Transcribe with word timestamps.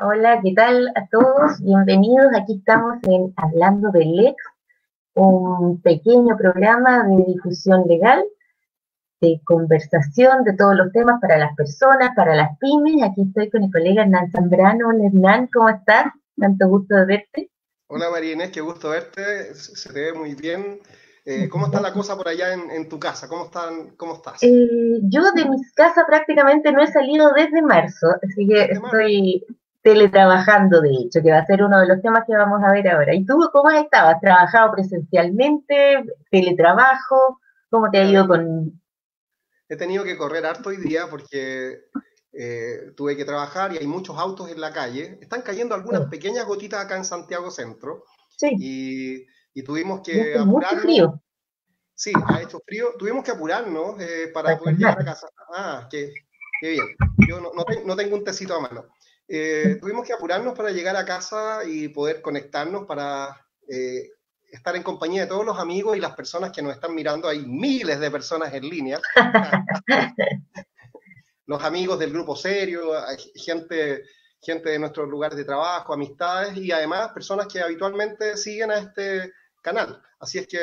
Hola, 0.00 0.40
¿qué 0.42 0.52
tal 0.54 0.88
a 0.94 1.06
todos? 1.08 1.60
Bienvenidos. 1.60 2.26
Aquí 2.34 2.56
estamos 2.58 2.96
en 3.02 3.32
Hablando 3.36 3.90
del 3.90 4.16
Lex, 4.16 4.36
un 5.14 5.80
pequeño 5.82 6.36
programa 6.36 7.04
de 7.08 7.24
difusión 7.26 7.84
legal, 7.86 8.24
de 9.20 9.40
conversación 9.44 10.44
de 10.44 10.54
todos 10.54 10.76
los 10.76 10.92
temas 10.92 11.20
para 11.20 11.36
las 11.36 11.54
personas, 11.56 12.10
para 12.16 12.34
las 12.34 12.56
pymes. 12.58 13.02
Aquí 13.02 13.22
estoy 13.22 13.50
con 13.50 13.62
mi 13.62 13.70
colega 13.70 14.02
Hernán 14.02 14.30
Zambrano. 14.30 14.88
Hola, 14.88 15.06
Hernán, 15.06 15.48
¿cómo 15.52 15.68
estás? 15.68 16.06
Tanto 16.38 16.68
gusto 16.68 16.96
de 16.96 17.04
verte. 17.04 17.50
Hola 17.88 18.10
María 18.10 18.32
Inés, 18.32 18.50
qué 18.50 18.60
gusto 18.60 18.90
verte. 18.90 19.54
Se 19.54 19.92
te 19.92 20.00
ve 20.00 20.12
muy 20.14 20.34
bien. 20.34 20.80
Eh, 21.24 21.48
¿Cómo 21.48 21.66
está 21.66 21.80
la 21.80 21.92
cosa 21.92 22.16
por 22.16 22.28
allá 22.28 22.52
en, 22.54 22.88
tu 22.88 22.98
casa? 22.98 23.28
¿Cómo, 23.28 23.44
están, 23.44 23.90
cómo 23.96 24.14
estás? 24.14 24.42
Eh, 24.42 25.00
yo 25.02 25.22
de 25.32 25.44
mi 25.48 25.56
casa 25.74 26.04
prácticamente 26.06 26.72
no 26.72 26.82
he 26.82 26.86
salido 26.88 27.32
desde 27.32 27.62
marzo, 27.62 28.08
así 28.22 28.48
que 28.48 28.62
estoy 28.62 29.44
teletrabajando, 29.82 30.80
de 30.80 30.90
hecho, 30.90 31.20
que 31.22 31.30
va 31.30 31.38
a 31.38 31.46
ser 31.46 31.62
uno 31.62 31.80
de 31.80 31.86
los 31.86 32.00
temas 32.00 32.24
que 32.26 32.36
vamos 32.36 32.62
a 32.62 32.72
ver 32.72 32.88
ahora. 32.88 33.14
¿Y 33.14 33.24
tú 33.24 33.38
cómo 33.52 33.68
has 33.68 33.82
estado? 33.82 34.08
¿Has 34.10 34.20
trabajado 34.20 34.72
presencialmente? 34.72 36.04
¿Teletrabajo? 36.30 37.40
¿Cómo 37.70 37.90
te 37.90 37.98
ha 37.98 38.04
ido 38.04 38.26
con...? 38.26 38.80
He 39.68 39.76
tenido 39.76 40.04
que 40.04 40.16
correr 40.16 40.44
harto 40.44 40.68
hoy 40.68 40.76
día 40.76 41.06
porque 41.10 41.80
eh, 42.32 42.92
tuve 42.96 43.16
que 43.16 43.24
trabajar 43.24 43.72
y 43.72 43.78
hay 43.78 43.86
muchos 43.86 44.18
autos 44.18 44.50
en 44.50 44.60
la 44.60 44.72
calle. 44.72 45.18
Están 45.20 45.42
cayendo 45.42 45.74
algunas 45.74 46.06
pequeñas 46.06 46.46
gotitas 46.46 46.84
acá 46.84 46.96
en 46.96 47.04
Santiago 47.04 47.50
Centro. 47.50 48.04
Sí. 48.36 48.54
Y 48.58 49.26
y 49.54 49.62
tuvimos 49.62 50.00
que 50.00 50.36
apurarnos. 50.38 50.82
frío. 50.82 51.22
Sí, 51.94 52.12
ha 52.26 52.40
hecho 52.40 52.60
frío. 52.66 52.94
Tuvimos 52.98 53.24
que 53.24 53.32
apurarnos 53.32 54.00
eh, 54.00 54.30
para 54.32 54.58
poder 54.58 54.76
llegar 54.76 55.00
a 55.00 55.04
casa. 55.04 55.28
Ah, 55.54 55.88
qué, 55.90 56.12
qué 56.60 56.70
bien. 56.70 56.86
Yo 57.28 57.40
no, 57.40 57.50
no, 57.84 57.96
tengo 57.96 58.16
un 58.16 58.24
tecito 58.24 58.54
a 58.54 58.60
mano. 58.60 58.86
Eh, 59.34 59.78
tuvimos 59.80 60.06
que 60.06 60.12
apurarnos 60.12 60.54
para 60.54 60.72
llegar 60.72 60.94
a 60.94 61.06
casa 61.06 61.60
y 61.64 61.88
poder 61.88 62.20
conectarnos 62.20 62.84
para 62.84 63.34
eh, 63.66 64.10
estar 64.50 64.76
en 64.76 64.82
compañía 64.82 65.22
de 65.22 65.26
todos 65.26 65.46
los 65.46 65.58
amigos 65.58 65.96
y 65.96 66.00
las 66.00 66.14
personas 66.14 66.52
que 66.52 66.60
nos 66.60 66.74
están 66.74 66.94
mirando. 66.94 67.28
Hay 67.28 67.46
miles 67.46 67.98
de 67.98 68.10
personas 68.10 68.52
en 68.52 68.68
línea. 68.68 69.00
los 71.46 71.64
amigos 71.64 71.98
del 71.98 72.12
grupo 72.12 72.36
serio, 72.36 72.92
gente, 73.34 74.02
gente 74.38 74.68
de 74.68 74.78
nuestros 74.78 75.08
lugares 75.08 75.38
de 75.38 75.46
trabajo, 75.46 75.94
amistades 75.94 76.54
y 76.58 76.70
además 76.70 77.12
personas 77.14 77.46
que 77.46 77.62
habitualmente 77.62 78.36
siguen 78.36 78.70
a 78.70 78.80
este 78.80 79.32
canal. 79.62 80.02
Así 80.20 80.40
es 80.40 80.46
que 80.46 80.58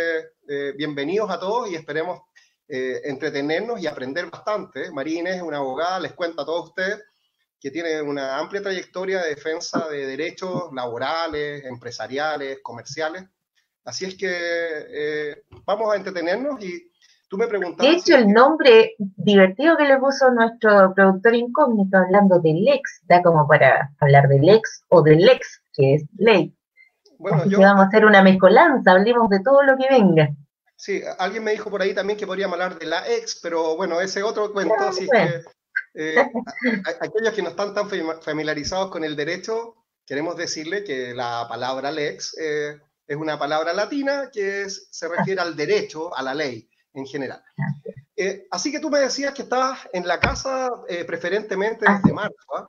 eh, 0.48 0.74
bienvenidos 0.78 1.32
a 1.32 1.40
todos 1.40 1.72
y 1.72 1.76
esperemos 1.76 2.22
eh, 2.68 3.02
entretenernos 3.06 3.82
y 3.82 3.88
aprender 3.88 4.28
bastante. 4.28 4.92
María 4.92 5.38
es 5.38 5.42
una 5.42 5.58
abogada, 5.58 6.00
les 6.00 6.14
cuento 6.14 6.44
a 6.44 6.46
todos 6.46 6.70
ustedes 6.70 7.09
que 7.60 7.72
tiene 7.72 8.02
una 8.02 8.38
amplia 8.38 8.62
trayectoria 8.62 9.22
de 9.22 9.30
defensa 9.30 9.88
de 9.90 10.06
derechos 10.06 10.70
laborales, 10.74 11.66
empresariales, 11.66 12.60
comerciales. 12.64 13.26
Así 13.84 14.06
es 14.06 14.16
que 14.16 14.30
eh, 14.30 15.44
vamos 15.66 15.92
a 15.92 15.98
entretenernos 15.98 16.64
y 16.64 16.92
tú 17.28 17.38
me 17.38 17.48
preguntas. 17.48 17.86
De 17.86 17.94
hecho, 17.94 18.16
el 18.16 18.28
nombre 18.28 18.96
divertido 18.98 19.76
que 19.76 19.86
le 19.86 19.98
puso 19.98 20.32
nuestro 20.32 20.94
productor 20.94 21.36
incógnito 21.36 21.98
hablando 21.98 22.40
del 22.40 22.68
ex, 22.68 23.02
da 23.04 23.22
como 23.22 23.48
para 23.48 23.92
hablar 24.00 24.28
del 24.30 24.48
ex 24.48 24.84
o 24.90 25.02
del 25.02 25.28
ex, 25.28 25.62
que 25.74 25.96
es 25.96 26.04
ley. 26.18 26.56
Bueno, 27.18 27.46
yo, 27.46 27.60
vamos 27.60 27.84
a 27.84 27.88
hacer 27.88 28.06
una 28.06 28.24
mezcolanza, 28.24 28.92
hablemos 28.92 29.30
de 29.30 29.42
todo 29.42 29.64
lo 29.64 29.76
que 29.78 29.88
venga. 29.90 30.30
Sí, 30.78 31.02
alguien 31.18 31.44
me 31.44 31.52
dijo 31.52 31.70
por 31.70 31.82
ahí 31.82 31.94
también 31.94 32.18
que 32.18 32.26
podríamos 32.26 32.54
hablar 32.54 32.80
de 32.80 32.86
la 32.86 33.06
ex, 33.10 33.42
pero 33.44 33.76
bueno, 33.76 34.00
ese 34.00 34.24
otro 34.24 34.54
cuento, 34.54 34.76
así 34.76 35.10
que 35.10 35.44
eh, 35.94 36.16
aquellos 37.02 37.34
que 37.34 37.42
no 37.42 37.50
están 37.50 37.74
tan 37.74 37.90
familiarizados 38.22 38.90
con 38.90 39.04
el 39.04 39.16
derecho, 39.16 39.76
queremos 40.06 40.38
decirle 40.38 40.84
que 40.84 41.14
la 41.14 41.46
palabra 41.48 41.92
lex 41.92 42.38
eh, 42.38 42.80
es 43.08 43.18
una 43.18 43.40
palabra 43.40 43.74
latina 43.74 44.30
que 44.32 44.70
se 44.70 45.08
refiere 45.08 45.42
al 45.42 45.56
derecho, 45.56 46.16
a 46.16 46.22
la 46.22 46.34
ley 46.34 46.70
en 46.94 47.06
general. 47.06 47.42
Eh, 48.16 48.48
así 48.52 48.72
que 48.72 48.80
tú 48.80 48.90
me 48.90 49.00
decías 49.00 49.34
que 49.34 49.44
estabas 49.44 49.80
en 49.94 50.08
la 50.08 50.20
casa 50.20 50.70
preferentemente 51.08 51.86
desde 51.90 52.14
marzo. 52.14 52.36
¿ah? 52.56 52.68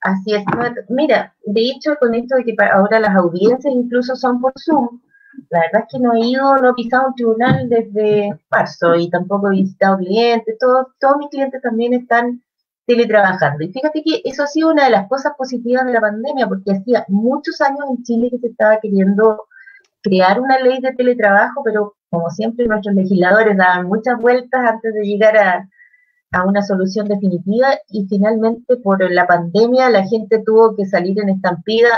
Así 0.00 0.34
es. 0.34 0.44
Mira, 0.88 1.34
de 1.44 1.60
hecho, 1.70 1.96
con 1.98 2.14
esto 2.14 2.36
de 2.36 2.44
que 2.44 2.56
ahora 2.72 3.00
las 3.00 3.16
audiencias 3.16 3.74
incluso 3.74 4.14
son 4.14 4.40
por 4.40 4.52
Zoom, 4.58 5.00
la 5.50 5.60
verdad 5.60 5.82
es 5.82 5.92
que 5.92 5.98
no 5.98 6.14
he 6.14 6.20
ido, 6.20 6.56
no 6.56 6.70
he 6.70 6.74
pisado 6.74 7.08
un 7.08 7.14
tribunal 7.14 7.68
desde 7.68 8.38
marzo 8.50 8.94
y 8.96 9.10
tampoco 9.10 9.48
he 9.48 9.56
visitado 9.56 9.98
clientes, 9.98 10.56
todos, 10.58 10.86
todos 10.98 11.16
mis 11.18 11.28
clientes 11.28 11.60
también 11.62 11.94
están 11.94 12.42
teletrabajando. 12.86 13.64
Y 13.64 13.72
fíjate 13.72 14.02
que 14.02 14.22
eso 14.24 14.42
ha 14.42 14.46
sido 14.46 14.70
una 14.70 14.84
de 14.84 14.90
las 14.90 15.08
cosas 15.08 15.32
positivas 15.36 15.84
de 15.86 15.92
la 15.92 16.00
pandemia, 16.00 16.48
porque 16.48 16.72
hacía 16.72 17.04
muchos 17.08 17.60
años 17.60 17.84
en 17.90 18.02
Chile 18.02 18.28
que 18.30 18.38
se 18.38 18.46
estaba 18.48 18.78
queriendo 18.80 19.44
crear 20.02 20.40
una 20.40 20.58
ley 20.58 20.80
de 20.80 20.92
teletrabajo, 20.92 21.62
pero 21.62 21.96
como 22.10 22.30
siempre 22.30 22.66
nuestros 22.66 22.94
legisladores 22.94 23.56
daban 23.56 23.86
muchas 23.86 24.18
vueltas 24.18 24.60
antes 24.64 24.94
de 24.94 25.02
llegar 25.02 25.36
a, 25.36 25.68
a 26.32 26.44
una 26.44 26.62
solución 26.62 27.08
definitiva 27.08 27.68
y 27.88 28.06
finalmente 28.06 28.76
por 28.76 28.98
la 29.10 29.26
pandemia 29.26 29.90
la 29.90 30.06
gente 30.06 30.42
tuvo 30.44 30.74
que 30.76 30.86
salir 30.86 31.20
en 31.20 31.30
estampida 31.30 31.88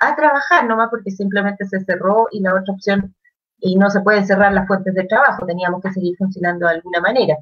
a 0.00 0.16
trabajar, 0.16 0.66
nomás 0.66 0.88
porque 0.90 1.10
simplemente 1.10 1.66
se 1.66 1.80
cerró 1.84 2.26
y 2.30 2.40
la 2.40 2.54
otra 2.54 2.74
opción, 2.74 3.14
y 3.58 3.76
no 3.76 3.90
se 3.90 4.00
pueden 4.00 4.26
cerrar 4.26 4.52
las 4.52 4.66
fuentes 4.66 4.94
de 4.94 5.04
trabajo, 5.04 5.46
teníamos 5.46 5.82
que 5.82 5.92
seguir 5.92 6.16
funcionando 6.16 6.66
de 6.66 6.74
alguna 6.74 7.00
manera. 7.00 7.36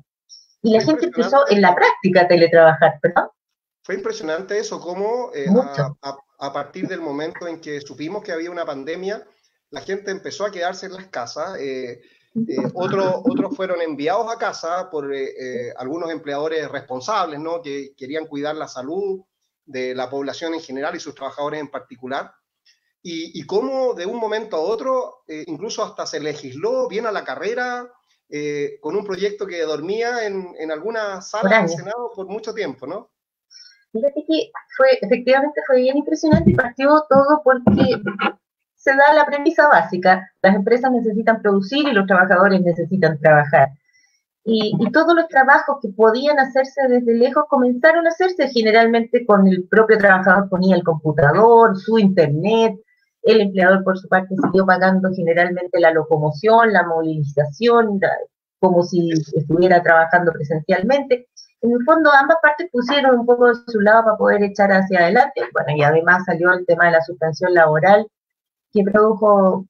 Y 0.63 0.75
la 0.75 0.83
gente 0.83 1.07
empezó 1.07 1.49
en 1.49 1.63
la 1.63 1.75
práctica 1.75 2.23
a 2.23 2.29
teletrabajar, 2.29 2.99
¿perdón? 3.01 3.29
Fue 3.83 3.95
impresionante 3.95 4.59
eso, 4.59 4.81
cómo 4.81 5.31
eh, 5.35 5.47
a, 6.41 6.53
partir 6.53 6.89
del 6.89 7.01
momento 7.01 7.47
en 7.47 7.61
que 7.61 7.81
supimos 7.81 8.23
que 8.23 8.33
había 8.33 8.51
una 8.51 8.67
pandemia, 8.67 9.25
la 9.71 9.81
gente 9.81 10.11
empezó 10.11 10.45
a 10.45 10.51
quedarse 10.51 10.87
en 10.87 10.95
las 10.95 11.07
casas. 11.07 11.57
Eh, 11.61 12.01
eh, 12.47 12.57
otros, 12.75 13.23
otros 13.25 13.57
fueron 13.57 13.81
enviados 13.81 14.31
a 14.31 14.39
casa 14.39 14.91
por 14.91 15.13
eh, 15.13 15.31
eh, 15.39 15.73
algunos 15.77 16.11
empleadores 16.11 16.71
responsables, 16.71 17.41
¿no? 17.41 17.63
Que 17.63 17.95
querían 17.97 18.27
cuidar 18.27 18.55
la 18.55 18.69
salud 18.69 19.23
de 19.65 19.95
la 19.95 20.09
población 20.09 20.55
en 20.55 20.61
general 20.61 20.95
y 20.95 21.01
sus 21.01 21.15
trabajadores 21.15 21.61
en 21.61 21.69
particular. 21.69 22.33
Y, 23.03 23.41
y 23.41 23.47
cómo 23.47 23.95
de 23.95 24.07
un 24.07 24.19
momento 24.19 24.57
a 24.57 24.61
otro, 24.61 25.23
incluso 25.47 25.85
hasta 25.85 26.05
se 26.05 26.21
legisló 26.21 26.89
bien 26.89 27.07
a 27.07 27.13
la 27.13 27.25
carrera, 27.25 27.91
con 28.81 28.97
un 28.97 29.05
proyecto 29.05 29.47
que 29.47 29.63
dormía 29.63 30.27
en, 30.27 30.49
en 30.59 30.71
alguna 30.71 31.23
sala 31.23 31.61
del 31.61 31.69
Senado 31.69 32.13
por 32.15 32.27
mucho 32.27 32.53
tiempo, 32.53 32.87
¿no? 32.87 33.11
Fíjate 33.93 34.25
que 34.27 34.51
fue, 34.77 34.89
efectivamente 35.01 35.61
fue 35.67 35.81
bien 35.81 35.97
impresionante 35.97 36.51
y 36.51 36.55
partió 36.55 37.05
todo 37.09 37.41
porque 37.43 38.03
se 38.75 38.91
da 38.95 39.15
la 39.15 39.27
premisa 39.27 39.69
básica. 39.69 40.31
Las 40.43 40.55
empresas 40.55 40.91
necesitan 40.93 41.41
producir 41.41 41.89
y 41.89 41.93
los 41.93 42.07
trabajadores 42.07 42.61
necesitan 42.61 43.19
trabajar. 43.19 43.69
Y, 44.45 44.73
todos 44.93 45.15
los 45.15 45.29
trabajos 45.29 45.77
que 45.83 45.89
podían 45.89 46.39
hacerse 46.39 46.81
desde 46.89 47.15
lejos 47.15 47.45
comenzaron 47.49 48.07
a 48.07 48.09
hacerse 48.09 48.49
generalmente 48.49 49.27
con 49.27 49.47
el 49.47 49.69
propio 49.69 49.99
trabajador 49.99 50.49
ponía 50.49 50.75
el 50.75 50.85
computador, 50.85 51.77
su 51.77 51.99
internet, 51.99 52.75
el 53.29 53.43
empleador 53.43 53.85
por 53.85 53.99
su 53.99 54.09
parte 54.09 54.35
siguió 54.43 54.65
pagando 54.65 55.11
generalmente 55.15 55.79
la 55.81 55.93
locomoción, 55.93 56.73
la 56.73 56.87
movilización, 56.87 58.01
como 58.59 58.83
si 58.83 59.11
estuviera 59.11 59.83
trabajando 59.83 60.33
presencialmente. 60.33 61.29
En 61.61 61.73
el 61.73 61.85
fondo 61.85 62.11
ambas 62.13 62.39
partes 62.41 62.69
pusieron 62.73 63.21
un 63.21 63.27
poco 63.27 63.49
de 63.49 63.55
su 63.67 63.81
lado 63.81 64.05
para 64.05 64.17
poder 64.17 64.43
echar 64.45 64.73
hacia 64.73 65.01
adelante. 65.01 65.43
Bueno, 65.53 65.77
y 65.77 65.83
además 65.83 66.25
salió 66.25 66.53
el 66.53 66.65
tema 66.65 66.87
de 66.87 66.93
la 66.93 67.03
suspensión 67.03 67.53
laboral 67.53 68.07
que 68.73 68.83
produjo 68.85 69.67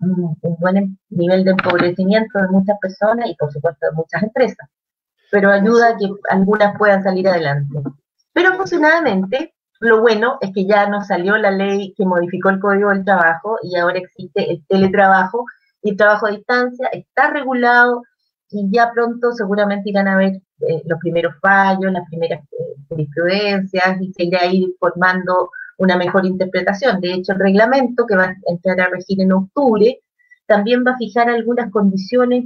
un, 0.00 0.36
buen 0.58 0.98
nivel 1.08 1.44
de 1.44 1.50
empobrecimiento 1.50 2.38
de 2.38 2.48
muchas 2.48 2.78
personas 2.80 3.28
y 3.28 3.34
por 3.34 3.52
supuesto 3.52 3.86
de 3.86 3.92
muchas 3.92 4.22
empresas, 4.22 4.68
pero 5.30 5.50
ayuda 5.50 5.90
a 5.90 5.96
que 5.96 6.08
algunas 6.30 6.78
puedan 6.78 7.02
salir 7.02 7.28
adelante. 7.28 7.76
Pero 8.32 8.50
afortunadamente, 8.50 9.54
lo 9.80 10.00
bueno 10.02 10.38
es 10.40 10.52
que 10.54 10.66
ya 10.66 10.88
nos 10.88 11.06
salió 11.06 11.36
la 11.38 11.50
ley 11.50 11.94
que 11.96 12.04
modificó 12.04 12.50
el 12.50 12.60
Código 12.60 12.90
del 12.90 13.04
Trabajo 13.04 13.56
y 13.62 13.76
ahora 13.76 13.98
existe 13.98 14.50
el 14.50 14.64
teletrabajo 14.66 15.46
y 15.82 15.90
el 15.90 15.96
trabajo 15.96 16.26
a 16.26 16.30
distancia, 16.30 16.88
está 16.92 17.30
regulado 17.30 18.02
y 18.50 18.68
ya 18.70 18.90
pronto 18.92 19.32
seguramente 19.32 19.88
irán 19.88 20.08
a 20.08 20.16
ver 20.16 20.32
eh, 20.68 20.82
los 20.84 20.98
primeros 20.98 21.34
fallos, 21.40 21.92
las 21.92 22.06
primeras 22.08 22.40
eh, 22.52 22.76
jurisprudencias 22.88 24.00
y 24.02 24.12
se 24.12 24.24
irá 24.24 24.40
a 24.42 24.52
ir 24.52 24.68
formando 24.78 25.50
una 25.78 25.96
mejor 25.96 26.26
interpretación. 26.26 27.00
De 27.00 27.14
hecho, 27.14 27.32
el 27.32 27.38
reglamento 27.38 28.06
que 28.06 28.16
va 28.16 28.24
a 28.24 28.36
entrar 28.48 28.80
a 28.80 28.90
regir 28.90 29.20
en 29.22 29.32
octubre 29.32 30.00
también 30.46 30.84
va 30.86 30.92
a 30.92 30.98
fijar 30.98 31.30
algunas 31.30 31.70
condiciones 31.70 32.44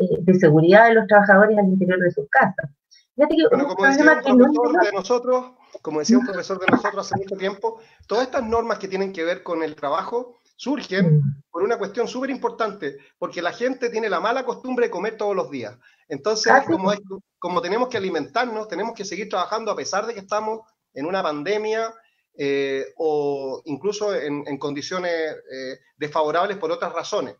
eh, 0.00 0.06
de 0.20 0.34
seguridad 0.34 0.88
de 0.88 0.94
los 0.94 1.06
trabajadores 1.06 1.58
al 1.58 1.66
interior 1.66 2.00
de 2.00 2.10
sus 2.10 2.26
casas. 2.30 2.70
Bueno, 3.16 3.66
como 3.68 3.86
decía 3.86 4.22
un 4.24 4.38
profesor 4.38 4.84
de 4.84 4.92
nosotros, 4.92 5.52
como 5.82 6.00
decía 6.00 6.18
un 6.18 6.26
profesor 6.26 6.58
de 6.58 6.66
nosotros 6.66 7.06
hace 7.06 7.16
mucho 7.16 7.36
tiempo, 7.36 7.80
todas 8.06 8.24
estas 8.24 8.44
normas 8.44 8.78
que 8.78 8.88
tienen 8.88 9.12
que 9.12 9.24
ver 9.24 9.42
con 9.42 9.62
el 9.62 9.74
trabajo 9.74 10.36
surgen 10.56 11.16
mm. 11.16 11.42
por 11.50 11.62
una 11.62 11.78
cuestión 11.78 12.06
súper 12.06 12.30
importante, 12.30 12.98
porque 13.18 13.42
la 13.42 13.52
gente 13.52 13.90
tiene 13.90 14.10
la 14.10 14.20
mala 14.20 14.44
costumbre 14.44 14.86
de 14.86 14.90
comer 14.90 15.16
todos 15.16 15.34
los 15.34 15.50
días. 15.50 15.76
Entonces, 16.08 16.52
ah, 16.52 16.64
como, 16.66 16.92
como 17.38 17.62
tenemos 17.62 17.88
que 17.88 17.96
alimentarnos, 17.96 18.68
tenemos 18.68 18.94
que 18.94 19.04
seguir 19.04 19.28
trabajando 19.28 19.70
a 19.70 19.76
pesar 19.76 20.06
de 20.06 20.14
que 20.14 20.20
estamos 20.20 20.60
en 20.92 21.06
una 21.06 21.22
pandemia 21.22 21.94
eh, 22.36 22.86
o 22.96 23.62
incluso 23.64 24.14
en, 24.14 24.58
condiciones 24.58 25.12
eh, 25.12 25.78
desfavorables 25.96 26.58
por 26.58 26.70
otras 26.70 26.92
razones. 26.92 27.36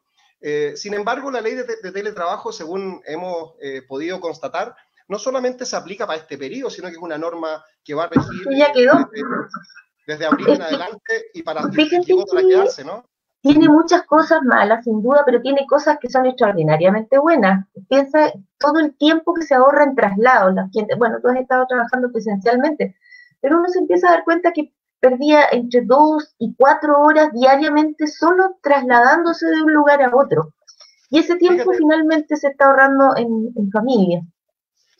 sin 0.77 0.95
embargo, 0.95 1.31
la 1.31 1.43
ley 1.43 1.55
de, 1.55 1.93
teletrabajo, 1.93 2.53
según 2.53 3.03
hemos 3.05 3.53
podido 3.87 4.19
constatar, 4.21 4.75
no 5.11 5.19
solamente 5.19 5.67
se 5.67 5.77
aplica 5.77 6.07
para 6.07 6.21
este 6.21 6.39
periodo, 6.39 6.71
sino 6.71 6.89
que 6.89 6.95
es 6.95 7.03
una 7.03 7.19
norma 7.19 7.63
que 7.85 7.95
va 7.95 8.05
a 8.05 8.09
regir 8.09 8.47
Desde, 10.07 10.25
abril 10.25 10.49
en 10.49 10.63
adelante 10.63 11.27
y 11.35 11.43
para, 11.43 11.63
para 11.63 12.43
quedarse, 12.49 12.85
¿no? 12.85 13.05
tiene 13.43 13.69
muchas 13.69 14.05
cosas 14.05 14.43
malas, 14.43 14.85
sin 14.85 15.03
duda, 15.03 15.23
pero 15.25 15.41
tiene 15.41 15.67
cosas 15.67 15.99
que 16.01 16.11
son 16.11 16.27
extraordinariamente 16.27 17.19
buenas. 17.19 17.67
Piensa 17.89 18.33
todo 18.59 18.79
el 18.79 18.95
tiempo 18.97 19.33
que 19.33 19.43
se 19.43 19.55
ahorra 19.55 19.85
en 19.85 19.95
traslados. 19.95 20.55
La 20.55 20.69
gente, 20.73 20.95
bueno, 20.97 21.19
tú 21.23 21.29
has 21.29 21.37
estado 21.37 21.67
trabajando 21.67 22.13
presencialmente, 22.13 22.97
pero 23.41 23.59
uno 23.59 23.69
se 23.69 23.79
empieza 23.79 24.09
a 24.09 24.13
dar 24.13 24.25
cuenta 24.25 24.53
que 24.53 24.73
perdía 25.01 25.47
entre 25.53 25.81
dos 25.83 26.35
y 26.39 26.55
cuatro 26.55 27.01
horas 27.01 27.33
diariamente 27.33 28.07
solo 28.07 28.59
trasladándose 28.63 29.47
de 29.47 29.63
un 29.63 29.73
lugar 29.73 30.03
a 30.03 30.15
otro. 30.15 30.53
Y 31.09 31.19
ese 31.19 31.37
tiempo 31.37 31.73
finalmente 31.73 32.37
se 32.37 32.49
está 32.49 32.67
ahorrando 32.67 33.17
en, 33.17 33.71
familia. 33.73 34.23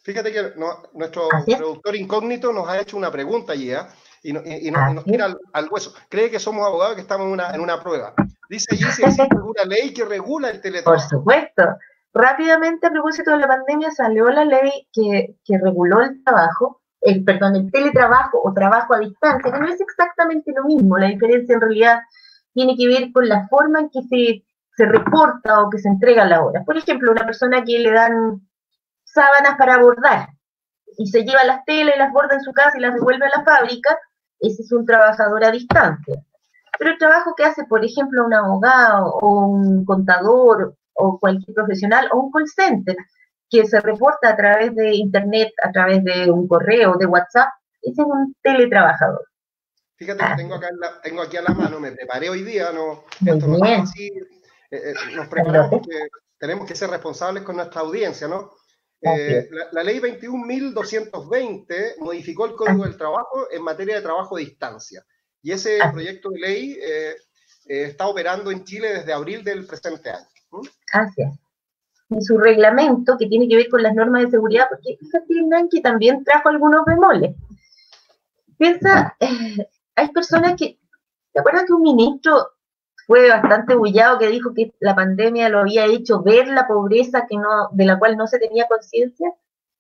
Fíjate 0.03 0.33
que 0.33 0.53
nuestro 0.95 1.29
productor 1.47 1.97
incógnito 1.97 2.53
nos 2.53 2.69
ha 2.69 2.81
hecho 2.81 2.97
una 2.97 3.11
pregunta 3.11 3.53
allí, 3.53 3.73
¿eh? 3.73 3.81
y, 4.23 4.33
nos 4.33 5.05
tira 5.05 5.35
al, 5.53 5.69
hueso. 5.71 5.95
Cree 6.09 6.31
que 6.31 6.39
somos 6.39 6.67
abogados 6.67 6.95
que 6.95 7.03
estamos 7.03 7.27
en 7.27 7.33
una, 7.33 7.51
en 7.55 7.61
una 7.61 7.81
prueba. 7.81 8.15
Dice 8.49 8.67
allí 8.73 8.85
si 8.93 9.03
existe 9.03 9.23
alguna 9.37 9.65
ley 9.65 9.93
que 9.93 10.05
regula 10.05 10.51
el 10.51 10.61
teletrabajo. 10.61 11.03
Por 11.03 11.19
supuesto. 11.19 11.63
Rápidamente, 12.13 12.87
a 12.87 12.91
propósito 12.91 13.31
de 13.31 13.39
la 13.39 13.47
pandemia, 13.47 13.91
salió 13.93 14.29
la 14.31 14.45
ley 14.45 14.89
que, 14.93 15.37
que 15.45 15.59
reguló 15.59 16.03
el 16.03 16.23
trabajo, 16.25 16.81
el, 17.03 17.23
perdón, 17.23 17.57
el 17.57 17.71
teletrabajo 17.71 18.41
o 18.43 18.53
trabajo 18.53 18.95
a 18.95 18.99
distancia, 18.99 19.53
que 19.53 19.61
no 19.61 19.69
es 19.69 19.81
exactamente 19.81 20.53
lo 20.55 20.65
mismo. 20.65 20.99
La 20.99 21.07
diferencia 21.07 21.55
en 21.55 21.61
realidad 21.61 22.01
tiene 22.53 22.77
que 22.77 22.89
ver 22.89 23.13
con 23.13 23.29
la 23.29 23.47
forma 23.49 23.81
en 23.81 23.91
que 23.91 24.03
se, 24.03 24.45
se 24.77 24.87
reporta 24.87 25.63
o 25.63 25.71
que 25.71 25.79
se 25.79 25.89
entrega 25.89 26.25
la 26.25 26.43
hora. 26.43 26.65
Por 26.65 26.77
ejemplo, 26.77 27.13
una 27.13 27.25
persona 27.25 27.63
que 27.63 27.79
le 27.79 27.93
dan 27.93 28.50
sábanas 29.13 29.57
para 29.59 29.79
bordar 29.79 30.29
y 30.99 31.07
se 31.07 31.23
lleva 31.23 31.45
las 31.45 31.65
telas 31.65 31.95
y 31.97 31.99
las 31.99 32.13
borda 32.13 32.35
en 32.35 32.43
su 32.43 32.53
casa 32.53 32.77
y 32.77 32.81
las 32.81 32.95
devuelve 32.95 33.27
a 33.27 33.39
la 33.39 33.45
fábrica, 33.45 33.99
ese 34.39 34.63
es 34.63 34.73
un 34.73 34.85
trabajador 34.85 35.45
a 35.45 35.51
distancia. 35.51 36.23
Pero 36.79 36.93
el 36.93 36.99
trabajo 36.99 37.35
que 37.35 37.45
hace, 37.45 37.65
por 37.65 37.85
ejemplo, 37.85 38.25
un 38.25 38.35
abogado 38.35 39.07
o 39.07 39.47
un 39.47 39.85
contador 39.85 40.75
o 40.95 41.19
cualquier 41.19 41.55
profesional 41.55 42.09
o 42.13 42.21
un 42.21 42.33
call 42.33 42.49
center 42.49 42.97
que 43.49 43.67
se 43.67 43.81
reporta 43.81 44.31
a 44.31 44.37
través 44.37 44.75
de 44.75 44.95
internet, 44.95 45.53
a 45.63 45.73
través 45.73 46.05
de 46.05 46.31
un 46.31 46.47
correo, 46.47 46.97
de 46.97 47.07
WhatsApp, 47.07 47.49
ese 47.83 48.03
es 48.03 48.07
un 48.07 48.35
teletrabajador. 48.43 49.27
Fíjate 49.97 50.25
que 50.25 50.37
tengo, 50.37 50.55
acá 50.55 50.69
tengo 51.03 51.23
aquí 51.23 51.37
a 51.37 51.43
la 51.43 51.51
mano, 51.51 51.81
me 51.81 51.93
preparé 51.93 52.31
hoy 52.31 52.43
día, 52.43 52.73
no, 52.73 53.05
esto 53.27 53.47
no 53.47 53.63
así, 53.63 54.07
eh, 54.71 54.93
eh, 54.93 54.95
nos 55.15 55.29
preparamos 55.29 55.71
porque 55.71 56.09
tenemos 56.39 56.67
que 56.67 56.75
ser 56.75 56.89
responsables 56.89 57.43
con 57.43 57.57
nuestra 57.57 57.83
audiencia, 57.83 58.27
¿no? 58.27 58.51
Eh, 59.03 59.49
la, 59.73 59.83
ley 59.83 59.99
21.220 59.99 61.97
modificó 62.01 62.45
el 62.45 62.55
Código 62.55 62.85
del 62.85 62.99
Trabajo 62.99 63.51
en 63.51 63.63
materia 63.63 63.97
de 63.97 64.03
trabajo 64.03 64.37
a 64.37 64.41
distancia. 64.41 65.05
Y 65.43 65.53
ese 65.53 65.79
proyecto 65.91 66.29
de 66.31 66.39
ley 66.39 66.79
eh, 66.83 67.15
eh, 67.67 67.85
está 67.85 68.07
operando 68.07 68.51
en 68.51 68.65
Chile 68.65 68.93
desde 68.93 69.13
abril 69.13 69.43
del 69.43 69.67
presente 69.67 70.11
año. 70.11 70.27
Así 70.93 71.23
es. 71.23 71.31
Y 72.11 72.21
su 72.23 72.37
reglamento, 72.37 73.17
que 73.17 73.27
tiene 73.27 73.49
que 73.49 73.57
ver 73.57 73.69
con 73.71 73.83
las 73.83 73.95
normas 73.95 74.25
de 74.25 74.31
seguridad, 74.31 74.67
porque 74.69 74.99
fíjate, 74.99 75.27
que 75.71 75.81
también 75.81 76.25
trajo 76.25 76.49
algunos 76.49 76.85
bemoles. 76.85 77.37
Piensa, 78.59 79.17
hay 79.95 80.09
personas 80.09 80.57
que, 80.57 80.79
¿te 81.33 81.41
acuerdas 81.41 81.65
que 81.67 81.73
un 81.73 81.83
ministro 81.83 82.49
fue 83.11 83.29
bastante 83.29 83.75
bullado 83.75 84.21
que 84.21 84.29
dijo 84.29 84.55
que 84.55 84.73
la 84.79 84.95
pandemia 84.95 85.49
lo 85.49 85.59
había 85.59 85.85
hecho 85.85 86.23
ver 86.23 86.47
la 86.47 86.69
pobreza 86.69 87.27
que 87.29 87.37
no, 87.37 87.69
de 87.73 87.85
la 87.85 87.99
cual 87.99 88.17
no 88.17 88.29
se 88.29 88.39
tenía 88.39 88.69
conciencia. 88.69 89.33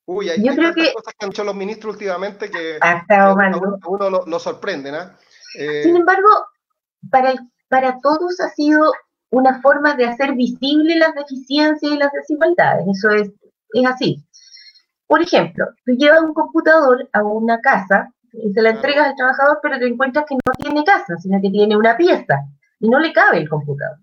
Uy, 0.04 0.30
hay, 0.30 0.44
Yo 0.44 0.52
creo 0.56 0.74
que 0.74 0.92
cosas 0.92 1.14
que 1.16 1.26
han 1.26 1.30
hecho 1.30 1.44
los 1.44 1.54
ministros 1.54 1.94
últimamente 1.94 2.50
que, 2.50 2.80
a 2.80 3.32
uno, 3.86 4.10
lo, 4.26 4.38
sorprende, 4.40 4.90
¿no? 4.90 4.98
Eh, 5.56 5.84
Sin 5.84 5.94
embargo, 5.94 6.28
para, 7.08 7.34
para 7.68 8.00
todos 8.00 8.40
ha 8.40 8.48
sido 8.48 8.90
una 9.30 9.62
forma 9.62 9.94
de 9.94 10.06
hacer 10.06 10.34
visible 10.34 10.96
las 10.96 11.14
deficiencias 11.14 11.92
y 11.92 11.98
las 11.98 12.10
desigualdades. 12.10 12.84
Eso 12.88 13.10
es, 13.10 13.30
es 13.74 13.86
así. 13.86 14.24
Por 15.06 15.22
ejemplo, 15.22 15.66
tú 15.84 15.92
llevas 15.92 16.22
un 16.22 16.34
computador 16.34 17.08
a 17.12 17.22
una 17.22 17.60
casa 17.60 18.12
y 18.32 18.52
se 18.52 18.60
la 18.60 18.70
entregas 18.70 19.06
al 19.06 19.14
trabajador, 19.14 19.60
pero 19.62 19.78
te 19.78 19.86
encuentras 19.86 20.24
que 20.28 20.34
no 20.34 20.52
tiene 20.58 20.82
casa, 20.82 21.16
sino 21.18 21.40
que 21.40 21.50
tiene 21.50 21.76
una 21.76 21.96
pieza 21.96 22.44
y 22.80 22.88
no 22.88 22.98
le 22.98 23.12
cabe 23.12 23.38
el 23.38 23.48
computador. 23.48 23.98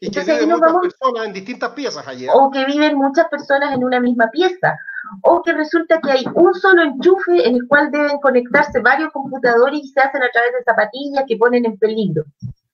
Y 0.00 0.10
que 0.10 0.20
viven 0.24 0.48
muchas 0.48 0.72
personas 0.72 1.26
en 1.26 1.32
distintas 1.34 1.70
piezas. 1.70 2.06
¿eh? 2.08 2.26
O 2.32 2.50
que 2.50 2.64
viven 2.64 2.96
muchas 2.96 3.28
personas 3.28 3.74
en 3.74 3.84
una 3.84 4.00
misma 4.00 4.30
pieza. 4.30 4.78
O 5.22 5.42
que 5.42 5.52
resulta 5.52 6.00
que 6.00 6.12
hay 6.12 6.24
un 6.34 6.54
solo 6.54 6.82
enchufe 6.82 7.46
en 7.46 7.56
el 7.56 7.68
cual 7.68 7.90
deben 7.90 8.18
conectarse 8.20 8.80
varios 8.80 9.12
computadores 9.12 9.80
y 9.82 9.88
se 9.88 10.00
hacen 10.00 10.22
a 10.22 10.30
través 10.30 10.52
de 10.52 10.64
zapatillas 10.64 11.24
que 11.26 11.36
ponen 11.36 11.66
en 11.66 11.76
peligro 11.76 12.24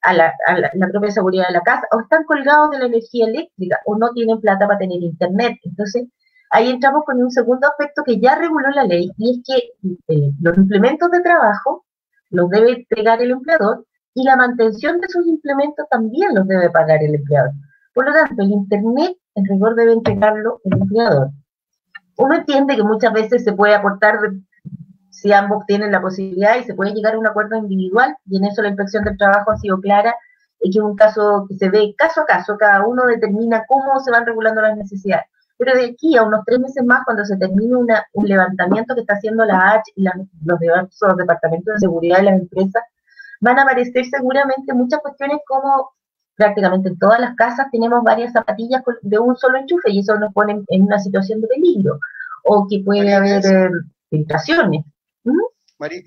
a 0.01 0.13
la, 0.13 0.33
propia 0.91 1.11
seguridad 1.11 1.47
de 1.47 1.53
la 1.53 1.61
casa. 1.61 1.87
O 1.91 1.99
están 1.99 2.23
colgados 2.23 2.71
de 2.71 2.79
la 2.79 2.85
energía 2.85 3.25
eléctrica 3.25 3.79
o 3.85 3.97
no 3.97 4.13
tienen 4.13 4.39
plata 4.39 4.65
para 4.65 4.79
tener 4.79 5.01
internet. 5.01 5.57
Entonces, 5.63 6.05
ahí 6.51 6.69
entramos 6.69 7.03
con 7.05 7.21
un 7.21 7.31
segundo 7.31 7.67
aspecto 7.67 8.03
que 8.05 8.21
ya 8.21 8.35
reguló 8.35 8.69
la 8.69 8.85
ley 8.85 9.11
y 9.17 9.31
es 9.31 9.37
que 9.45 10.13
eh, 10.13 10.31
los 10.39 10.57
implementos 10.57 11.11
de 11.11 11.21
trabajo 11.21 11.85
los 12.29 12.49
debe 12.49 12.71
entregar 12.71 13.21
el 13.21 13.31
empleador 13.31 13.85
y 14.17 14.23
la 14.23 14.35
mantención 14.35 14.99
de 14.99 15.05
esos 15.05 15.27
implementos 15.27 15.85
también 15.91 16.33
los 16.33 16.47
debe 16.47 16.71
pagar 16.71 17.03
el 17.03 17.13
empleador. 17.13 17.51
Por 17.93 18.07
lo 18.07 18.13
tanto, 18.13 18.41
el 18.41 18.49
Internet 18.49 19.15
en 19.35 19.45
rigor 19.45 19.75
debe 19.75 19.93
entregarlo 19.93 20.59
el 20.63 20.73
empleador. 20.81 21.29
Uno 22.17 22.33
entiende 22.33 22.75
que 22.75 22.81
muchas 22.81 23.13
veces 23.13 23.43
se 23.43 23.53
puede 23.53 23.75
aportar 23.75 24.17
si 25.11 25.31
ambos 25.31 25.63
tienen 25.67 25.91
la 25.91 26.01
posibilidad 26.01 26.57
y 26.57 26.63
se 26.63 26.73
puede 26.73 26.95
llegar 26.95 27.13
a 27.13 27.19
un 27.19 27.27
acuerdo 27.27 27.57
individual 27.57 28.17
y 28.25 28.37
en 28.37 28.45
eso 28.45 28.63
la 28.63 28.69
inspección 28.69 29.03
del 29.03 29.19
trabajo 29.19 29.51
ha 29.51 29.57
sido 29.57 29.79
clara 29.79 30.15
y 30.61 30.71
que 30.71 30.79
es 30.79 30.83
un 30.83 30.95
caso 30.95 31.45
que 31.47 31.55
se 31.55 31.69
ve 31.69 31.93
caso 31.95 32.21
a 32.21 32.25
caso, 32.25 32.57
cada 32.57 32.87
uno 32.87 33.05
determina 33.05 33.65
cómo 33.67 33.99
se 33.99 34.09
van 34.09 34.25
regulando 34.25 34.63
las 34.63 34.75
necesidades. 34.77 35.27
Pero 35.59 35.75
de 35.75 35.85
aquí 35.85 36.17
a 36.17 36.23
unos 36.23 36.41
tres 36.43 36.59
meses 36.59 36.83
más, 36.83 37.05
cuando 37.05 37.23
se 37.23 37.37
termine 37.37 37.75
un 37.75 38.27
levantamiento 38.27 38.95
que 38.95 39.01
está 39.01 39.13
haciendo 39.13 39.45
la 39.45 39.73
H 39.73 39.91
y 39.95 40.05
los 40.43 40.59
diversos 40.59 41.17
departamentos 41.17 41.75
de 41.75 41.79
seguridad 41.81 42.17
de 42.17 42.23
las 42.23 42.39
empresas, 42.39 42.81
van 43.41 43.59
a 43.59 43.63
aparecer 43.63 44.05
seguramente 44.05 44.73
muchas 44.73 45.01
cuestiones 45.01 45.39
como 45.47 45.91
prácticamente 46.35 46.89
en 46.89 46.99
todas 46.99 47.19
las 47.19 47.35
casas 47.35 47.67
tenemos 47.71 48.03
varias 48.03 48.31
zapatillas 48.31 48.83
de 49.01 49.19
un 49.19 49.35
solo 49.35 49.57
enchufe 49.57 49.91
y 49.91 49.99
eso 49.99 50.17
nos 50.17 50.33
pone 50.33 50.63
en 50.67 50.83
una 50.83 50.99
situación 50.99 51.41
de 51.41 51.47
peligro 51.47 51.99
o 52.43 52.67
que 52.69 52.81
puede 52.85 53.13
haber 53.13 53.45
eh, 53.45 53.69
filtraciones. 54.09 54.85
¿Mm? 55.23 55.39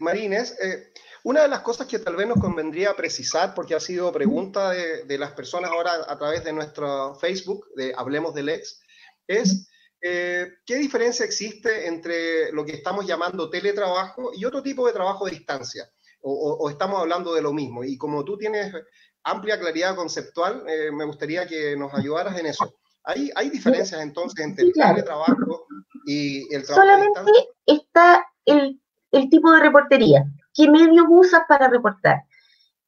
Marines, 0.01 0.57
eh, 0.63 0.93
una 1.25 1.43
de 1.43 1.49
las 1.49 1.61
cosas 1.61 1.87
que 1.87 1.99
tal 1.99 2.17
vez 2.17 2.27
nos 2.27 2.41
convendría 2.41 2.95
precisar, 2.95 3.55
porque 3.55 3.75
ha 3.75 3.81
sido 3.81 4.11
pregunta 4.11 4.71
de, 4.71 5.19
las 5.19 5.33
personas 5.33 5.71
ahora 5.71 5.93
a 6.09 6.19
través 6.19 6.45
de 6.45 6.53
nuestro 6.53 7.15
Facebook, 7.17 7.67
de 7.77 7.93
Hablemos 7.97 8.35
del 8.35 8.49
Ex, 8.49 8.81
es 9.27 9.69
eh, 10.01 10.49
qué 10.65 10.77
diferencia 10.77 11.27
existe 11.27 11.87
entre 11.87 12.53
lo 12.53 12.65
que 12.65 12.73
estamos 12.73 13.07
llamando 13.07 13.51
teletrabajo 13.51 14.31
y 14.35 14.45
otro 14.45 14.63
tipo 14.63 14.87
de 14.87 14.95
trabajo 14.95 15.27
a 15.27 15.31
distancia 15.31 15.85
o, 16.23 16.69
estamos 16.71 17.01
hablando 17.01 17.35
de 17.35 17.43
lo 17.43 17.53
mismo. 17.53 17.85
Y 17.85 17.97
como 17.97 18.25
tú 18.25 18.37
tienes 18.37 18.73
amplia 19.25 19.59
claridad 19.59 19.97
conceptual, 19.97 20.65
eh, 20.69 20.91
me 20.93 21.05
gustaría 21.05 21.47
que 21.47 21.77
nos 21.77 21.93
ayudaras 21.95 22.39
en 22.39 22.47
eso. 22.47 22.75
¿Hay, 23.05 23.31
hay 23.35 23.51
diferencias 23.51 24.01
entonces 24.01 24.45
entre 24.45 24.67
el 24.67 24.73
teletrabajo 24.73 25.67
y 26.07 26.55
el 26.55 26.65
trabajo 26.65 26.87
Solamente 26.87 27.49
está 27.67 28.27
el, 28.45 28.81
el 29.13 29.31
tipo 29.31 29.51
de 29.53 29.61
reportería. 29.61 30.25
¿Qué 30.55 30.69
medios 30.69 31.07
usas 31.09 31.43
para 31.49 31.69
reportar? 31.69 32.25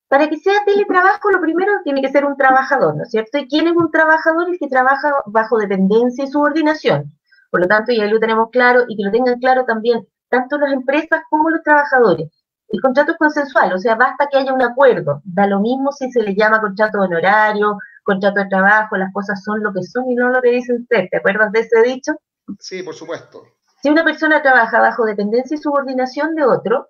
Para 0.08 0.28
que 0.28 0.36
sea 0.36 0.64
teletrabajo, 0.66 1.30
lo 1.30 1.40
primero 1.40 1.72
tiene 1.84 2.02
que 2.02 2.10
ser 2.10 2.26
un 2.26 2.36
trabajador, 2.36 2.96
¿no 2.96 3.04
es 3.04 3.10
cierto? 3.10 3.38
¿Y 3.38 3.48
quién 3.48 3.66
es 3.66 3.74
un 3.74 3.90
trabajador? 3.90 4.50
El 4.50 4.58
que 4.58 4.68
trabaja 4.68 5.10
bajo 5.26 5.58
dependencia 5.58 6.24
y 6.24 6.30
subordinación. 6.30 7.10
Por 7.50 7.60
lo 7.60 7.66
tanto, 7.66 7.92
ya 7.92 8.04
lo 8.06 8.20
tenemos 8.20 8.50
claro 8.50 8.84
y 8.88 8.96
que 8.96 9.04
lo 9.04 9.10
tengan 9.10 9.38
claro 9.38 9.64
también 9.64 10.06
tanto 10.28 10.58
las 10.58 10.72
empresas 10.72 11.22
como 11.30 11.50
los 11.50 11.62
trabajadores. 11.62 12.30
El 12.72 12.80
contrato 12.80 13.12
es 13.12 13.18
consensual, 13.18 13.74
o 13.74 13.78
sea, 13.78 13.96
basta 13.96 14.28
que 14.30 14.38
haya 14.38 14.52
un 14.52 14.62
acuerdo. 14.62 15.20
Da 15.24 15.46
lo 15.46 15.60
mismo 15.60 15.92
si 15.92 16.10
se 16.10 16.22
le 16.22 16.34
llama 16.34 16.58
contrato 16.58 16.98
de 16.98 17.04
honorario, 17.04 17.76
contrato 18.02 18.40
de 18.40 18.46
trabajo, 18.46 18.96
las 18.96 19.12
cosas 19.12 19.44
son 19.44 19.62
lo 19.62 19.74
que 19.74 19.82
son 19.82 20.08
y 20.10 20.14
no 20.14 20.30
lo 20.30 20.40
que 20.40 20.52
dice 20.52 20.74
usted. 20.74 21.08
¿Te 21.10 21.18
acuerdas 21.18 21.52
de 21.52 21.60
ese 21.60 21.82
dicho? 21.82 22.12
Sí, 22.58 22.82
por 22.82 22.94
supuesto. 22.94 23.42
Si 23.82 23.90
una 23.90 24.02
persona 24.02 24.40
trabaja 24.40 24.80
bajo 24.80 25.04
dependencia 25.04 25.54
y 25.54 25.58
subordinación 25.58 26.34
de 26.34 26.44
otro, 26.44 26.88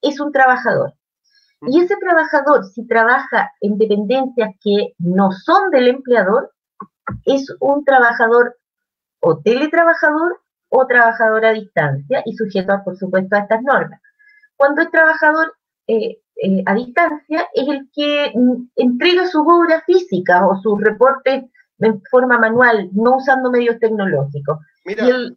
es 0.00 0.18
un 0.18 0.32
trabajador. 0.32 0.94
Y 1.68 1.80
ese 1.80 1.94
trabajador, 1.96 2.64
si 2.66 2.84
trabaja 2.88 3.52
en 3.60 3.78
dependencias 3.78 4.50
que 4.60 4.94
no 4.98 5.30
son 5.30 5.70
del 5.70 5.86
empleador, 5.86 6.50
es 7.24 7.46
un 7.60 7.84
trabajador 7.84 8.56
o 9.20 9.38
teletrabajador 9.38 10.40
o 10.68 10.86
trabajador 10.86 11.44
a 11.44 11.52
distancia 11.52 12.22
y 12.24 12.34
sujeto, 12.34 12.80
por 12.84 12.96
supuesto, 12.96 13.36
a 13.36 13.40
estas 13.40 13.62
normas. 13.62 14.00
Cuando 14.62 14.82
el 14.82 14.92
trabajador 14.92 15.56
eh, 15.88 16.20
eh, 16.36 16.62
a 16.66 16.74
distancia 16.74 17.48
es 17.52 17.66
el 17.66 17.90
que 17.92 18.30
mm, 18.32 18.68
entrega 18.76 19.26
sus 19.26 19.42
obras 19.44 19.82
físicas 19.84 20.40
o 20.44 20.54
sus 20.62 20.80
reportes 20.80 21.46
en 21.80 22.00
forma 22.08 22.38
manual, 22.38 22.88
no 22.92 23.16
usando 23.16 23.50
medios 23.50 23.80
tecnológicos. 23.80 24.60
Y, 24.84 24.92
el, 24.92 25.36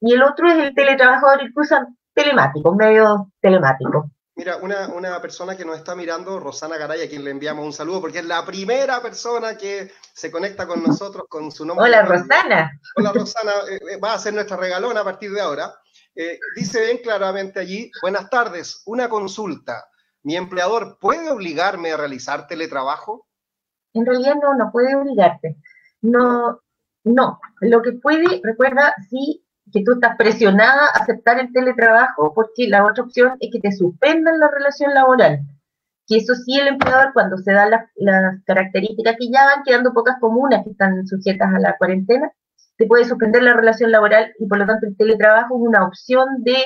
y 0.00 0.12
el 0.12 0.22
otro 0.22 0.50
es 0.50 0.58
el 0.58 0.74
teletrabajador 0.74 1.38
que 1.40 1.52
usa 1.54 1.88
telemáticos, 2.12 2.76
medios 2.76 3.22
telemáticos. 3.40 4.04
Mira, 4.34 4.58
una, 4.58 4.88
una, 4.88 5.22
persona 5.22 5.56
que 5.56 5.64
nos 5.64 5.78
está 5.78 5.94
mirando, 5.94 6.38
Rosana 6.38 6.76
Garay, 6.76 7.04
a 7.04 7.08
quien 7.08 7.24
le 7.24 7.30
enviamos 7.30 7.64
un 7.64 7.72
saludo, 7.72 8.02
porque 8.02 8.18
es 8.18 8.26
la 8.26 8.44
primera 8.44 9.00
persona 9.00 9.56
que 9.56 9.90
se 10.12 10.30
conecta 10.30 10.66
con 10.66 10.82
nosotros 10.82 11.24
con 11.26 11.50
su 11.50 11.64
nombre. 11.64 11.86
Hola, 11.86 12.02
Rosana. 12.02 12.70
Hola, 12.96 13.12
Rosana. 13.14 13.52
Eh, 13.70 13.80
eh, 13.92 13.96
va 13.98 14.12
a 14.12 14.18
ser 14.18 14.34
nuestra 14.34 14.58
regalona 14.58 15.00
a 15.00 15.04
partir 15.04 15.32
de 15.32 15.40
ahora. 15.40 15.74
Eh, 16.14 16.38
dice 16.56 16.80
bien 16.82 16.98
claramente 16.98 17.60
allí, 17.60 17.90
buenas 18.02 18.28
tardes, 18.28 18.82
una 18.86 19.08
consulta. 19.08 19.84
¿Mi 20.22 20.36
empleador 20.36 20.98
puede 21.00 21.30
obligarme 21.30 21.92
a 21.92 21.96
realizar 21.96 22.46
teletrabajo? 22.46 23.26
En 23.94 24.06
realidad 24.06 24.36
no, 24.40 24.54
no 24.54 24.70
puede 24.70 24.94
obligarte. 24.94 25.56
No, 26.00 26.60
no. 27.04 27.40
Lo 27.60 27.82
que 27.82 27.92
puede, 27.92 28.40
recuerda, 28.42 28.94
sí 29.10 29.44
que 29.72 29.82
tú 29.84 29.92
estás 29.92 30.16
presionada 30.16 30.86
a 30.86 31.02
aceptar 31.02 31.38
el 31.38 31.52
teletrabajo 31.52 32.32
porque 32.34 32.68
la 32.68 32.84
otra 32.84 33.04
opción 33.04 33.36
es 33.40 33.50
que 33.50 33.60
te 33.60 33.72
suspendan 33.72 34.38
la 34.38 34.48
relación 34.48 34.92
laboral. 34.92 35.40
Que 36.06 36.18
eso 36.18 36.34
sí, 36.34 36.58
el 36.58 36.68
empleador, 36.68 37.12
cuando 37.14 37.38
se 37.38 37.52
dan 37.52 37.70
las, 37.70 38.44
características 38.44 39.16
que 39.18 39.30
ya 39.30 39.44
van 39.44 39.62
quedando 39.64 39.92
pocas 39.92 40.16
comunas 40.20 40.62
que 40.64 40.70
están 40.70 41.06
sujetas 41.06 41.54
a 41.54 41.58
la 41.58 41.76
cuarentena, 41.78 42.30
te 42.82 42.88
puede 42.88 43.04
suspender 43.04 43.44
la 43.44 43.54
relación 43.54 43.92
laboral 43.92 44.32
y 44.40 44.46
por 44.46 44.58
lo 44.58 44.66
tanto 44.66 44.86
el 44.88 44.96
teletrabajo 44.96 45.54
es 45.54 45.68
una 45.68 45.86
opción 45.86 46.26
de 46.38 46.56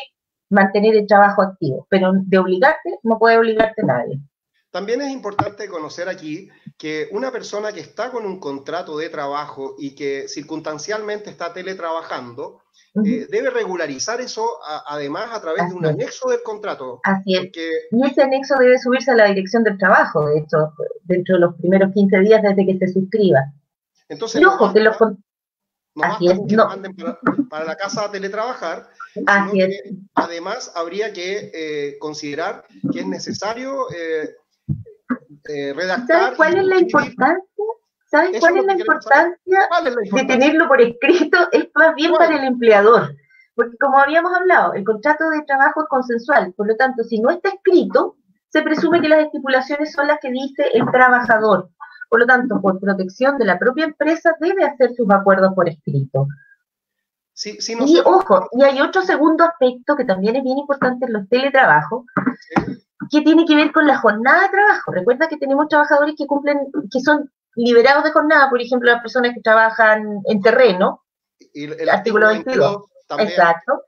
mantener 0.49 0.97
el 0.97 1.07
trabajo 1.07 1.43
activo, 1.43 1.87
pero 1.91 2.13
de 2.15 2.39
obligarte 2.39 2.99
no 3.03 3.19
puede 3.19 3.37
obligarte 3.37 3.83
nadie. 3.83 4.19
También 4.71 5.03
es 5.03 5.11
importante 5.11 5.69
conocer 5.69 6.09
aquí 6.09 6.49
que 6.79 7.09
una 7.13 7.31
persona 7.31 7.73
que 7.73 7.81
está 7.81 8.11
con 8.11 8.25
un 8.25 8.41
contrato 8.41 8.97
de 8.97 9.11
trabajo 9.11 9.75
y 9.79 9.95
que 9.95 10.27
circunstancialmente 10.29 11.29
está 11.29 11.53
teletrabajando, 11.53 12.63
eh, 13.05 13.27
debe 13.31 13.51
regularizar 13.51 14.21
eso 14.23 14.49
además 14.87 15.29
a 15.33 15.41
través 15.43 15.69
de 15.69 15.75
un 15.75 15.85
anexo 15.85 16.31
del 16.31 16.43
contrato. 16.43 17.01
Así 17.05 17.37
es. 17.37 17.51
Y 17.91 18.07
ese 18.07 18.23
anexo 18.23 18.55
debe 18.59 18.79
subirse 18.79 19.11
a 19.11 19.17
la 19.17 19.27
dirección 19.27 19.65
del 19.65 19.77
trabajo, 19.77 20.27
de 20.29 20.39
hecho, 20.39 20.73
dentro 21.05 21.35
de 21.35 21.41
los 21.43 21.55
primeros 21.57 21.93
15 21.93 22.21
días 22.21 22.43
desde 22.43 22.67
que 22.67 22.79
se 22.79 22.93
suscriba. 22.93 23.41
Entonces, 24.09 24.45
ojo, 24.47 24.73
que 24.73 24.81
los 24.81 24.97
Así 26.03 26.29
es, 26.29 26.39
no. 26.53 26.69
para, 27.49 27.65
la 27.65 27.77
casa 27.77 28.05
a 28.05 28.11
teletrabajar, 28.11 28.91
Así 29.27 29.63
es. 29.63 29.83
además 30.15 30.73
habría 30.75 31.13
que 31.13 31.51
eh, 31.55 31.99
considerar 31.99 32.65
que 32.93 33.01
es 33.01 33.07
necesario 33.07 33.91
eh, 33.91 34.35
eh, 35.49 35.75
¿Sabes 36.07 36.37
cuál 36.37 36.59
es 36.59 36.65
la 36.65 36.79
importancia? 36.79 37.45
¿Sabes 38.07 38.41
cuál, 38.41 38.57
es 38.59 38.65
la 38.65 38.73
importancia 38.73 39.69
de 40.13 40.25
tenerlo 40.25 40.69
por 40.69 40.81
escrito? 40.81 41.39
Es 41.53 41.69
más 41.75 41.95
bien 41.95 42.13
para 42.13 42.37
el 42.37 42.45
empleador. 42.45 43.15
Porque 43.55 43.77
como 43.79 43.99
habíamos 43.99 44.35
hablado, 44.35 44.75
el 44.75 44.85
contrato 44.85 45.29
de 45.31 45.43
trabajo 45.43 45.83
es 45.83 45.89
consensual. 45.89 46.53
Por 46.57 46.69
lo 46.69 46.77
tanto, 46.77 47.03
si 47.05 47.21
no 47.21 47.31
está 47.31 47.49
escrito, 47.49 48.17
se 48.49 48.63
presume 48.63 49.01
que 49.01 49.09
las 49.09 49.25
estipulaciones 49.25 49.93
son 49.93 50.07
las 50.07 50.19
que 50.21 50.31
dice 50.31 50.65
el 50.73 50.85
trabajador. 50.91 51.71
Por 52.09 52.21
lo 52.21 52.27
tanto, 52.27 52.61
por 52.61 52.81
protección 52.81 53.39
de 53.39 53.45
la 53.45 53.59
propia 53.59 53.85
empresa, 53.85 54.35
debe 54.41 54.65
hacer 54.65 54.95
sus 54.95 55.11
acuerdos 55.11 55.53
por 55.55 55.69
escrito. 55.69 56.27
y 57.45 58.01
ojo, 58.05 58.49
y 58.53 58.63
hay 58.63 58.81
otro 58.81 59.03
segundo 59.03 59.45
aspecto 59.45 59.97
que 59.97 60.05
también 60.05 60.37
es 60.37 60.45
bien 60.45 60.59
importante 60.59 61.07
en 61.07 61.13
los 61.13 61.29
teletrabajos, 61.29 62.05
que 63.11 63.21
tiene 63.21 63.45
que 63.45 63.57
ver 63.57 63.73
con 63.73 63.87
la 63.87 63.99
jornada 63.99 64.43
de 64.43 64.49
trabajo. 64.49 64.93
Recuerda 64.93 65.29
que 65.29 65.37
tenemos 65.37 65.69
trabajadores 65.69 66.15
que 66.17 66.27
cumplen, 66.27 66.59
que 66.91 67.01
son 67.01 67.31
liberados 67.55 68.05
de 68.05 68.13
jornada, 68.13 68.49
por 68.51 68.61
ejemplo, 68.61 68.91
las 68.91 69.03
personas 69.03 69.33
que 69.35 69.41
trabajan 69.41 70.21
en 70.25 70.41
terreno, 70.41 71.03
y 71.53 71.65
el, 71.65 71.89
artículo 71.89 72.29
22, 72.29 72.85
exacto. 73.19 73.83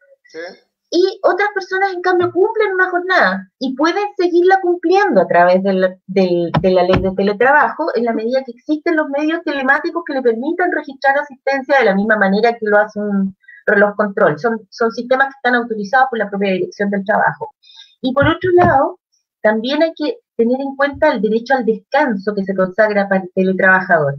Y 0.99 1.21
otras 1.23 1.51
personas, 1.55 1.93
en 1.93 2.03
cambio, 2.03 2.33
cumplen 2.33 2.75
una 2.75 2.91
jornada 2.91 3.49
y 3.61 3.77
pueden 3.77 4.07
seguirla 4.17 4.59
cumpliendo 4.61 5.21
a 5.21 5.29
través 5.29 5.63
de 5.63 5.73
la, 5.73 5.97
de 6.09 6.71
la 6.73 6.83
ley 6.83 7.01
de 7.01 7.13
teletrabajo 7.13 7.87
en 7.95 8.05
la 8.05 8.13
medida 8.13 8.43
que 8.45 8.51
existen 8.51 8.97
los 8.97 9.09
medios 9.09 9.41
telemáticos 9.45 10.03
que 10.05 10.15
le 10.15 10.23
permitan 10.23 10.73
registrar 10.73 11.17
asistencia 11.17 11.79
de 11.79 11.85
la 11.85 11.95
misma 11.95 12.17
manera 12.17 12.53
que 12.55 12.67
lo 12.67 12.79
hace 12.79 12.99
un 12.99 13.37
reloj 13.67 13.95
control. 13.95 14.41
Son, 14.41 14.67
son 14.71 14.91
sistemas 14.91 15.29
que 15.29 15.39
están 15.39 15.55
autorizados 15.55 16.09
por 16.11 16.19
la 16.19 16.29
propia 16.29 16.55
dirección 16.55 16.91
del 16.91 17.05
trabajo. 17.05 17.55
Y 18.01 18.13
por 18.13 18.27
otro 18.27 18.51
lado, 18.57 18.99
también 19.41 19.81
hay 19.85 19.93
que 19.95 20.19
tener 20.37 20.61
en 20.61 20.75
cuenta 20.75 21.13
el 21.13 21.23
derecho 21.23 21.55
al 21.55 21.65
descanso 21.65 22.35
que 22.35 22.43
se 22.43 22.57
consagra 22.57 23.09
para 23.09 23.23
el 23.23 23.31
teletrabajador. 23.37 24.17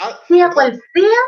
Ah, 0.00 0.18
sea 0.26 0.50
cual 0.50 0.72
sea, 0.92 1.22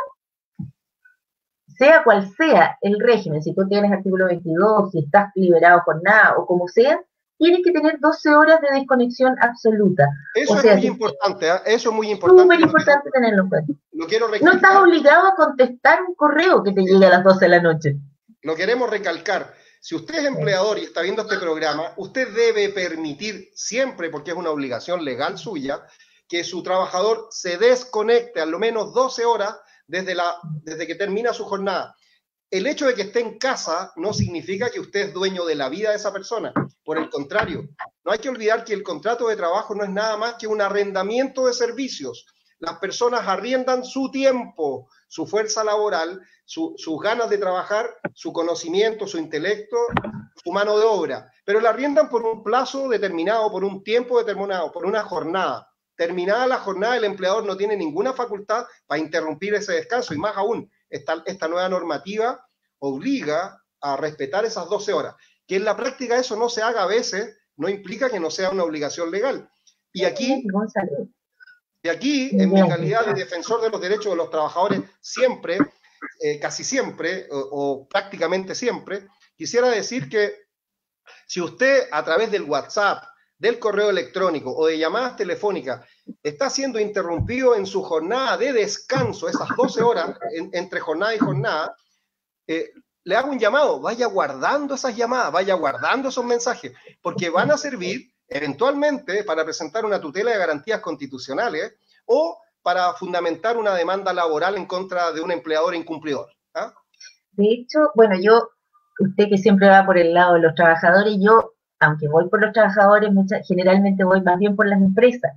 sea 1.79 2.03
cual 2.03 2.29
sea 2.37 2.77
el 2.83 2.99
régimen, 2.99 3.43
si 3.43 3.55
tú 3.55 3.67
tienes 3.69 3.93
artículo 3.93 4.27
22, 4.27 4.91
si 4.91 4.99
estás 4.99 5.31
liberado 5.37 5.83
por 5.87 6.03
nada 6.03 6.35
o 6.37 6.45
como 6.45 6.67
sea, 6.67 7.01
tienes 7.39 7.61
que 7.65 7.71
tener 7.71 8.01
12 8.01 8.35
horas 8.35 8.61
de 8.61 8.79
desconexión 8.79 9.37
absoluta. 9.41 10.09
Eso 10.35 10.59
es 10.59 10.77
muy 10.77 10.87
importante, 10.87 11.51
¿ah? 11.51 11.63
eso 11.65 11.91
es 11.91 11.95
muy 11.95 12.11
importante. 12.11 12.43
Súper 12.43 12.61
importante 12.61 13.11
tenerlo 13.11 13.43
en 13.45 13.49
cuenta. 13.49 13.73
quiero 14.09 14.29
no 14.29 14.53
estás 14.53 14.77
obligado 14.77 15.29
a 15.29 15.37
contestar 15.37 16.03
un 16.03 16.15
correo 16.15 16.63
que 16.65 16.73
te 16.73 16.83
llegue 16.83 17.07
a 17.07 17.11
las 17.11 17.25
12 17.25 17.45
de 17.45 17.49
la 17.49 17.63
noche. 17.63 17.97
Lo 18.43 18.57
queremos 18.57 18.91
recalcar. 18.91 19.55
Si 19.81 19.95
usted 19.95 20.17
es 20.17 20.25
empleador 20.27 20.79
y 20.79 20.83
está 20.83 21.03
viendo 21.03 21.23
este 21.23 21.39
programa, 21.39 21.93
usted 21.97 22.35
debe 22.35 22.71
permitir 22.71 23.49
siempre, 23.55 24.11
porque 24.11 24.33
es 24.33 24.37
una 24.37 24.51
obligación 24.51 25.05
legal 25.05 25.39
suya, 25.39 25.81
que 26.29 26.43
su 26.43 26.63
trabajador 26.65 27.29
se 27.31 27.57
desconecte 27.57 28.41
al 28.41 28.59
menos 28.59 28.93
12 28.93 29.25
horas 29.25 29.57
desde, 29.89 30.15
la, 30.15 30.37
desde 30.63 30.87
que 30.87 30.95
termina 30.95 31.33
su 31.33 31.45
jornada. 31.45 31.97
El 32.51 32.67
hecho 32.67 32.87
de 32.87 32.95
que 32.95 33.03
esté 33.03 33.21
en 33.21 33.39
casa 33.39 33.93
no 33.97 34.15
significa 34.15 34.71
que 34.71 34.81
usted 34.81 35.09
es 35.09 35.13
dueño 35.13 35.45
de 35.45 35.55
la 35.55 35.69
vida 35.69 35.91
de 35.91 35.97
esa 35.97 36.13
persona. 36.13 36.53
Por 36.85 36.97
el 36.97 37.11
contrario, 37.11 37.69
no 38.05 38.13
hay 38.13 38.21
que 38.21 38.29
olvidar 38.29 38.65
que 38.65 38.73
el 38.73 38.83
contrato 38.83 39.29
de 39.29 39.37
trabajo 39.37 39.75
no 39.75 39.85
es 39.85 39.91
nada 39.91 40.17
más 40.17 40.35
que 40.35 40.47
un 40.47 40.63
arrendamiento 40.63 41.47
de 41.47 41.53
servicios. 41.53 42.25
Las 42.61 42.79
personas 42.79 43.27
arriendan 43.27 43.85
su 43.85 44.11
tiempo, 44.11 44.89
su 45.09 45.27
fuerza 45.27 45.63
laboral, 45.63 46.21
sus 46.45 47.01
ganas 47.03 47.29
de 47.29 47.39
trabajar, 47.39 47.95
su 48.15 48.33
conocimiento, 48.33 49.07
su 49.07 49.19
intelecto, 49.19 49.77
su 50.43 50.51
mano 50.51 50.79
de 50.79 50.85
obra, 50.85 51.31
pero 51.45 51.61
la 51.61 51.71
arriendan 51.71 52.09
por 52.09 52.25
un 52.25 52.43
plazo 52.43 52.89
determinado, 52.89 53.51
por 53.51 53.65
un 53.65 53.85
tiempo 53.85 54.19
determinado, 54.19 54.73
por 54.73 54.87
una 54.87 55.03
jornada. 55.03 55.68
Terminada 55.99 56.47
la 56.47 56.61
jornada, 56.61 56.97
el 56.97 57.03
empleador 57.03 57.45
no 57.45 57.57
tiene 57.57 57.77
ninguna 57.77 58.13
facultad 58.13 58.67
para 58.87 59.01
interrumpir 59.01 59.55
ese 59.55 59.73
descanso 59.73 60.15
y 60.15 60.17
más 60.17 60.37
aún, 60.37 60.71
esta, 60.89 61.49
nueva 61.49 61.69
normativa 61.69 62.47
obliga 62.79 63.61
a 63.81 63.97
respetar 63.97 64.45
esas 64.45 64.69
12 64.69 64.93
horas. 64.93 65.17
Que 65.45 65.57
en 65.57 65.65
la 65.65 65.77
práctica 65.77 66.17
eso 66.17 66.37
no 66.37 66.49
se 66.49 66.63
haga 66.63 66.85
a 66.85 66.87
veces, 66.87 67.37
no 67.57 67.69
implica 67.69 68.11
que 68.11 68.21
no 68.21 68.31
sea 68.31 68.51
una 68.51 68.63
obligación 68.63 69.11
legal. 69.11 69.51
Y 69.93 70.05
aquí, 70.05 70.45
y 71.83 71.89
aquí, 71.89 72.31
en 72.31 72.53
mi 72.53 72.69
calidad 72.69 73.05
de 73.05 73.15
defensor 73.15 73.61
de 73.61 73.71
los 73.71 73.81
derechos 73.81 74.13
de 74.13 74.19
los 74.19 74.31
trabajadores, 74.31 74.83
siempre, 75.01 75.59
eh, 76.21 76.39
casi 76.39 76.63
siempre, 76.63 77.27
o, 77.33 77.89
prácticamente 77.89 78.55
siempre, 78.55 79.09
quisiera 79.35 79.69
decir 79.69 80.09
que 80.09 80.47
si 81.27 81.41
usted 81.41 81.89
a 81.91 82.05
través 82.05 82.31
del 82.31 82.45
WhatsApp, 82.45 83.03
del 83.39 83.59
correo 83.59 83.91
electrónico 83.91 84.55
o 84.55 84.67
de 84.67 84.79
llamadas 84.79 85.17
telefónicas 85.17 85.87
está 86.23 86.51
siendo 86.51 86.81
interrumpido 86.81 87.55
en 87.55 87.67
su 87.67 87.83
jornada 87.83 88.37
de 88.37 88.53
descanso, 88.53 89.29
esas 89.29 89.49
12 89.57 89.83
horas 89.83 90.19
entre 90.53 90.81
jornada 90.81 91.15
y 91.15 91.19
jornada, 91.19 91.77
eh, 92.47 92.71
le 93.05 93.17
hago 93.17 93.31
un 93.31 93.39
llamado, 93.39 93.81
vaya 93.81 94.07
guardando 94.07 94.75
esas 94.75 94.97
llamadas, 94.97 95.33
vaya 95.33 95.55
guardando 95.55 96.09
esos 96.09 96.25
mensajes, 96.25 96.73
porque 97.01 97.31
van 97.31 97.51
a 97.51 97.57
servir 97.57 98.13
eventualmente 98.29 99.25
para 99.25 99.45
presentar 99.45 99.85
una 99.85 100.01
tutela 100.01 100.33
de 100.33 100.39
garantías 100.39 100.81
constitucionales 100.81 101.75
o 102.05 102.39
para 102.63 102.93
fundamentar 102.95 103.57
una 103.57 103.75
demanda 103.75 104.13
laboral 104.13 104.57
en 104.57 104.67
contra 104.67 105.13
de 105.13 105.21
un 105.21 105.31
empleador 105.31 105.75
incumplidor. 105.75 106.29
¿ah? 106.55 106.75
De 107.33 107.45
hecho, 107.47 107.91
bueno, 107.95 108.17
yo, 108.21 108.51
usted 108.99 109.29
que 109.31 109.39
siempre 109.39 109.69
va 109.69 109.87
por 109.87 109.97
el 109.97 110.13
lado 110.13 110.35
de 110.35 110.41
los 110.41 110.55
trabajadores, 110.55 111.17
yo, 111.19 111.55
aunque 111.81 112.09
voy 112.09 112.29
por 112.29 112.41
los 112.41 112.53
trabajadores, 112.53 113.11
generalmente 113.47 114.05
voy 114.05 114.21
más 114.23 114.39
bien 114.39 114.57
por 114.57 114.67
las 114.67 114.81
empresas. 114.81 115.33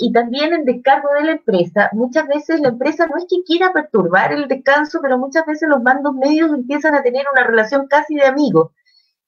Y 0.00 0.12
también 0.12 0.52
en 0.52 0.64
descargo 0.64 1.08
de 1.14 1.24
la 1.24 1.32
empresa, 1.32 1.90
muchas 1.92 2.28
veces 2.28 2.60
la 2.60 2.68
empresa 2.68 3.06
no 3.08 3.16
es 3.16 3.26
que 3.28 3.42
quiera 3.44 3.72
perturbar 3.72 4.32
el 4.32 4.46
descanso, 4.46 5.00
pero 5.02 5.18
muchas 5.18 5.44
veces 5.44 5.68
los 5.68 5.82
mandos 5.82 6.14
medios 6.14 6.52
empiezan 6.52 6.94
a 6.94 7.02
tener 7.02 7.26
una 7.32 7.44
relación 7.44 7.88
casi 7.88 8.14
de 8.14 8.26
amigos. 8.26 8.70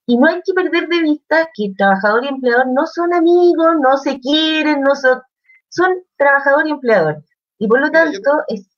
Y 0.07 0.17
no 0.17 0.29
hay 0.29 0.41
que 0.45 0.55
perder 0.55 0.89
de 0.89 1.03
vista 1.03 1.49
que 1.55 1.73
trabajador 1.77 2.25
y 2.25 2.29
empleador 2.29 2.69
no 2.69 2.87
son 2.87 3.13
amigos, 3.13 3.77
no 3.81 3.97
se 3.97 4.21
quieren, 4.21 4.81
no 4.81 4.95
son, 4.95 5.21
son 5.69 5.93
trabajador 6.17 6.67
y 6.69 6.71
empleador. 6.71 7.25
Y 7.59 7.67
por 7.67 7.81
lo 7.81 7.91
tanto, 7.91 8.45
es, 8.49 8.70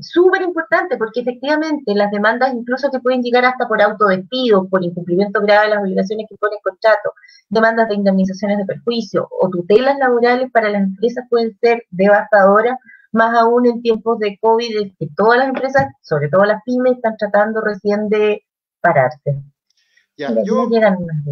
súper 0.00 0.42
importante 0.42 0.96
porque 0.96 1.20
efectivamente 1.20 1.94
las 1.94 2.10
demandas 2.10 2.52
incluso 2.52 2.90
que 2.90 3.00
pueden 3.00 3.22
llegar 3.22 3.44
hasta 3.44 3.68
por 3.68 3.80
autodespido, 3.80 4.68
por 4.68 4.84
incumplimiento 4.84 5.40
grave 5.40 5.68
de 5.68 5.74
las 5.74 5.82
obligaciones 5.82 6.26
que 6.28 6.36
pone 6.36 6.56
el 6.56 6.62
contrato, 6.62 7.12
demandas 7.48 7.88
de 7.88 7.94
indemnizaciones 7.94 8.58
de 8.58 8.66
perjuicio 8.66 9.28
o 9.40 9.48
tutelas 9.48 9.98
laborales 9.98 10.50
para 10.52 10.70
las 10.70 10.82
empresas 10.82 11.24
pueden 11.30 11.56
ser 11.60 11.84
devastadoras, 11.90 12.78
más 13.12 13.36
aún 13.38 13.66
en 13.66 13.82
tiempos 13.82 14.18
de 14.18 14.38
COVID, 14.40 14.92
que 14.98 15.08
todas 15.16 15.38
las 15.38 15.48
empresas, 15.48 15.86
sobre 16.02 16.28
todo 16.28 16.44
las 16.44 16.62
pymes, 16.64 16.96
están 16.96 17.16
tratando 17.16 17.60
recién 17.62 18.08
de 18.08 18.44
pararse. 18.80 19.42
Ya, 20.16 20.30
yo 20.44 20.68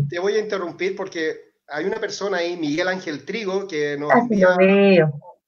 te 0.09 0.19
voy 0.19 0.35
a 0.35 0.41
interrumpir 0.41 0.95
porque 0.95 1.55
hay 1.69 1.87
una 1.87 1.97
persona 1.97 2.39
ahí, 2.39 2.57
Miguel 2.57 2.89
Ángel 2.89 3.25
Trigo, 3.25 3.67
que 3.67 3.97
nos 3.99 4.13
envía 4.13 4.49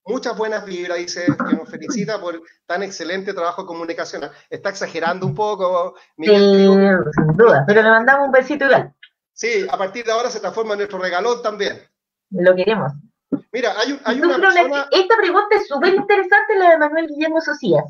muchas 0.07 0.37
buenas 0.37 0.65
vibras, 0.65 0.97
dice 0.97 1.25
que 1.25 1.55
nos 1.55 1.69
felicita 1.69 2.19
por 2.19 2.41
tan 2.65 2.83
excelente 2.83 3.33
trabajo 3.33 3.65
comunicacional. 3.65 4.31
Está 4.49 4.69
exagerando 4.69 5.25
un 5.25 5.35
poco, 5.35 5.95
Miguel 6.15 7.03
sí, 7.05 7.11
sin 7.13 7.37
duda, 7.37 7.63
pero 7.67 7.81
le 7.81 7.89
mandamos 7.89 8.27
un 8.27 8.31
besito 8.31 8.65
igual. 8.65 8.93
Sí, 9.33 9.67
a 9.69 9.77
partir 9.77 10.05
de 10.05 10.11
ahora 10.11 10.29
se 10.29 10.39
transforma 10.39 10.73
en 10.73 10.79
nuestro 10.79 10.99
regalón 10.99 11.41
también. 11.43 11.79
Lo 12.31 12.55
queremos. 12.55 12.91
Mira, 13.51 13.73
hay, 13.77 13.99
hay 14.03 14.21
una 14.21 14.37
persona... 14.37 14.87
Esta 14.91 15.17
pregunta 15.17 15.55
es 15.55 15.67
súper 15.67 15.93
interesante, 15.93 16.57
la 16.57 16.71
de 16.71 16.77
Manuel 16.77 17.07
Guillermo 17.07 17.41
Socias. 17.41 17.85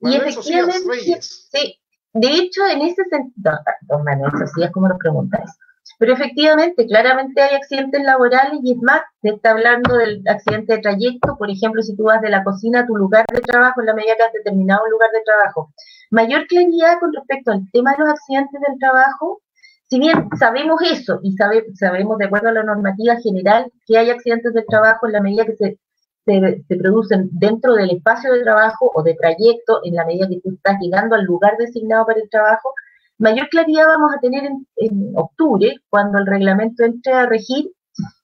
Manuel 0.00 0.22
y 0.22 0.28
efectivamente, 0.28 0.88
Reyes. 0.88 1.48
sí, 1.50 1.80
de 2.12 2.28
hecho, 2.28 2.66
en 2.66 2.82
ese 2.82 3.04
sentido, 3.04 3.52
don 3.82 4.04
Manuel 4.04 4.30
Socias, 4.32 4.70
¿cómo 4.72 4.88
nos 4.88 4.98
preguntas? 4.98 5.58
Pero 5.98 6.12
efectivamente, 6.12 6.86
claramente 6.86 7.42
hay 7.42 7.56
accidentes 7.56 8.02
laborales 8.04 8.60
y 8.62 8.72
es 8.72 8.78
más, 8.82 9.00
se 9.20 9.30
está 9.30 9.50
hablando 9.50 9.96
del 9.96 10.22
accidente 10.28 10.74
de 10.74 10.80
trayecto, 10.80 11.36
por 11.36 11.50
ejemplo, 11.50 11.82
si 11.82 11.96
tú 11.96 12.04
vas 12.04 12.22
de 12.22 12.30
la 12.30 12.44
cocina 12.44 12.80
a 12.80 12.86
tu 12.86 12.96
lugar 12.96 13.26
de 13.32 13.40
trabajo 13.40 13.80
en 13.80 13.86
la 13.86 13.94
medida 13.94 14.14
que 14.16 14.22
has 14.22 14.32
determinado 14.32 14.84
un 14.84 14.92
lugar 14.92 15.10
de 15.12 15.22
trabajo. 15.24 15.72
Mayor 16.10 16.46
claridad 16.46 17.00
con 17.00 17.12
respecto 17.12 17.50
al 17.50 17.68
tema 17.72 17.92
de 17.92 18.04
los 18.04 18.10
accidentes 18.10 18.60
del 18.60 18.78
trabajo, 18.78 19.42
si 19.88 19.98
bien 19.98 20.28
sabemos 20.38 20.80
eso 20.82 21.18
y 21.22 21.32
sabe, 21.32 21.64
sabemos 21.74 22.18
de 22.18 22.26
acuerdo 22.26 22.50
a 22.50 22.52
la 22.52 22.62
normativa 22.62 23.16
general 23.16 23.72
que 23.86 23.98
hay 23.98 24.10
accidentes 24.10 24.54
del 24.54 24.66
trabajo 24.66 25.06
en 25.06 25.12
la 25.14 25.20
medida 25.20 25.46
que 25.46 25.56
se, 25.56 25.78
se, 26.24 26.76
producen 26.76 27.28
dentro 27.32 27.74
del 27.74 27.90
espacio 27.90 28.32
de 28.32 28.42
trabajo 28.42 28.90
o 28.94 29.02
de 29.02 29.14
trayecto, 29.14 29.80
en 29.82 29.94
la 29.94 30.04
medida 30.04 30.28
que 30.28 30.40
tú 30.42 30.50
estás 30.54 30.76
llegando 30.80 31.16
al 31.16 31.24
lugar 31.24 31.56
designado 31.58 32.06
para 32.06 32.20
el 32.20 32.28
trabajo, 32.28 32.74
mayor 33.18 33.48
claridad 33.48 33.86
vamos 33.86 34.12
a 34.16 34.20
tener 34.20 34.44
en, 34.76 35.12
octubre, 35.14 35.74
cuando 35.88 36.18
el 36.18 36.26
reglamento 36.26 36.84
entre 36.84 37.12
a 37.12 37.26
regir 37.26 37.70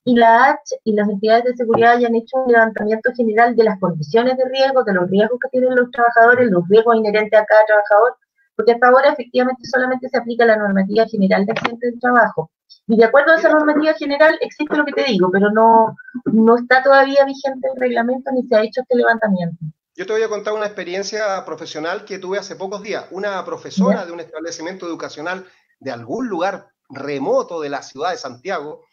y 0.04 0.14
la 0.14 0.50
H 0.50 0.76
y 0.84 0.92
las 0.92 1.08
entidades 1.08 1.44
de 1.44 1.56
seguridad 1.56 1.92
hayan 1.94 2.14
hecho 2.14 2.38
un 2.44 2.52
levantamiento 2.52 3.10
general 3.16 3.56
de 3.56 3.64
las 3.64 3.80
condiciones 3.80 4.36
de 4.36 4.44
riesgo, 4.48 4.84
de 4.84 4.94
los 4.94 5.10
riesgos 5.10 5.38
que 5.42 5.48
tienen 5.50 5.74
los 5.74 5.90
trabajadores, 5.90 6.50
los 6.50 6.68
riesgos 6.68 6.96
inherentes 6.96 7.40
a 7.40 7.44
cada 7.44 7.64
trabajador, 7.66 8.16
porque 8.56 8.72
hasta 8.72 8.88
ahora 8.88 9.10
efectivamente 9.10 9.62
solamente 9.64 10.08
se 10.08 10.16
aplica 10.16 10.44
la 10.44 10.56
normativa 10.56 11.06
general 11.06 11.44
de 11.44 11.52
accidentes 11.52 11.90
del 11.90 12.00
trabajo. 12.00 12.50
Y 12.86 12.96
de 12.96 13.04
acuerdo 13.04 13.32
a 13.32 13.36
esa 13.36 13.48
normativa 13.48 13.94
general 13.94 14.36
existe 14.40 14.76
lo 14.76 14.84
que 14.84 14.92
te 14.92 15.04
digo, 15.04 15.30
pero 15.32 15.50
no, 15.50 15.96
no 16.26 16.56
está 16.56 16.82
todavía 16.82 17.24
vigente 17.24 17.68
el 17.74 17.80
reglamento 17.80 18.30
ni 18.32 18.44
se 18.44 18.56
ha 18.56 18.62
hecho 18.62 18.82
este 18.82 18.96
levantamiento. 18.96 19.56
Yo 19.96 20.06
te 20.06 20.12
voy 20.12 20.22
a 20.22 20.28
contar 20.28 20.54
una 20.54 20.66
experiencia 20.66 21.44
profesional 21.44 22.04
que 22.04 22.18
tuve 22.18 22.38
hace 22.38 22.56
pocos 22.56 22.82
días. 22.82 23.06
Una 23.12 23.44
profesora 23.44 24.04
de 24.04 24.10
un 24.10 24.18
establecimiento 24.18 24.86
educacional 24.86 25.46
de 25.78 25.92
algún 25.92 26.28
lugar 26.28 26.68
remoto 26.88 27.60
de 27.60 27.68
la 27.68 27.80
ciudad 27.80 28.10
de 28.10 28.16
Santiago 28.16 28.84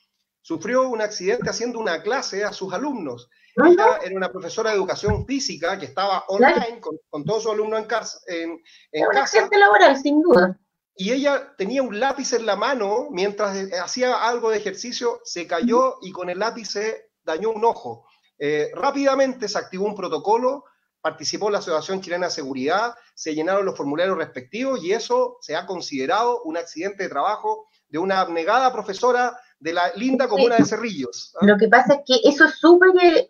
sufrió 0.41 0.87
un 0.87 1.01
accidente 1.01 1.49
haciendo 1.49 1.79
una 1.79 2.03
clase 2.03 2.43
a 2.43 2.53
sus 2.53 2.71
alumnos. 2.71 3.29
Ella 3.55 3.97
era 4.03 4.15
una 4.15 4.31
profesora 4.31 4.69
de 4.69 4.75
educación 4.75 5.25
física 5.25 5.77
que 5.79 5.85
estaba 5.85 6.23
online 6.27 6.79
con, 6.79 7.25
todos 7.25 7.43
sus 7.43 7.51
alumnos 7.51 7.79
en 7.79 7.85
casa. 7.85 8.19
En, 8.27 8.61
en 8.91 9.05
casa. 9.07 9.49
laboral, 9.51 9.97
sin 9.97 10.21
duda. 10.21 10.59
Y 10.95 11.11
ella 11.11 11.55
tenía 11.57 11.81
un 11.81 11.99
lápiz 11.99 12.31
en 12.33 12.45
la 12.45 12.55
mano 12.55 13.07
mientras 13.09 13.57
hacía 13.83 14.27
algo 14.27 14.51
de 14.51 14.57
ejercicio, 14.57 15.19
se 15.23 15.47
cayó 15.47 15.97
y 16.01 16.11
con 16.11 16.29
el 16.29 16.37
lápiz 16.37 16.69
se 16.69 17.09
dañó 17.23 17.49
un 17.49 17.65
ojo. 17.65 18.05
Eh, 18.37 18.71
rápidamente 18.75 19.47
se 19.47 19.57
activó 19.57 19.85
un 19.85 19.95
protocolo, 19.95 20.65
participó 21.01 21.49
la 21.49 21.59
Asociación 21.59 22.01
Chilena 22.01 22.27
de 22.27 22.31
Seguridad, 22.31 22.93
se 23.15 23.33
llenaron 23.33 23.65
los 23.65 23.75
formularios 23.75 24.17
respectivos 24.17 24.83
y 24.83 24.93
eso 24.93 25.37
se 25.41 25.55
ha 25.55 25.65
considerado 25.65 26.41
un 26.43 26.57
accidente 26.57 27.03
de 27.03 27.09
trabajo 27.09 27.67
de 27.89 27.99
una 27.99 28.21
abnegada 28.21 28.71
profesora 28.71 29.37
de 29.59 29.73
la 29.73 29.91
linda 29.95 30.27
comuna 30.27 30.55
de 30.55 30.65
Cerrillos. 30.65 31.35
¿ah? 31.39 31.45
Lo 31.45 31.57
que 31.57 31.67
pasa 31.67 31.95
es 31.95 31.99
que 32.05 32.29
eso 32.29 32.45
es 32.45 32.55
súper 32.55 32.89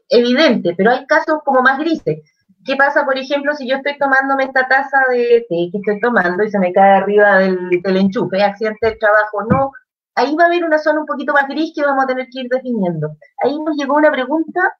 evidente, 0.10 0.74
pero 0.78 0.92
hay 0.92 1.06
casos 1.06 1.40
como 1.44 1.62
más 1.62 1.80
grises. 1.80 2.20
¿Qué 2.64 2.76
pasa, 2.76 3.06
por 3.06 3.18
ejemplo, 3.18 3.56
si 3.56 3.68
yo 3.68 3.78
estoy 3.78 3.98
tomándome 3.98 4.44
esta 4.44 4.68
taza 4.68 5.00
de 5.10 5.46
té 5.50 5.70
que 5.72 5.78
estoy 5.80 6.00
tomando 6.00 6.44
y 6.44 6.52
se 6.52 6.60
me 6.60 6.72
cae 6.72 6.98
arriba 6.98 7.40
del, 7.40 7.98
enchufe, 7.98 8.42
accidente 8.42 8.88
de 8.88 8.96
trabajo? 8.98 9.44
No, 9.50 9.72
ahí 10.14 10.36
va 10.36 10.44
a 10.44 10.48
haber 10.48 10.64
una 10.64 10.78
zona 10.78 11.00
un 11.00 11.08
poquito 11.08 11.34
más 11.34 11.48
gris 11.48 11.74
que 11.76 11.82
vamos 11.82 12.04
a 12.04 12.08
tener 12.08 12.28
que 12.32 12.42
ir 12.42 12.50
definiendo. 12.50 13.16
Ahí 13.44 13.58
nos 13.58 13.76
llegó 13.76 13.96
una 13.96 14.12
pregunta 14.12 14.78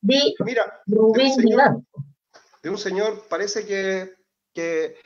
de 0.00 0.20
Rubén 0.86 1.32
Viganco. 1.38 2.04
De 2.64 2.70
un 2.70 2.78
señor, 2.78 3.24
parece 3.28 3.66
que, 3.66 4.96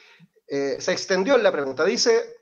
eh, 0.47 0.77
se 0.79 0.92
extendió 0.92 1.35
en 1.35 1.42
la 1.42 1.51
pregunta. 1.51 1.85
Dice, 1.85 2.38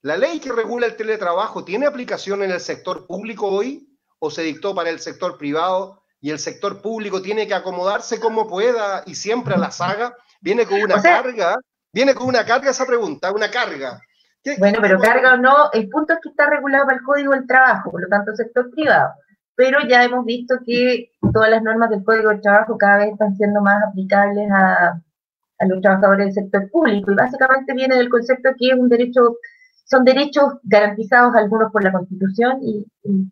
¿La 0.00 0.18
ley 0.18 0.38
que 0.38 0.52
regula 0.52 0.86
el 0.86 0.96
teletrabajo 0.96 1.64
tiene 1.64 1.86
aplicación 1.86 2.42
en 2.42 2.50
el 2.50 2.60
sector 2.60 3.06
público 3.06 3.46
hoy 3.46 3.88
o 4.18 4.30
se 4.30 4.42
dictó 4.42 4.74
para 4.74 4.90
el 4.90 5.00
sector 5.00 5.38
privado 5.38 6.02
y 6.20 6.30
el 6.30 6.38
sector 6.38 6.82
público 6.82 7.22
tiene 7.22 7.46
que 7.46 7.54
acomodarse 7.54 8.20
como 8.20 8.46
pueda 8.46 9.02
y 9.06 9.14
siempre 9.14 9.54
a 9.54 9.58
la 9.58 9.70
saga? 9.70 10.14
Viene 10.40 10.66
con 10.66 10.82
una 10.82 11.00
carga, 11.00 11.56
viene 11.90 12.14
con 12.14 12.26
una 12.26 12.44
carga 12.44 12.70
esa 12.70 12.84
pregunta, 12.84 13.32
una 13.32 13.50
carga. 13.50 13.98
Bueno, 14.58 14.78
pero 14.82 14.98
carga 14.98 15.34
o 15.34 15.36
no, 15.38 15.70
el 15.72 15.88
punto 15.88 16.12
es 16.14 16.18
que 16.22 16.28
está 16.28 16.48
regulado 16.48 16.84
para 16.84 16.98
el 16.98 17.04
Código 17.04 17.32
del 17.32 17.46
Trabajo, 17.46 17.90
por 17.90 18.02
lo 18.02 18.08
tanto 18.08 18.34
sector 18.34 18.70
privado. 18.70 19.14
Pero 19.56 19.78
ya 19.88 20.04
hemos 20.04 20.24
visto 20.24 20.56
que 20.66 21.12
todas 21.32 21.50
las 21.50 21.62
normas 21.62 21.90
del 21.90 22.04
Código 22.04 22.30
del 22.30 22.40
Trabajo 22.40 22.76
cada 22.76 22.98
vez 22.98 23.12
están 23.12 23.36
siendo 23.36 23.60
más 23.60 23.82
aplicables 23.88 24.50
a, 24.50 25.00
a 25.58 25.66
los 25.66 25.80
trabajadores 25.80 26.26
del 26.26 26.44
sector 26.44 26.70
público 26.70 27.12
y 27.12 27.14
básicamente 27.14 27.74
viene 27.74 27.96
del 27.96 28.08
concepto 28.08 28.50
que 28.58 28.68
es 28.68 28.74
un 28.74 28.88
derecho 28.88 29.36
son 29.84 30.04
derechos 30.04 30.44
garantizados 30.62 31.34
algunos 31.34 31.70
por 31.70 31.84
la 31.84 31.92
Constitución 31.92 32.58
y, 32.62 32.86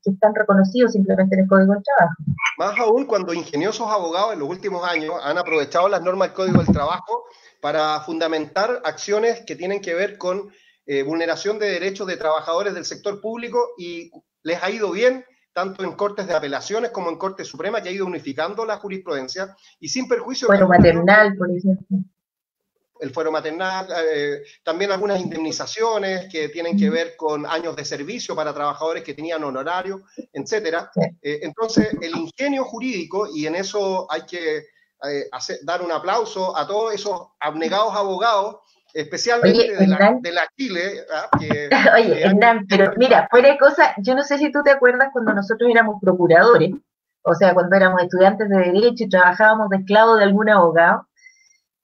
que 0.04 0.10
están 0.10 0.34
reconocidos 0.34 0.92
simplemente 0.92 1.34
en 1.34 1.42
el 1.42 1.48
Código 1.48 1.72
del 1.72 1.82
Trabajo. 1.82 2.14
Más 2.58 2.78
aún 2.78 3.06
cuando 3.06 3.32
ingeniosos 3.32 3.88
abogados 3.90 4.34
en 4.34 4.40
los 4.40 4.48
últimos 4.48 4.86
años 4.86 5.14
han 5.22 5.38
aprovechado 5.38 5.88
las 5.88 6.02
normas 6.02 6.28
del 6.28 6.36
Código 6.36 6.62
del 6.62 6.72
Trabajo 6.72 7.24
para 7.60 8.00
fundamentar 8.00 8.82
acciones 8.84 9.42
que 9.46 9.56
tienen 9.56 9.80
que 9.80 9.94
ver 9.94 10.18
con 10.18 10.52
eh, 10.84 11.02
vulneración 11.02 11.58
de 11.58 11.70
derechos 11.70 12.06
de 12.06 12.16
trabajadores 12.16 12.74
del 12.74 12.84
sector 12.84 13.20
público 13.20 13.70
y 13.78 14.10
les 14.42 14.62
ha 14.62 14.70
ido 14.70 14.90
bien 14.90 15.24
tanto 15.52 15.84
en 15.84 15.92
cortes 15.92 16.26
de 16.26 16.34
apelaciones 16.34 16.90
como 16.90 17.10
en 17.10 17.16
Corte 17.16 17.44
Suprema, 17.44 17.82
que 17.82 17.88
ha 17.88 17.92
ido 17.92 18.06
unificando 18.06 18.64
la 18.64 18.78
jurisprudencia 18.78 19.56
y 19.78 19.88
sin 19.88 20.08
perjuicio... 20.08 20.48
Bueno, 20.48 20.68
maternal, 20.68 21.36
por 21.36 21.50
ejemplo. 21.50 21.98
el 23.00 23.10
fuero 23.10 23.32
maternal, 23.32 23.88
eh, 24.10 24.42
también 24.62 24.92
algunas 24.92 25.20
indemnizaciones 25.20 26.28
que 26.30 26.48
tienen 26.48 26.78
que 26.78 26.88
ver 26.88 27.16
con 27.16 27.44
años 27.46 27.76
de 27.76 27.84
servicio 27.84 28.34
para 28.34 28.54
trabajadores 28.54 29.02
que 29.02 29.14
tenían 29.14 29.44
honorario, 29.44 30.02
etcétera. 30.32 30.90
Eh, 31.20 31.40
entonces, 31.42 31.88
el 32.00 32.16
ingenio 32.16 32.64
jurídico, 32.64 33.28
y 33.34 33.46
en 33.46 33.56
eso 33.56 34.06
hay 34.10 34.22
que 34.22 34.58
eh, 35.04 35.28
dar 35.62 35.82
un 35.82 35.90
aplauso 35.90 36.56
a 36.56 36.66
todos 36.66 36.94
esos 36.94 37.28
abnegados 37.40 37.94
abogados, 37.94 38.58
especialmente 38.94 39.76
de, 39.76 39.86
la, 40.32 40.46
Chile. 40.56 41.04
¿ah? 41.12 41.28
Oye, 41.96 42.22
Hernán, 42.22 42.66
pero 42.68 42.92
mira, 42.96 43.28
fuera 43.30 43.50
de 43.50 43.58
cosa, 43.58 43.94
yo 43.98 44.14
no 44.14 44.22
sé 44.22 44.38
si 44.38 44.50
tú 44.52 44.62
te 44.62 44.70
acuerdas 44.70 45.08
cuando 45.12 45.32
nosotros 45.32 45.70
éramos 45.70 45.96
procuradores, 46.00 46.70
o 47.22 47.34
sea, 47.34 47.54
cuando 47.54 47.76
éramos 47.76 48.02
estudiantes 48.02 48.48
de 48.48 48.56
Derecho 48.56 49.04
y 49.04 49.08
trabajábamos 49.08 49.68
de 49.70 49.78
esclavo 49.78 50.16
de 50.16 50.24
algún 50.24 50.48
abogado, 50.48 51.06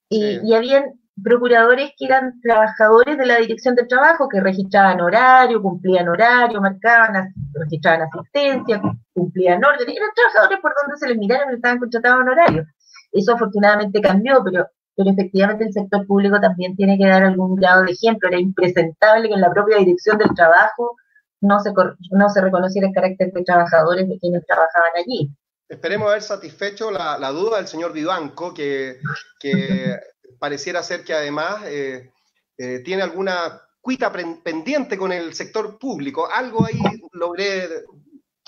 y, 0.09 0.39
y 0.43 0.53
habían 0.53 0.99
procuradores 1.23 1.91
que 1.97 2.05
eran 2.05 2.39
trabajadores 2.41 3.17
de 3.17 3.25
la 3.25 3.37
dirección 3.37 3.75
del 3.75 3.87
trabajo, 3.87 4.27
que 4.29 4.39
registraban 4.39 5.01
horario, 5.01 5.61
cumplían 5.61 6.07
horario, 6.07 6.61
marcaban, 6.61 7.33
registraban 7.53 8.07
asistencia, 8.11 8.81
cumplían 9.13 9.63
orden, 9.63 9.89
eran 9.89 10.09
trabajadores 10.15 10.59
por 10.61 10.73
donde 10.81 10.97
se 10.97 11.07
les 11.07 11.17
miraron 11.17 11.53
estaban 11.53 11.79
contratados 11.79 12.21
en 12.21 12.29
horario. 12.29 12.65
Eso 13.11 13.33
afortunadamente 13.33 14.01
cambió, 14.01 14.43
pero, 14.43 14.67
pero 14.99 15.11
efectivamente 15.11 15.63
el 15.63 15.71
sector 15.71 16.05
público 16.05 16.41
también 16.41 16.75
tiene 16.75 16.97
que 16.97 17.07
dar 17.07 17.23
algún 17.23 17.55
grado 17.55 17.83
de 17.83 17.93
ejemplo. 17.93 18.27
Era 18.27 18.37
impresentable 18.37 19.29
que 19.29 19.33
en 19.33 19.39
la 19.39 19.53
propia 19.53 19.77
dirección 19.77 20.17
del 20.17 20.35
trabajo 20.35 20.97
no 21.39 21.61
se, 21.61 21.71
no 22.11 22.29
se 22.29 22.41
reconociera 22.41 22.89
el 22.89 22.93
carácter 22.93 23.31
de 23.31 23.43
trabajadores 23.43 24.09
de 24.09 24.19
quienes 24.19 24.45
trabajaban 24.45 24.91
allí. 24.97 25.31
Esperemos 25.69 26.09
haber 26.09 26.21
satisfecho 26.21 26.91
la, 26.91 27.17
la 27.17 27.29
duda 27.29 27.57
del 27.57 27.67
señor 27.67 27.93
Vivanco, 27.93 28.53
que, 28.53 28.97
que 29.39 29.95
pareciera 30.37 30.83
ser 30.83 31.05
que 31.05 31.13
además 31.13 31.63
eh, 31.67 32.11
eh, 32.57 32.79
tiene 32.83 33.01
alguna 33.01 33.61
cuita 33.79 34.11
pendiente 34.11 34.97
con 34.97 35.13
el 35.13 35.33
sector 35.33 35.79
público. 35.79 36.27
Algo 36.29 36.65
ahí 36.65 36.81
logré 37.13 37.69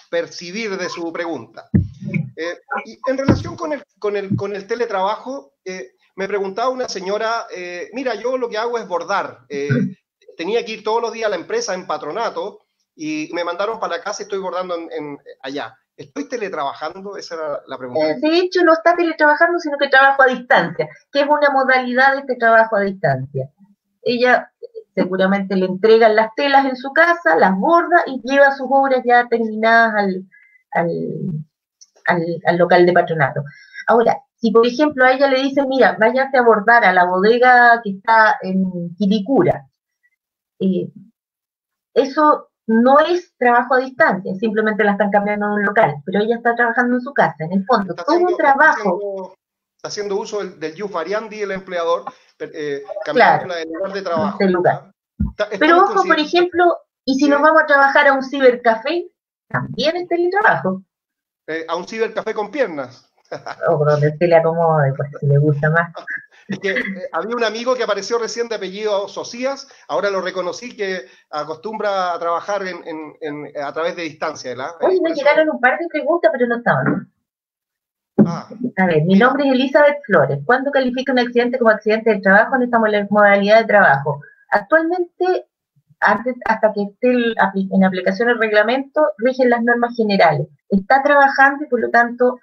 percibir 0.09 0.77
de 0.77 0.89
su 0.89 1.13
pregunta. 1.13 1.69
Eh, 2.35 2.57
y 2.83 2.99
en 3.09 3.17
relación 3.17 3.55
con 3.55 3.71
el, 3.71 3.85
con 3.99 4.17
el, 4.17 4.35
con 4.35 4.53
el 4.53 4.67
teletrabajo, 4.67 5.53
me 6.15 6.27
preguntaba 6.27 6.69
una 6.69 6.89
señora, 6.89 7.47
eh, 7.55 7.89
mira, 7.93 8.15
yo 8.15 8.37
lo 8.37 8.49
que 8.49 8.57
hago 8.57 8.77
es 8.77 8.87
bordar. 8.87 9.39
Eh, 9.49 9.69
tenía 10.37 10.63
que 10.65 10.73
ir 10.73 10.83
todos 10.83 11.01
los 11.01 11.11
días 11.11 11.27
a 11.27 11.29
la 11.29 11.35
empresa 11.35 11.73
en 11.73 11.87
patronato 11.87 12.59
y 12.95 13.29
me 13.33 13.43
mandaron 13.43 13.79
para 13.79 14.01
casa 14.01 14.21
y 14.21 14.25
estoy 14.25 14.39
bordando 14.39 14.75
en, 14.75 15.17
allá. 15.41 15.77
¿Estoy 15.95 16.27
teletrabajando? 16.27 17.17
Esa 17.17 17.35
era 17.35 17.61
la 17.67 17.77
pregunta. 17.77 18.09
Eh, 18.09 18.19
de 18.19 18.37
hecho, 18.39 18.63
no 18.63 18.73
está 18.73 18.95
teletrabajando, 18.95 19.59
sino 19.59 19.77
que 19.77 19.89
trabajo 19.89 20.23
a 20.23 20.27
distancia, 20.27 20.89
que 21.11 21.21
es 21.21 21.27
una 21.27 21.49
modalidad 21.51 22.13
de 22.13 22.19
este 22.21 22.35
trabajo 22.37 22.75
a 22.75 22.81
distancia. 22.81 23.49
Ella 24.01 24.51
seguramente 24.95 25.55
le 25.55 25.65
entregan 25.65 26.15
las 26.15 26.33
telas 26.35 26.65
en 26.65 26.75
su 26.75 26.91
casa, 26.91 27.35
las 27.37 27.55
borda 27.55 28.03
y 28.07 28.21
lleva 28.23 28.51
sus 28.51 28.67
obras 28.69 29.01
ya 29.05 29.27
terminadas 29.27 29.93
al, 29.95 30.25
al, 30.75 32.57
local 32.57 32.85
de 32.85 32.93
patronato. 32.93 33.43
Ahora, 33.87 34.17
si 34.41 34.51
por 34.51 34.65
ejemplo 34.65 35.05
a 35.05 35.11
ella 35.11 35.27
le 35.27 35.41
dicen, 35.41 35.67
mira, 35.67 35.95
váyase 35.99 36.37
a 36.37 36.41
bordar 36.41 36.83
a 36.83 36.93
la 36.93 37.05
bodega 37.05 37.79
que 37.83 37.91
está 37.91 38.37
en 38.41 38.95
Quilicura, 38.95 39.67
eh, 40.59 40.89
eso 41.93 42.49
no 42.65 42.99
es 42.99 43.35
trabajo 43.37 43.75
a 43.75 43.79
distancia, 43.79 44.33
simplemente 44.35 44.83
la 44.83 44.93
están 44.93 45.11
cambiando 45.11 45.47
de 45.47 45.53
un 45.53 45.63
local, 45.63 45.95
pero 46.05 46.23
ella 46.23 46.37
está 46.37 46.55
trabajando 46.55 46.95
en 46.95 47.01
su 47.01 47.13
casa, 47.13 47.35
en 47.39 47.51
el 47.53 47.65
fondo, 47.65 47.93
todo 47.93 48.17
un 48.17 48.35
trabajo. 48.35 49.35
Está 49.75 49.89
haciendo, 49.89 50.15
uso 50.15 50.39
del, 50.39 50.59
del 50.59 50.83
variandi 50.85 51.41
el 51.41 51.51
empleador, 51.51 52.05
eh, 52.39 52.83
cambiando 53.05 53.55
el 53.55 53.69
lugar 53.71 53.93
de 53.93 54.01
trabajo. 54.01 54.37
pero 55.59 55.83
ojo, 55.83 56.03
por 56.03 56.19
ejemplo, 56.19 56.77
y 57.05 57.15
si 57.15 57.27
nos 57.27 57.41
vamos 57.41 57.61
a 57.61 57.65
trabajar 57.67 58.07
a 58.07 58.13
un 58.13 58.23
cibercafé, 58.23 59.07
también 59.47 59.97
es 59.97 60.07
teletrabajo. 60.07 60.83
Eh, 61.47 61.65
a 61.67 61.75
un 61.75 61.87
cibercafé 61.87 62.33
con 62.33 62.49
piernas. 62.49 63.10
O 63.69 63.85
donde 63.85 64.15
se 64.17 64.27
le 64.27 64.35
acomode, 64.35 64.93
pues 64.95 65.09
si 65.19 65.27
le 65.27 65.37
gusta 65.37 65.69
más. 65.69 65.91
Es 66.47 66.59
que 66.59 66.71
eh, 66.71 67.09
había 67.13 67.35
un 67.35 67.43
amigo 67.43 67.75
que 67.75 67.83
apareció 67.83 68.17
recién 68.17 68.49
de 68.49 68.55
apellido 68.55 69.07
Socias, 69.07 69.67
ahora 69.87 70.09
lo 70.09 70.21
reconocí 70.21 70.75
que 70.75 71.05
acostumbra 71.29 72.13
a 72.13 72.19
trabajar 72.19 72.63
en, 72.63 73.51
a 73.61 73.71
través 73.73 73.95
de 73.95 74.03
distancia. 74.03 74.51
¿verdad? 74.51 74.71
Oye, 74.81 74.99
me 75.01 75.13
llegaron 75.13 75.49
un 75.49 75.59
par 75.59 75.77
de 75.79 75.87
preguntas, 75.87 76.31
pero 76.33 76.47
no 76.47 76.57
estaban. 76.57 77.11
Ah, 78.25 78.49
a 78.77 78.85
ver, 78.85 79.03
mi 79.03 79.15
nombre 79.17 79.47
es 79.47 79.53
Elizabeth 79.53 79.97
Flores. 80.05 80.39
¿Cuándo 80.45 80.71
califica 80.71 81.11
un 81.11 81.19
accidente 81.19 81.57
como 81.57 81.71
accidente 81.71 82.11
de 82.11 82.19
trabajo 82.19 82.55
en 82.55 82.63
esta 82.63 82.79
modalidad 82.79 83.61
de 83.61 83.65
trabajo? 83.65 84.21
Actualmente, 84.49 85.47
antes, 85.99 86.35
hasta 86.45 86.73
que 86.73 86.83
esté 86.83 87.33
en 87.71 87.83
aplicación 87.83 88.29
el 88.29 88.39
reglamento, 88.39 89.07
rigen 89.17 89.49
las 89.49 89.63
normas 89.63 89.95
generales. 89.95 90.47
Está 90.69 91.01
trabajando 91.01 91.63
y 91.63 91.67
por 91.67 91.79
lo 91.79 91.89
tanto 91.89 92.39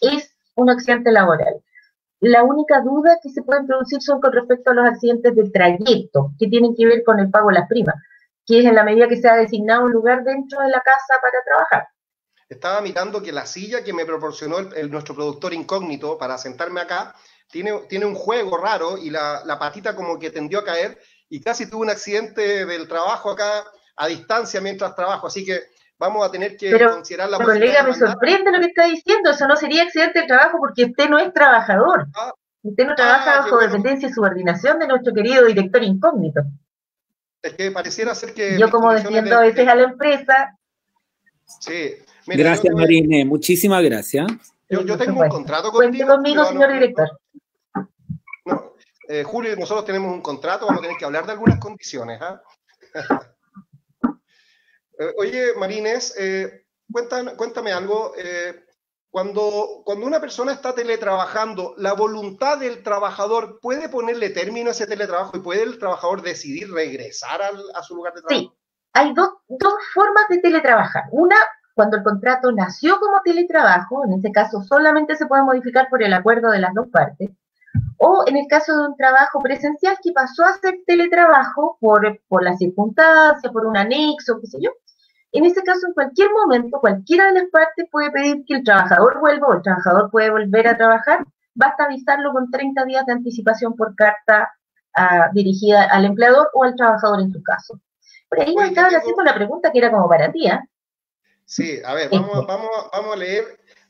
es 0.00 0.31
un 0.54 0.70
accidente 0.70 1.12
laboral. 1.12 1.62
La 2.20 2.44
única 2.44 2.80
duda 2.80 3.18
que 3.22 3.30
se 3.30 3.42
pueden 3.42 3.66
producir 3.66 4.00
son 4.00 4.20
con 4.20 4.32
respecto 4.32 4.70
a 4.70 4.74
los 4.74 4.86
accidentes 4.86 5.34
de 5.34 5.50
trayecto, 5.50 6.32
que 6.38 6.46
tienen 6.46 6.74
que 6.76 6.86
ver 6.86 7.02
con 7.04 7.18
el 7.18 7.30
pago 7.30 7.48
de 7.48 7.54
las 7.54 7.68
primas, 7.68 7.96
que 8.46 8.60
es 8.60 8.64
en 8.64 8.74
la 8.74 8.84
medida 8.84 9.08
que 9.08 9.16
se 9.16 9.28
ha 9.28 9.36
designado 9.36 9.84
un 9.84 9.92
lugar 9.92 10.22
dentro 10.22 10.60
de 10.60 10.68
la 10.68 10.80
casa 10.80 11.20
para 11.20 11.42
trabajar. 11.44 11.88
Estaba 12.48 12.80
mirando 12.80 13.22
que 13.22 13.32
la 13.32 13.46
silla 13.46 13.82
que 13.82 13.92
me 13.92 14.04
proporcionó 14.04 14.58
el, 14.58 14.90
nuestro 14.90 15.14
productor 15.14 15.54
incógnito 15.54 16.18
para 16.18 16.38
sentarme 16.38 16.80
acá 16.80 17.14
tiene, 17.50 17.72
un 17.72 18.14
juego 18.14 18.56
raro 18.56 18.98
y 18.98 19.10
la, 19.10 19.42
la 19.44 19.58
patita 19.58 19.96
como 19.96 20.18
que 20.18 20.30
tendió 20.30 20.60
a 20.60 20.64
caer 20.64 20.98
y 21.28 21.40
casi 21.40 21.68
tuve 21.68 21.82
un 21.82 21.90
accidente 21.90 22.66
del 22.66 22.86
trabajo 22.86 23.30
acá 23.30 23.64
a 23.96 24.06
distancia 24.06 24.60
mientras 24.60 24.94
trabajo, 24.94 25.26
así 25.26 25.44
que 25.44 25.60
vamos 25.98 26.26
a 26.26 26.30
tener 26.30 26.56
que 26.56 26.70
considerar 26.86 27.30
la 27.30 27.38
colega, 27.38 27.82
me 27.84 27.94
sorprende 27.94 28.50
lo 28.50 28.58
que 28.58 28.66
está 28.66 28.84
diciendo, 28.86 29.30
eso 29.30 29.46
no 29.46 29.56
sería 29.56 29.84
accidente 29.84 30.20
de 30.20 30.26
trabajo 30.26 30.58
porque 30.58 30.84
usted 30.84 31.08
no 31.08 31.18
es 31.18 31.32
trabajador. 31.32 32.08
Ah. 32.14 32.32
usted 32.62 32.86
no 32.86 32.94
trabaja 32.94 33.38
ah, 33.38 33.40
bajo 33.42 33.58
dependencia 33.58 34.08
y 34.08 34.12
subordinación 34.12 34.78
de 34.78 34.88
nuestro 34.88 35.12
querido 35.14 35.44
director 35.46 35.82
incógnito. 35.82 36.42
Es 37.42 37.54
que 37.54 37.70
pareciera 37.70 38.14
ser 38.14 38.34
que... 38.34 38.58
Yo 38.58 38.70
como 38.70 38.92
defiendo 38.92 39.36
a 39.36 39.40
veces 39.40 39.66
a 39.66 39.74
la 39.74 39.82
empresa... 39.82 40.56
Sí. 41.60 41.96
gracias, 42.26 42.72
Marine. 42.74 43.24
Muchísimas 43.24 43.82
gracias. 43.82 44.26
Yo, 44.68 44.96
tengo 44.96 45.20
un 45.20 45.28
contrato 45.28 45.70
contigo. 45.70 46.08
conmigo, 46.08 46.44
señor 46.46 46.72
director. 46.72 47.08
No, 48.46 48.74
eh, 49.08 49.22
Julio, 49.22 49.54
nosotros 49.56 49.84
tenemos 49.84 50.12
un 50.12 50.22
contrato, 50.22 50.66
vamos 50.66 50.80
a 50.80 50.82
tener 50.82 50.96
que 50.96 51.04
hablar 51.04 51.26
de 51.26 51.32
algunas 51.32 51.58
condiciones. 51.58 52.20
¿ah? 52.22 52.40
Eh, 52.94 53.00
oye, 55.16 55.54
Marines, 55.58 56.14
eh, 56.18 56.66
cuéntame, 57.36 57.72
algo. 57.72 58.12
Eh, 58.16 58.64
cuando, 59.10 59.82
cuando 59.84 60.06
una 60.06 60.20
persona 60.20 60.52
está 60.52 60.74
teletrabajando, 60.74 61.74
¿la 61.76 61.92
voluntad 61.92 62.58
del 62.58 62.82
trabajador 62.82 63.58
puede 63.60 63.88
ponerle 63.88 64.30
término 64.30 64.68
a 64.68 64.72
ese 64.72 64.86
teletrabajo 64.86 65.36
y 65.36 65.40
puede 65.40 65.62
el 65.62 65.78
trabajador 65.78 66.22
decidir 66.22 66.72
regresar 66.72 67.40
a 67.42 67.82
su 67.82 67.94
lugar 67.94 68.14
de 68.14 68.22
trabajo? 68.22 68.50
Sí, 68.50 68.58
hay 68.94 69.12
dos, 69.12 69.30
dos 69.48 69.74
formas 69.92 70.24
de 70.30 70.38
teletrabajar. 70.38 71.04
Una, 71.10 71.36
cuando 71.74 71.98
el 71.98 72.02
contrato 72.02 72.52
nació 72.52 72.98
como 73.00 73.20
teletrabajo, 73.22 74.04
en 74.06 74.14
este 74.14 74.32
caso 74.32 74.62
solamente 74.62 75.16
se 75.16 75.26
puede 75.26 75.42
modificar 75.42 75.88
por 75.90 76.02
el 76.02 76.14
acuerdo 76.14 76.50
de 76.50 76.60
las 76.60 76.72
dos 76.74 76.88
partes, 76.88 77.30
o 77.98 78.24
en 78.26 78.36
el 78.36 78.46
caso 78.48 78.76
de 78.76 78.88
un 78.88 78.96
trabajo 78.96 79.40
presencial 79.40 79.96
que 80.02 80.12
pasó 80.12 80.44
a 80.44 80.58
ser 80.58 80.80
teletrabajo 80.86 81.78
por, 81.80 82.20
por 82.28 82.42
la 82.42 82.56
circunstancia, 82.56 83.50
por 83.50 83.66
un 83.66 83.76
anexo, 83.76 84.40
qué 84.40 84.46
sé 84.46 84.58
yo, 84.60 84.70
en 85.32 85.46
ese 85.46 85.62
caso, 85.62 85.86
en 85.86 85.94
cualquier 85.94 86.30
momento, 86.30 86.78
cualquiera 86.78 87.26
de 87.28 87.40
las 87.40 87.50
partes 87.50 87.86
puede 87.90 88.10
pedir 88.10 88.44
que 88.46 88.56
el 88.56 88.64
trabajador 88.64 89.18
vuelva 89.18 89.48
o 89.48 89.54
el 89.54 89.62
trabajador 89.62 90.10
puede 90.10 90.30
volver 90.30 90.68
a 90.68 90.76
trabajar. 90.76 91.24
Basta 91.54 91.84
avisarlo 91.84 92.32
con 92.32 92.50
30 92.50 92.84
días 92.84 93.06
de 93.06 93.14
anticipación 93.14 93.74
por 93.74 93.96
carta 93.96 94.52
ah, 94.94 95.30
dirigida 95.32 95.84
al 95.84 96.04
empleador 96.04 96.50
o 96.52 96.64
al 96.64 96.76
trabajador 96.76 97.22
en 97.22 97.32
su 97.32 97.42
caso. 97.42 97.80
Por 98.28 98.40
ahí 98.40 98.54
nos 98.54 98.68
estaban 98.68 98.94
haciendo 98.94 99.22
la 99.22 99.34
pregunta 99.34 99.72
que 99.72 99.78
era 99.78 99.90
como 99.90 100.06
para 100.06 100.30
ti. 100.30 100.48
¿ah? 100.48 100.62
Sí, 101.46 101.80
a 101.82 101.94
ver, 101.94 102.10
vamos, 102.10 102.46
vamos, 102.46 102.70
vamos 102.92 103.14
a 103.14 103.16
leer. 103.16 103.44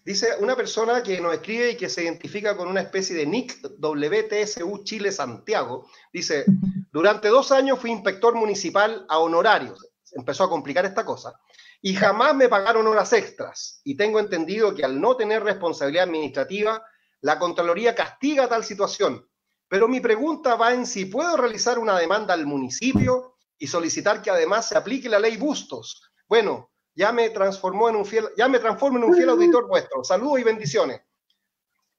Dice 0.05 0.31
una 0.41 0.57
persona 0.57 1.03
que 1.03 1.21
nos 1.21 1.35
escribe 1.35 1.71
y 1.71 1.77
que 1.77 1.89
se 1.89 2.03
identifica 2.03 2.57
con 2.57 2.69
una 2.69 2.81
especie 2.81 3.15
de 3.15 3.27
NIC 3.27 3.79
WTSU 3.79 4.83
Chile 4.85 5.13
Santiago. 5.13 5.89
Dice, 6.13 6.45
durante 6.91 7.29
dos 7.29 7.53
años 7.53 7.79
fui 7.79 7.91
inspector 7.91 8.35
municipal 8.35 9.07
a 9.09 9.19
honorarios 9.19 9.93
empezó 10.15 10.45
a 10.45 10.49
complicar 10.51 10.85
esta 10.85 11.05
cosa. 11.05 11.39
Y 11.81 11.95
jamás 11.95 12.35
me 12.35 12.49
pagaron 12.49 12.87
horas 12.87 13.13
extras. 13.13 13.81
Y 13.85 13.97
tengo 13.97 14.21
entendido 14.21 14.75
que 14.75 14.85
al 14.85 15.01
no 15.01 15.17
tener 15.17 15.43
responsabilidad 15.43 16.05
administrativa, 16.05 16.85
la 17.21 17.39
Contraloría 17.39 17.95
castiga 17.95 18.49
tal 18.49 18.65
situación. 18.65 19.27
Pero 19.69 19.89
mi 19.89 20.01
pregunta 20.01 20.55
va 20.55 20.75
en 20.75 20.87
si 20.87 21.07
puedo 21.07 21.37
realizar 21.37 21.79
una 21.79 21.99
demanda 21.99 22.35
al 22.35 22.47
municipio 22.47 23.37
y 23.59 23.67
solicitar 23.67 24.23
que 24.23 24.31
además 24.31 24.69
se 24.69 24.77
aplique 24.77 25.09
la 25.09 25.19
ley 25.19 25.37
Bustos. 25.37 26.11
Bueno, 26.29 26.72
ya 26.95 27.13
me 27.13 27.31
transformó 27.31 27.89
en 27.89 27.97
un 27.97 28.05
fiel, 28.05 28.25
ya 28.37 28.49
me 28.49 28.59
transformo 28.59 28.99
en 28.99 29.05
un 29.05 29.15
fiel 29.15 29.29
auditor 29.31 29.69
vuestro. 29.69 30.05
Saludos 30.05 30.41
y 30.41 30.45
bendiciones. 30.45 31.01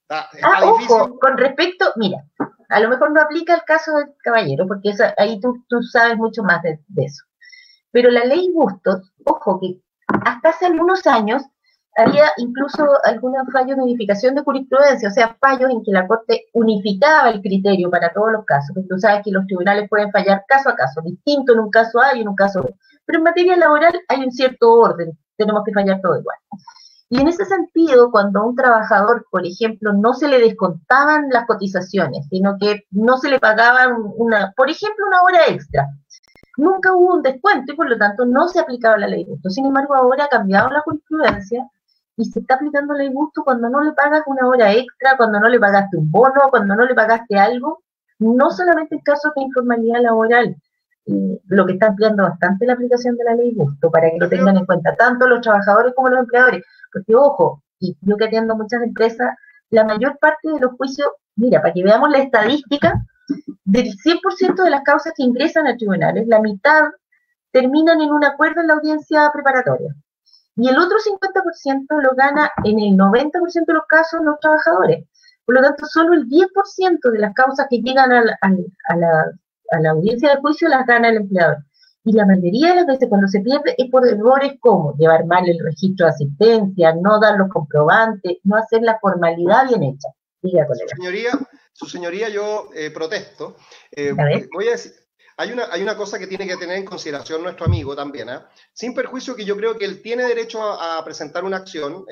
ah, 0.08 0.28
ojo, 0.62 1.18
con 1.18 1.36
respecto, 1.38 1.86
mira, 1.96 2.18
a 2.68 2.80
lo 2.80 2.88
mejor 2.88 3.12
no 3.12 3.20
aplica 3.20 3.54
el 3.54 3.62
caso 3.62 3.96
del 3.96 4.14
caballero, 4.22 4.66
porque 4.66 4.92
ahí 5.16 5.40
tú, 5.40 5.64
tú, 5.68 5.82
sabes 5.82 6.16
mucho 6.16 6.42
más 6.42 6.62
de 6.62 6.78
eso. 6.96 7.24
Pero 7.90 8.10
la 8.10 8.24
ley 8.24 8.50
Bustos, 8.52 9.12
ojo 9.24 9.60
que 9.60 9.80
hasta 10.24 10.48
hace 10.48 10.66
algunos 10.66 11.06
años 11.06 11.42
había 11.96 12.24
incluso 12.38 12.84
algunos 13.04 13.44
fallos 13.52 13.76
de 13.76 13.82
unificación 13.82 14.34
de 14.34 14.42
jurisprudencia, 14.42 15.08
o 15.08 15.12
sea, 15.12 15.36
fallos 15.40 15.70
en 15.70 15.82
que 15.84 15.92
la 15.92 16.06
Corte 16.06 16.46
unificaba 16.52 17.30
el 17.30 17.40
criterio 17.40 17.90
para 17.90 18.12
todos 18.12 18.32
los 18.32 18.44
casos, 18.44 18.74
tú 18.88 18.98
sabes 18.98 19.22
que 19.24 19.30
los 19.30 19.46
tribunales 19.46 19.88
pueden 19.88 20.10
fallar 20.10 20.44
caso 20.48 20.70
a 20.70 20.74
caso, 20.74 21.00
distinto 21.02 21.52
en 21.52 21.60
un 21.60 21.70
caso 21.70 22.00
A 22.00 22.16
y 22.16 22.22
en 22.22 22.28
un 22.28 22.34
caso 22.34 22.62
B. 22.62 22.74
Pero 23.06 23.18
en 23.18 23.24
materia 23.24 23.56
laboral 23.56 24.00
hay 24.08 24.24
un 24.24 24.32
cierto 24.32 24.72
orden, 24.72 25.18
tenemos 25.36 25.62
que 25.64 25.72
fallar 25.72 26.00
todo 26.00 26.18
igual. 26.18 26.36
Y 27.10 27.20
en 27.20 27.28
ese 27.28 27.44
sentido, 27.44 28.10
cuando 28.10 28.40
a 28.40 28.46
un 28.46 28.56
trabajador, 28.56 29.26
por 29.30 29.46
ejemplo, 29.46 29.92
no 29.92 30.14
se 30.14 30.26
le 30.26 30.40
descontaban 30.40 31.28
las 31.30 31.46
cotizaciones, 31.46 32.26
sino 32.28 32.56
que 32.58 32.86
no 32.90 33.18
se 33.18 33.28
le 33.28 33.38
pagaban 33.38 33.94
una, 34.16 34.52
por 34.56 34.70
ejemplo, 34.70 35.06
una 35.06 35.22
hora 35.22 35.46
extra, 35.48 35.86
nunca 36.56 36.94
hubo 36.94 37.14
un 37.14 37.22
descuento 37.22 37.72
y 37.72 37.76
por 37.76 37.88
lo 37.88 37.98
tanto 37.98 38.24
no 38.24 38.48
se 38.48 38.60
aplicaba 38.60 38.98
la 38.98 39.06
ley 39.06 39.24
gusto. 39.24 39.50
Sin 39.50 39.66
embargo, 39.66 39.94
ahora 39.94 40.24
ha 40.24 40.28
cambiado 40.28 40.70
la 40.70 40.80
jurisprudencia 40.80 41.68
y 42.16 42.24
se 42.24 42.40
está 42.40 42.54
aplicando 42.54 42.94
la 42.94 43.00
ley 43.00 43.12
gusto 43.12 43.42
cuando 43.44 43.68
no 43.68 43.82
le 43.82 43.92
pagas 43.92 44.22
una 44.26 44.46
hora 44.46 44.72
extra, 44.72 45.16
cuando 45.16 45.40
no 45.40 45.48
le 45.48 45.60
pagaste 45.60 45.96
un 45.96 46.10
bono, 46.10 46.48
cuando 46.50 46.74
no 46.74 46.84
le 46.84 46.94
pagaste 46.94 47.38
algo, 47.38 47.82
no 48.18 48.50
solamente 48.50 48.94
en 48.96 49.02
casos 49.02 49.32
de 49.36 49.42
informalidad 49.42 50.00
laboral, 50.00 50.56
lo 51.06 51.66
que 51.66 51.74
está 51.74 51.88
ampliando 51.88 52.22
bastante 52.22 52.66
la 52.66 52.74
aplicación 52.74 53.16
de 53.16 53.24
la 53.24 53.34
ley 53.34 53.54
gusto, 53.54 53.90
para 53.90 54.10
que 54.10 54.18
lo 54.18 54.28
tengan 54.28 54.56
en 54.56 54.64
cuenta 54.64 54.94
tanto 54.96 55.28
los 55.28 55.40
trabajadores 55.40 55.92
como 55.94 56.08
los 56.08 56.20
empleadores, 56.20 56.64
porque 56.92 57.14
ojo, 57.14 57.62
y 57.78 57.96
yo 58.00 58.16
que 58.16 58.24
atiendo 58.24 58.56
muchas 58.56 58.82
empresas, 58.82 59.36
la 59.70 59.84
mayor 59.84 60.18
parte 60.18 60.48
de 60.50 60.60
los 60.60 60.72
juicios, 60.72 61.08
mira, 61.36 61.60
para 61.60 61.74
que 61.74 61.82
veamos 61.82 62.10
la 62.10 62.18
estadística, 62.18 63.04
del 63.64 63.86
100% 63.86 64.62
de 64.62 64.70
las 64.70 64.82
causas 64.82 65.12
que 65.16 65.22
ingresan 65.22 65.66
a 65.66 65.76
tribunales, 65.76 66.26
la 66.26 66.40
mitad 66.40 66.82
terminan 67.50 68.00
en 68.00 68.10
un 68.10 68.24
acuerdo 68.24 68.60
en 68.60 68.68
la 68.68 68.74
audiencia 68.74 69.30
preparatoria. 69.32 69.94
Y 70.56 70.68
el 70.68 70.78
otro 70.78 70.98
50% 70.98 72.02
lo 72.02 72.14
gana 72.14 72.50
en 72.64 72.78
el 72.78 72.96
90% 72.96 73.66
de 73.66 73.72
los 73.72 73.86
casos 73.88 74.20
los 74.22 74.38
trabajadores. 74.40 75.06
Por 75.44 75.56
lo 75.56 75.62
tanto, 75.62 75.84
solo 75.86 76.14
el 76.14 76.28
10% 76.28 77.10
de 77.10 77.18
las 77.18 77.34
causas 77.34 77.66
que 77.68 77.80
llegan 77.80 78.12
a 78.12 78.22
la, 78.22 78.38
a, 78.40 78.96
la, 78.96 79.32
a 79.74 79.80
la 79.80 79.90
audiencia 79.90 80.30
de 80.30 80.40
juicio 80.40 80.68
las 80.68 80.86
gana 80.86 81.08
el 81.08 81.16
empleador. 81.16 81.64
Y 82.06 82.12
la 82.12 82.26
mayoría 82.26 82.70
de 82.70 82.76
las 82.76 82.86
veces 82.86 83.08
cuando 83.08 83.26
se 83.28 83.40
pierde 83.40 83.74
es 83.78 83.90
por 83.90 84.06
errores 84.06 84.52
como 84.60 84.94
llevar 84.98 85.24
mal 85.24 85.48
el 85.48 85.58
registro 85.58 86.04
de 86.04 86.12
asistencia, 86.12 86.94
no 86.94 87.18
dar 87.18 87.38
los 87.38 87.48
comprobantes, 87.48 88.38
no 88.44 88.56
hacer 88.56 88.82
la 88.82 88.98
formalidad 89.00 89.68
bien 89.68 89.84
hecha. 89.84 90.08
Diga, 90.42 90.66
colega. 90.66 90.86
Su 90.90 90.96
señoría, 90.96 91.30
su 91.72 91.86
señoría 91.86 92.28
yo 92.28 92.68
eh, 92.74 92.90
protesto. 92.90 93.56
Eh, 93.90 94.12
voy 94.52 94.68
a 94.68 94.72
decir, 94.72 94.92
hay 95.38 95.52
una, 95.52 95.64
hay 95.72 95.82
una 95.82 95.96
cosa 95.96 96.18
que 96.18 96.26
tiene 96.26 96.46
que 96.46 96.58
tener 96.58 96.76
en 96.76 96.84
consideración 96.84 97.42
nuestro 97.42 97.64
amigo 97.64 97.96
también, 97.96 98.28
¿eh? 98.28 98.40
sin 98.74 98.94
perjuicio 98.94 99.34
que 99.34 99.46
yo 99.46 99.56
creo 99.56 99.78
que 99.78 99.86
él 99.86 100.02
tiene 100.02 100.24
derecho 100.24 100.62
a, 100.62 101.02
presentar 101.06 101.42
una 101.42 101.56
acción. 101.56 102.04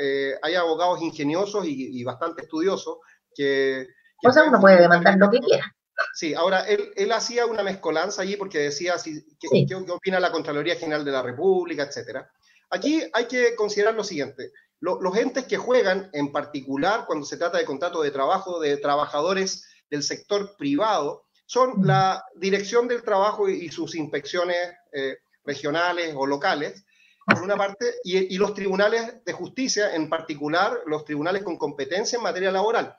hay 0.43 0.55
abogados 0.55 1.03
ingeniosos 1.03 1.67
y, 1.67 2.03
bastante 2.03 2.43
estudiosos 2.43 2.97
que... 3.35 3.89
que 4.19 4.29
o 4.29 4.33
sea, 4.33 4.45
uno 4.45 4.59
puede 4.59 4.81
demandar 4.81 5.19
lo 5.19 5.29
que 5.29 5.39
quiera. 5.41 5.71
Sí, 6.15 6.35
ahora 6.35 6.63
él, 6.63 6.93
él 6.97 7.13
hacía 7.13 7.47
una 7.47 7.63
mezcolanza 7.63 8.23
allí 8.23 8.37
porque 8.37 8.59
decía 8.59 8.99
si, 8.99 9.25
qué, 9.39 9.75
opina 9.75 10.21
la 10.21 10.33
Contraloría 10.33 10.77
General 10.77 11.05
de 11.05 11.13
la 11.13 11.23
República, 11.23 11.85
etcétera. 11.85 12.31
Aquí 12.71 13.03
hay 13.13 13.27
que 13.27 13.55
considerar 13.55 13.95
lo 13.95 14.05
siguiente. 14.05 14.53
los 14.81 15.17
entes 15.17 15.45
que 15.45 15.59
juegan, 15.59 16.11
en 16.13 16.33
particular 16.33 17.05
cuando 17.07 17.27
se 17.27 17.37
trata 17.37 17.59
de 17.59 17.65
contrato 17.65 18.03
de 18.03 18.11
trabajo 18.11 18.61
de 18.61 18.77
trabajadores 18.79 19.67
del 19.91 20.03
sector 20.03 20.57
privado, 20.57 21.27
son 21.47 21.87
la 21.87 22.25
Dirección 22.35 22.89
del 22.89 23.03
Trabajo 23.03 23.49
y, 23.49 23.69
sus 23.69 23.95
inspecciones 23.95 24.57
eh, 24.93 25.19
regionales 25.45 26.15
o 26.17 26.27
locales, 26.27 26.85
por 27.27 27.43
una 27.43 27.57
parte, 27.57 27.95
y, 28.03 28.35
y, 28.35 28.39
los 28.39 28.55
tribunales 28.55 29.23
de 29.25 29.33
justicia, 29.33 29.95
en 29.95 30.09
particular 30.09 30.81
los 30.87 31.05
tribunales 31.05 31.43
con 31.43 31.59
competencia 31.59 32.17
en 32.17 32.23
materia 32.23 32.51
laboral. 32.51 32.97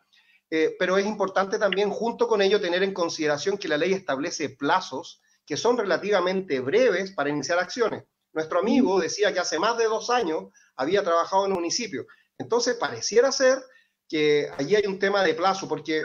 Eh, 0.55 0.75
pero 0.77 0.99
es 0.99 1.05
importante 1.07 1.57
también 1.57 1.89
junto 1.89 2.27
con 2.27 2.39
ello 2.39 2.61
tener 2.61 2.83
en 2.83 2.93
consideración 2.93 3.57
que 3.57 3.67
la 3.67 3.75
ley 3.75 3.91
establece 3.91 4.49
plazos 4.49 5.19
que 5.47 5.57
son 5.57 5.79
relativamente 5.79 6.59
breves 6.59 7.11
para 7.13 7.31
iniciar 7.31 7.57
acciones. 7.57 8.03
Nuestro 8.33 8.59
amigo 8.59 8.99
decía 8.99 9.33
que 9.33 9.39
hace 9.39 9.57
más 9.57 9.79
de 9.79 9.85
dos 9.85 10.11
años 10.11 10.53
había 10.75 11.03
trabajado 11.03 11.45
en 11.45 11.53
un 11.53 11.57
municipio. 11.57 12.05
Entonces, 12.37 12.75
pareciera 12.75 13.31
ser 13.31 13.63
que 14.07 14.47
allí 14.55 14.75
hay 14.75 14.85
un 14.85 14.99
tema 14.99 15.23
de 15.23 15.33
plazo, 15.33 15.67
porque 15.67 16.03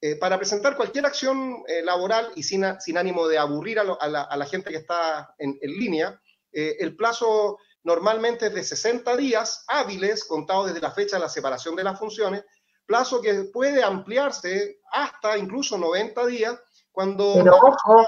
eh, 0.00 0.16
para 0.16 0.38
presentar 0.38 0.74
cualquier 0.74 1.04
acción 1.04 1.62
eh, 1.68 1.82
laboral 1.82 2.32
y 2.34 2.44
sin, 2.44 2.64
sin, 2.80 2.96
ánimo 2.96 3.28
de 3.28 3.36
aburrir 3.36 3.78
a, 3.78 3.84
la, 4.08 4.46
gente 4.46 4.70
que 4.70 4.78
está 4.78 5.34
en, 5.36 5.58
en 5.60 5.70
línea, 5.70 6.18
el 6.50 6.96
plazo 6.96 7.58
normalmente 7.84 8.46
es 8.46 8.54
de 8.54 8.64
60 8.64 9.16
días 9.18 9.64
hábiles, 9.68 10.24
contados 10.24 10.68
desde 10.68 10.80
la 10.80 10.92
fecha 10.92 11.16
de 11.16 11.22
la 11.22 11.28
separación 11.28 11.76
de 11.76 11.84
las 11.84 11.98
funciones, 11.98 12.42
plazo 12.86 13.20
que 13.20 13.44
puede 13.52 13.82
ampliarse 13.82 14.80
hasta 14.92 15.38
incluso 15.38 15.78
90 15.78 16.26
días 16.26 16.58
cuando 16.90 17.34
Pero 17.34 17.56
ojo, 17.56 18.06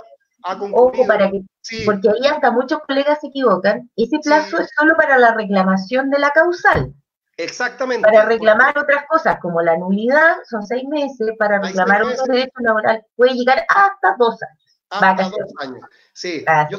ojo 0.72 1.06
para 1.06 1.30
que, 1.30 1.42
porque 1.86 2.08
ahí 2.08 2.26
hasta 2.26 2.50
muchos 2.50 2.80
colegas 2.86 3.18
se 3.20 3.28
equivocan, 3.28 3.90
ese 3.96 4.18
plazo 4.18 4.58
es 4.58 4.68
solo 4.76 4.94
para 4.96 5.18
la 5.18 5.34
reclamación 5.34 6.10
de 6.10 6.18
la 6.18 6.30
causal. 6.30 6.94
Exactamente. 7.36 8.08
Para 8.08 8.26
reclamar 8.26 8.78
otras 8.78 9.06
cosas, 9.08 9.38
como 9.40 9.60
la 9.60 9.76
nulidad, 9.76 10.36
son 10.48 10.64
seis 10.64 10.84
meses, 10.88 11.32
para 11.38 11.60
reclamar 11.60 12.02
otros 12.02 12.28
derechos 12.28 12.60
laborales 12.60 13.04
puede 13.16 13.34
llegar 13.34 13.64
hasta 13.68 14.14
dos 14.18 14.40
años. 14.42 14.63
Hasta 14.90 15.28
dos 15.28 15.52
años. 15.60 15.80
Sí, 16.12 16.44
ah. 16.46 16.68
yo 16.70 16.78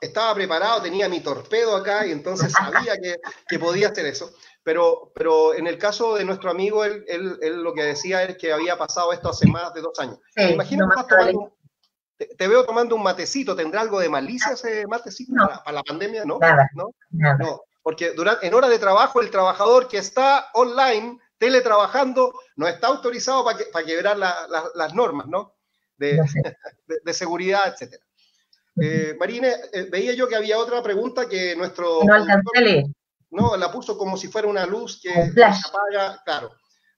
estaba, 0.00 0.34
preparado, 0.34 0.82
tenía 0.82 1.08
mi 1.08 1.20
torpedo 1.20 1.74
acá 1.76 2.06
y 2.06 2.12
entonces 2.12 2.52
sabía 2.86 2.96
que, 2.96 3.16
que 3.48 3.58
podía 3.58 3.88
hacer 3.88 4.06
eso. 4.06 4.32
Pero, 4.62 5.12
pero 5.14 5.54
en 5.54 5.66
el 5.68 5.78
caso 5.78 6.16
de 6.16 6.24
nuestro 6.24 6.50
amigo, 6.50 6.84
él, 6.84 7.04
él, 7.06 7.62
lo 7.62 7.72
que 7.72 7.84
decía 7.84 8.24
es 8.24 8.36
que 8.36 8.52
había 8.52 8.76
pasado 8.76 9.12
esto 9.12 9.28
hace 9.28 9.46
más 9.46 9.72
de 9.74 9.80
dos 9.80 9.98
años. 10.00 10.18
Imagino 10.34 10.88
que 10.88 12.26
te, 12.36 12.48
veo 12.48 12.64
tomando 12.64 12.96
un 12.96 13.02
matecito, 13.02 13.54
¿tendrá 13.54 13.82
algo 13.82 14.00
de 14.00 14.08
malicia 14.08 14.52
ese 14.52 14.86
matecito 14.86 15.34
para, 15.36 15.72
la 15.72 15.82
pandemia? 15.82 16.24
¿No? 16.24 16.38
¿No? 16.74 16.90
no. 17.10 17.62
Porque 17.82 18.10
durante, 18.12 18.46
en 18.46 18.54
hora 18.54 18.68
de 18.68 18.78
trabajo 18.78 19.20
el 19.20 19.30
trabajador 19.30 19.86
que 19.86 19.98
está 19.98 20.48
online, 20.54 21.20
teletrabajando, 21.38 22.34
no 22.56 22.66
está 22.66 22.88
autorizado 22.88 23.44
para, 23.44 23.58
que, 23.58 23.64
para 23.66 23.86
quebrar 23.86 24.16
las 24.18 24.94
normas, 24.94 25.26
¿no? 25.28 25.55
De, 26.86 27.00
de, 27.04 27.12
seguridad, 27.14 27.72
etcétera. 27.72 28.04
Eh, 28.80 29.16
Marine, 29.18 29.48
eh, 29.72 29.88
veía 29.90 30.12
yo 30.12 30.28
que 30.28 30.36
había 30.36 30.58
otra 30.58 30.82
pregunta 30.82 31.28
que 31.28 31.56
nuestro... 31.56 32.04
No 32.04 32.14
alcancé 32.14 32.50
a 32.54 32.60
leer. 32.60 32.84
No, 33.30 33.56
la 33.56 33.72
puso 33.72 33.96
como 33.96 34.16
si 34.16 34.28
fuera 34.28 34.48
una 34.48 34.66
luz 34.66 35.00
que 35.02 35.10
se 35.10 35.42
apaga, 35.42 36.22
claro. 36.24 36.52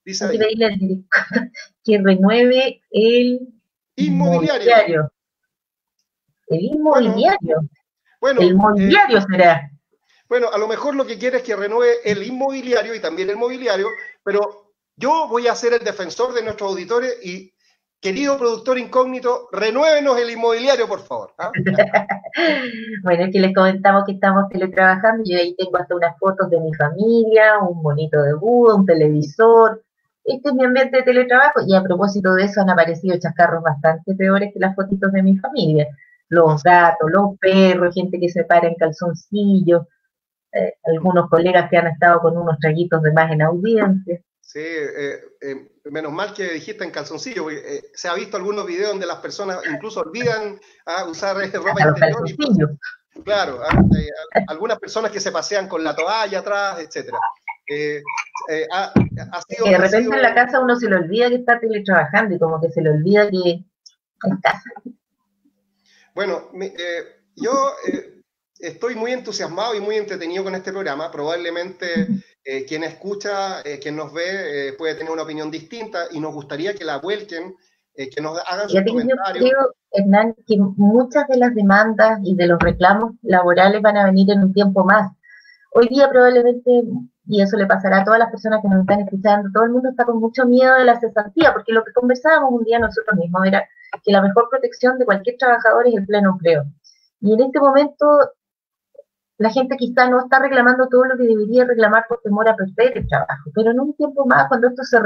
Dice 0.05 0.25
ahí, 0.25 1.05
que 1.85 1.99
renueve 1.99 2.83
el 2.91 3.41
inmobiliario. 3.97 5.13
El 6.49 6.63
inmobiliario. 6.63 7.69
Bueno, 8.21 8.41
el 8.41 8.49
inmobiliario 8.49 9.19
eh, 9.19 9.25
será. 9.31 9.71
Bueno, 10.29 10.49
a 10.53 10.59
lo 10.59 10.69
mejor 10.69 10.95
lo 10.95 11.07
que 11.07 11.19
quiere 11.19 11.39
es 11.39 11.43
que 11.43 11.57
renueve 11.57 11.97
el 12.05 12.23
inmobiliario 12.23 12.95
y 12.95 13.01
también 13.01 13.31
el 13.31 13.37
mobiliario, 13.37 13.89
pero 14.23 14.75
yo 14.97 15.29
voy 15.29 15.47
a 15.47 15.55
ser 15.55 15.75
el 15.75 15.85
defensor 15.85 16.35
de 16.35 16.43
nuestros 16.43 16.71
auditores 16.71 17.19
y 17.25 17.53
Querido 18.01 18.39
productor 18.39 18.79
incógnito, 18.79 19.49
renuévenos 19.51 20.17
el 20.19 20.31
inmobiliario, 20.31 20.87
por 20.87 21.01
favor. 21.01 21.33
¿ah? 21.37 21.51
bueno, 23.03 23.25
es 23.25 23.33
que 23.33 23.41
les 23.41 23.53
comentamos 23.53 24.05
que 24.07 24.13
estamos 24.13 24.49
teletrabajando. 24.49 25.25
Yo 25.27 25.37
ahí 25.37 25.57
tengo 25.57 25.77
hasta 25.79 25.97
unas 25.97 26.17
fotos 26.17 26.49
de 26.49 26.61
mi 26.61 26.73
familia, 26.75 27.59
un 27.59 27.83
bonito 27.83 28.23
de 28.23 28.35
Buda, 28.35 28.77
un 28.77 28.87
televisor. 28.87 29.83
Este 30.23 30.51
es 30.51 30.55
mi 30.55 30.65
ambiente 30.65 30.99
de 30.99 31.03
teletrabajo. 31.03 31.61
Y 31.67 31.75
a 31.75 31.83
propósito 31.83 32.35
de 32.35 32.45
eso, 32.45 32.61
han 32.61 32.71
aparecido 32.71 33.19
chascarros 33.19 33.65
bastante 33.65 34.15
peores 34.15 34.53
que 34.55 34.61
las 34.61 34.77
fotitos 34.77 35.11
de 35.11 35.23
mi 35.25 35.37
familia. 35.39 35.89
Los 36.29 36.63
gatos, 36.63 37.11
los 37.11 37.37
perros, 37.41 37.95
gente 37.95 38.21
que 38.21 38.29
se 38.29 38.45
para 38.45 38.69
en 38.69 38.77
calzoncillos, 38.77 39.87
eh, 40.53 40.75
algunos 40.85 41.29
colegas 41.29 41.69
que 41.69 41.79
han 41.79 41.89
estado 41.89 42.21
con 42.21 42.37
unos 42.37 42.59
traguitos 42.61 43.03
de 43.03 43.13
más 43.13 43.33
en 43.33 43.43
audiencia. 43.43 44.21
Sí, 44.49 44.61
eh, 44.61 45.21
eh, 45.43 45.73
menos 45.91 46.11
mal 46.11 46.33
que 46.33 46.55
dijiste 46.55 46.83
en 46.83 46.91
calzoncillo, 46.91 47.43
porque 47.43 47.59
eh, 47.59 47.83
se 47.93 48.09
ha 48.09 48.15
visto 48.15 48.39
algunos 48.39 48.67
videos 48.67 48.93
donde 48.93 49.05
las 49.05 49.19
personas 49.19 49.59
incluso 49.71 50.01
olvidan 50.01 50.59
ah, 50.87 51.05
usar 51.05 51.37
ropa 51.37 51.83
interior. 51.87 52.79
claro, 53.27 53.61
ah, 53.63 53.79
algunas 54.47 54.79
personas 54.79 55.11
que 55.11 55.21
se 55.21 55.33
pasean 55.33 55.69
con 55.69 55.85
la 55.85 55.95
toalla 55.95 56.39
atrás, 56.39 56.81
etcétera. 56.81 57.19
Ha, 58.73 58.93
de 58.97 59.77
repente 59.77 60.17
en 60.17 60.23
la 60.23 60.35
casa 60.35 60.61
uno 60.61 60.77
se 60.77 60.89
le 60.89 60.97
olvida 60.97 61.29
que 61.29 61.35
está 61.35 61.61
teletrabajando 61.61 62.35
y 62.35 62.39
como 62.39 62.59
que 62.59 62.71
se 62.71 62.81
le 62.81 62.89
olvida 62.89 63.29
que 63.29 63.67
está. 64.35 64.63
Bueno, 66.15 66.51
yo 67.37 67.75
estoy 68.59 68.95
muy 68.95 69.13
entusiasmado 69.13 69.75
y 69.75 69.81
muy 69.81 69.97
entretenido 69.97 70.43
con 70.43 70.55
este 70.55 70.73
programa. 70.73 71.11
Probablemente 71.11 72.09
eh, 72.51 72.65
quien 72.65 72.83
escucha, 72.83 73.61
eh, 73.61 73.79
quien 73.79 73.95
nos 73.95 74.11
ve, 74.11 74.69
eh, 74.69 74.73
puede 74.73 74.95
tener 74.95 75.13
una 75.13 75.25
opinión 75.25 75.51
distinta 75.51 76.07
y 76.11 76.19
nos 76.19 76.33
gustaría 76.33 76.73
que 76.73 76.83
la 76.83 76.97
vuelquen, 76.97 77.55
que 77.95 78.23
nos 78.23 78.39
hagan 78.47 78.71
sus 78.71 78.81
comentarios. 78.81 79.45
Yo 79.45 79.51
creo, 79.51 79.75
Hernán, 79.91 80.35
que 80.47 80.57
muchas 80.57 81.29
de 81.29 81.37
las 81.37 81.55
demandas 81.55 82.21
y 82.25 82.35
de 82.37 82.47
los 82.47 82.59
reclamos 82.59 83.17
laborales 83.21 83.83
van 83.83 83.99
a 83.99 84.07
venir 84.07 84.31
en 84.31 84.45
un 84.45 84.55
tiempo 84.55 84.83
más. 84.83 85.13
Hoy 85.75 85.89
día 85.89 86.09
probablemente, 86.09 86.85
y 87.27 87.43
eso 87.43 87.59
le 87.59 87.67
pasará 87.67 88.01
a 88.01 88.05
todas 88.05 88.19
las 88.19 88.31
personas 88.31 88.63
que 88.63 88.69
nos 88.69 88.81
están 88.81 89.01
escuchando, 89.01 89.51
todo 89.53 89.65
el 89.65 89.71
mundo 89.71 89.91
está 89.91 90.07
con 90.07 90.19
mucho 90.19 90.47
miedo 90.47 90.75
de 90.77 90.87
la 90.87 90.99
cesantía, 90.99 91.53
porque 91.53 91.73
lo 91.73 91.85
que 91.85 91.93
conversábamos 91.93 92.53
un 92.53 92.65
día 92.65 92.79
nosotros 92.79 93.15
mismos 93.19 93.47
era 93.47 93.69
que 94.03 94.11
la 94.11 94.23
mejor 94.23 94.49
protección 94.49 94.97
de 94.99 95.05
cualquier 95.05 95.37
trabajador 95.37 95.87
es 95.87 95.97
el 95.97 96.07
pleno 96.07 96.31
empleo. 96.31 96.65
Y 97.21 97.35
en 97.35 97.41
este 97.41 97.61
momento 97.61 98.07
la 99.39 99.51
gente 99.51 99.77
quizá 99.77 100.09
no 100.11 100.21
está 100.21 100.41
reclamando 100.41 100.89
todo 100.89 101.05
lo 101.05 101.17
que 101.17 101.25
debería 101.25 101.65
reclamar 101.65 102.07
por 102.09 102.21
temor 102.21 102.49
a 102.49 102.57
perder 102.57 102.99
el 102.99 103.09
trabajo, 103.09 103.51
pero 103.55 103.71
en 103.71 103.81
un 103.81 103.95
tiempo 103.95 104.27
más, 104.27 104.49
cuando 104.49 104.69
esto 104.69 104.83
se 104.83 104.99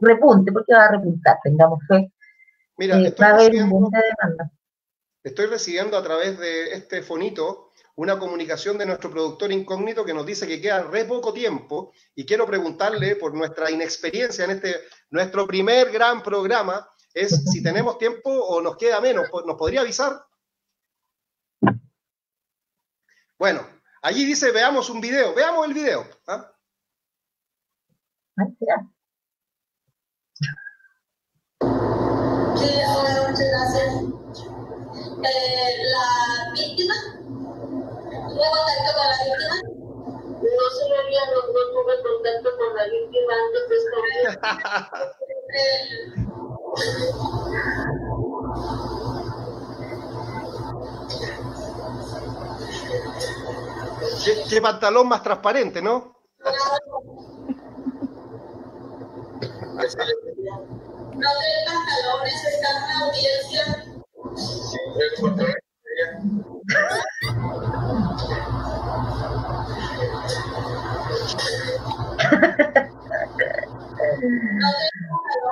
repunte, 0.00 0.52
porque 0.52 0.72
va 0.74 0.84
a 0.84 0.90
repuntar, 0.92 1.36
tengamos 1.44 1.80
fe, 1.86 2.10
Mira, 2.78 2.98
eh, 3.00 3.14
va 3.20 3.26
a 3.26 3.34
haber 3.34 3.52
demanda. 3.52 4.50
Estoy 5.22 5.46
recibiendo 5.46 5.96
a 5.96 6.02
través 6.02 6.38
de 6.38 6.72
este 6.72 7.02
fonito 7.02 7.72
una 7.96 8.18
comunicación 8.18 8.78
de 8.78 8.86
nuestro 8.86 9.10
productor 9.10 9.52
incógnito 9.52 10.04
que 10.04 10.14
nos 10.14 10.26
dice 10.26 10.46
que 10.46 10.60
queda 10.60 10.82
re 10.82 11.04
poco 11.04 11.32
tiempo 11.32 11.92
y 12.14 12.24
quiero 12.26 12.46
preguntarle 12.46 13.16
por 13.16 13.34
nuestra 13.34 13.70
inexperiencia 13.70 14.44
en 14.44 14.52
este, 14.52 14.76
nuestro 15.10 15.46
primer 15.46 15.90
gran 15.90 16.22
programa, 16.22 16.86
es 17.12 17.50
si 17.50 17.62
tenemos 17.62 17.98
tiempo 17.98 18.30
o 18.30 18.60
nos 18.60 18.76
queda 18.76 19.00
menos, 19.00 19.28
¿nos 19.46 19.56
podría 19.56 19.80
avisar? 19.80 20.12
Bueno, 23.38 23.66
allí 24.02 24.24
dice, 24.24 24.50
veamos 24.50 24.88
un 24.88 25.00
video. 25.00 25.34
Veamos 25.34 25.66
el 25.66 25.74
video. 25.74 26.06
¿ah? 26.26 26.52
Sí, 32.56 32.70
muchas 33.28 33.48
gracias. 33.50 33.94
Eh, 35.22 35.76
la 35.92 36.52
víctima, 36.54 36.94
tuve 38.28 38.48
contacto 38.50 38.90
con 38.96 39.06
la 39.10 39.16
víctima. 39.24 39.56
No, 40.40 40.64
señoría, 40.78 41.22
no, 41.26 41.38
no 41.42 41.60
tuve 41.72 41.94
contacto 42.02 42.48
con 42.56 42.70
la 42.74 42.84
víctima 42.84 43.32
antes 43.44 43.64
de 43.68 43.76
esta 43.76 43.96
¿Qué, 54.48 54.60
pantalón 54.60 55.08
más 55.08 55.22
transparente, 55.22 55.80
¿no? 55.80 56.16
No 56.42 56.50
de 59.80 59.86
pantalones, 61.64 62.44
está 62.44 62.68
en 62.70 62.78
una 62.82 62.98
audiencia. 63.06 63.62
Sí, 64.34 64.78
no 64.84 64.94
de 64.98 65.08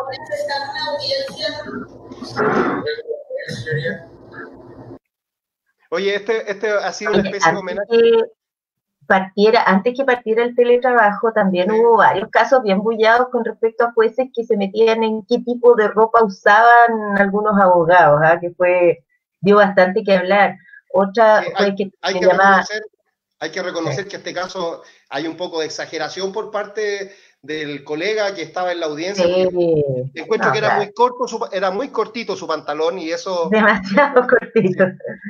pantalones, 0.01 0.31
está 0.33 0.55
en 0.57 0.65
una 0.71 0.85
audiencia. 0.91 1.49
Oye, 5.91 6.17
este, 6.17 6.51
este 6.51 6.71
ha 6.71 6.93
sido 6.93 7.13
una 7.13 7.23
especie 7.23 7.53
de 7.53 7.59
homenaje 7.59 7.87
partiera, 9.07 9.63
antes 9.65 9.95
que 9.97 10.05
partiera 10.05 10.43
el 10.43 10.55
teletrabajo, 10.55 11.33
también 11.33 11.71
hubo 11.71 11.99
varios 11.99 12.29
casos 12.31 12.63
bien 12.63 12.81
bullados 12.81 13.29
con 13.31 13.45
respecto 13.45 13.85
a 13.85 13.93
jueces 13.93 14.29
que 14.35 14.45
se 14.45 14.57
metían 14.57 15.03
en 15.03 15.25
qué 15.27 15.39
tipo 15.39 15.75
de 15.75 15.89
ropa 15.89 16.25
usaban 16.25 17.19
algunos 17.19 17.59
abogados, 17.61 18.21
¿ah? 18.23 18.39
que 18.41 18.51
fue, 18.51 19.05
dio 19.41 19.57
bastante 19.57 20.03
que 20.03 20.17
hablar. 20.17 20.57
Otra 20.93 21.43
fue 21.57 21.75
que, 21.75 21.91
hay, 22.03 22.21
que 22.21 22.27
reconocer, 22.27 22.83
hay 23.41 23.51
que 23.51 23.63
reconocer 23.63 24.09
que 24.09 24.17
este 24.17 24.33
caso 24.33 24.83
hay 25.09 25.27
un 25.27 25.37
poco 25.37 25.61
de 25.61 25.67
exageración 25.67 26.33
por 26.33 26.51
parte 26.51 27.13
del 27.43 27.85
colega 27.85 28.35
que 28.35 28.43
estaba 28.43 28.73
en 28.73 28.81
la 28.81 28.87
audiencia. 28.87 29.27
Encuentro 30.15 30.51
que 30.51 30.59
era 30.59 30.77
muy 30.77 30.93
corto, 30.93 31.51
era 31.53 31.71
muy 31.71 31.89
cortito 31.89 32.37
su 32.37 32.47
pantalón 32.47 32.99
y 32.99 33.11
eso. 33.11 33.49
Demasiado 33.51 34.27
cortito. 34.29 34.85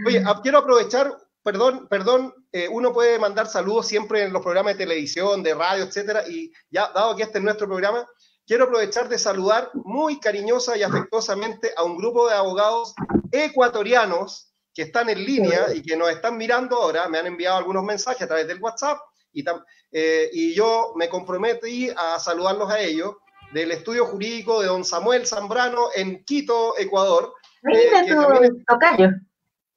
Oye, 0.07 0.23
quiero 0.43 0.59
aprovechar 0.59 1.13
perdón, 1.45 1.87
perdón, 1.89 2.35
eh, 2.53 2.69
uno 2.69 2.93
puede 2.93 3.19
mandar 3.19 3.47
saludos 3.47 3.87
siempre 3.87 4.23
en 4.25 4.33
los 4.33 4.43
programas 4.43 4.75
de 4.75 4.85
televisión, 4.85 5.43
de 5.43 5.55
radio, 5.55 5.85
etcétera, 5.85 6.27
y 6.27 6.51
ya, 6.71 6.91
dado 6.95 7.15
que 7.15 7.23
este 7.23 7.39
es 7.39 7.45
nuestro 7.45 7.69
programa, 7.69 8.09
quiero 8.47 8.65
aprovechar 8.65 9.09
de 9.09 9.19
saludar 9.19 9.71
muy 9.75 10.19
cariñosa 10.19 10.77
y 10.77 10.83
afectuosamente 10.83 11.73
a 11.77 11.85
un 11.85 11.99
grupo 11.99 12.29
de 12.29 12.35
abogados 12.35 12.95
ecuatorianos 13.31 14.53
que 14.73 14.83
están 14.83 15.11
en 15.11 15.23
línea 15.25 15.73
y 15.75 15.83
que 15.83 15.97
nos 15.97 16.11
están 16.11 16.37
mirando 16.39 16.77
ahora, 16.77 17.09
me 17.09 17.19
han 17.19 17.27
enviado 17.27 17.59
algunos 17.59 17.85
mensajes 17.85 18.23
a 18.23 18.27
través 18.27 18.49
del 18.49 18.61
WhatsApp 18.61 18.99
y, 19.31 19.45
eh, 19.93 20.31
y 20.33 20.55
yo 20.55 20.95
me 20.97 21.09
comprometí 21.11 21.91
a 21.95 22.19
saludarlos 22.19 22.71
a 22.71 22.81
ellos 22.81 23.17
del 23.53 23.71
estudio 23.71 24.07
jurídico 24.07 24.63
de 24.63 24.69
don 24.69 24.85
Samuel 24.85 25.27
Zambrano 25.27 25.89
en 25.95 26.25
Quito, 26.25 26.77
Ecuador. 26.79 27.35
Mira 27.63 28.01
eh, 28.01 28.51
tocayo. 28.67 29.11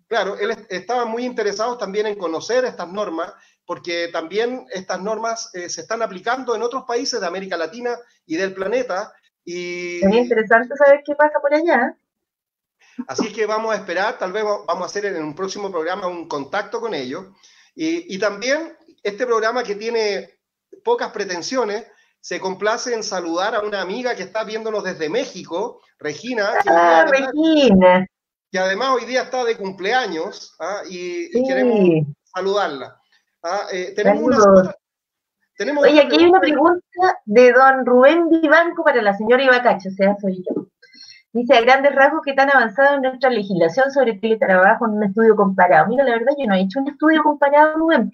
Claro, 0.07 0.37
él 0.37 0.55
estaba 0.69 1.05
muy 1.05 1.25
interesado 1.25 1.77
también 1.77 2.07
en 2.07 2.15
conocer 2.17 2.63
estas 2.63 2.87
normas, 2.87 3.33
porque 3.65 4.07
también 4.07 4.65
estas 4.71 5.01
normas 5.01 5.49
eh, 5.53 5.69
se 5.69 5.81
están 5.81 6.01
aplicando 6.01 6.55
en 6.55 6.61
otros 6.61 6.83
países 6.87 7.19
de 7.19 7.27
América 7.27 7.57
Latina 7.57 7.97
y 8.25 8.37
del 8.37 8.53
planeta. 8.53 9.11
Y, 9.43 9.97
es 9.97 10.13
interesante 10.13 10.75
saber 10.77 11.01
qué 11.05 11.13
pasa 11.13 11.39
por 11.41 11.53
allá. 11.53 11.97
Así 13.07 13.33
que 13.33 13.45
vamos 13.45 13.73
a 13.73 13.77
esperar, 13.77 14.17
tal 14.17 14.31
vez 14.31 14.43
vamos 14.43 14.83
a 14.83 14.85
hacer 14.85 15.05
en 15.05 15.21
un 15.21 15.35
próximo 15.35 15.69
programa 15.69 16.07
un 16.07 16.27
contacto 16.27 16.79
con 16.79 16.93
ellos. 16.93 17.25
Y, 17.75 18.17
también 18.17 18.75
este 19.03 19.25
programa 19.25 19.63
que 19.63 19.75
tiene 19.75 20.39
pocas 20.83 21.11
pretensiones, 21.11 21.85
se 22.19 22.39
complace 22.39 22.93
en 22.93 23.03
saludar 23.03 23.55
a 23.55 23.59
una 23.59 23.81
amiga 23.81 24.15
que 24.15 24.23
está 24.23 24.43
viéndonos 24.43 24.83
desde 24.83 25.09
México, 25.09 25.81
Regina. 25.99 26.53
Ah, 26.65 27.05
Regina 27.07 28.07
que 28.57 28.63
además 28.63 28.89
hoy 28.89 29.05
día 29.05 29.21
está 29.21 29.43
de 29.43 29.55
cumpleaños 29.55 30.55
¿ah? 30.59 30.81
y, 30.89 31.29
queremos 31.47 32.07
saludarla. 32.33 32.99
¿ah? 33.43 33.67
Eh, 33.71 33.93
tenemos 33.95 34.23
una, 34.23 34.73
tenemos 35.55 35.83
Oye, 35.83 36.01
aquí 36.01 36.15
hay 36.17 36.25
una 36.25 36.39
pregunta 36.39 36.81
de 37.25 37.51
don 37.51 37.85
Rubén 37.85 38.29
Vivanco 38.29 38.83
para 38.83 39.03
la 39.03 39.15
señora 39.15 39.43
Ibacacho, 39.43 39.89
o 39.89 39.91
sea, 39.91 40.17
soy 40.19 40.37
yo. 40.37 40.65
Dice, 41.33 41.55
a 41.55 41.61
grandes 41.61 41.93
rasgos, 41.93 42.21
¿qué 42.25 42.33
tan 42.33 42.49
avanzado 42.49 42.95
en 42.95 43.03
nuestra 43.03 43.29
legislación 43.29 43.91
sobre 43.91 44.17
teletrabajo 44.17 44.87
en 44.87 44.93
un 44.93 45.03
estudio 45.03 45.35
comparado? 45.35 45.87
Mira, 45.89 46.03
la 46.03 46.13
verdad, 46.13 46.33
yo 46.35 46.47
no 46.47 46.55
he 46.55 46.61
hecho 46.61 46.79
un 46.79 46.89
estudio 46.89 47.21
comparado, 47.21 47.77
Rubén, 47.77 48.11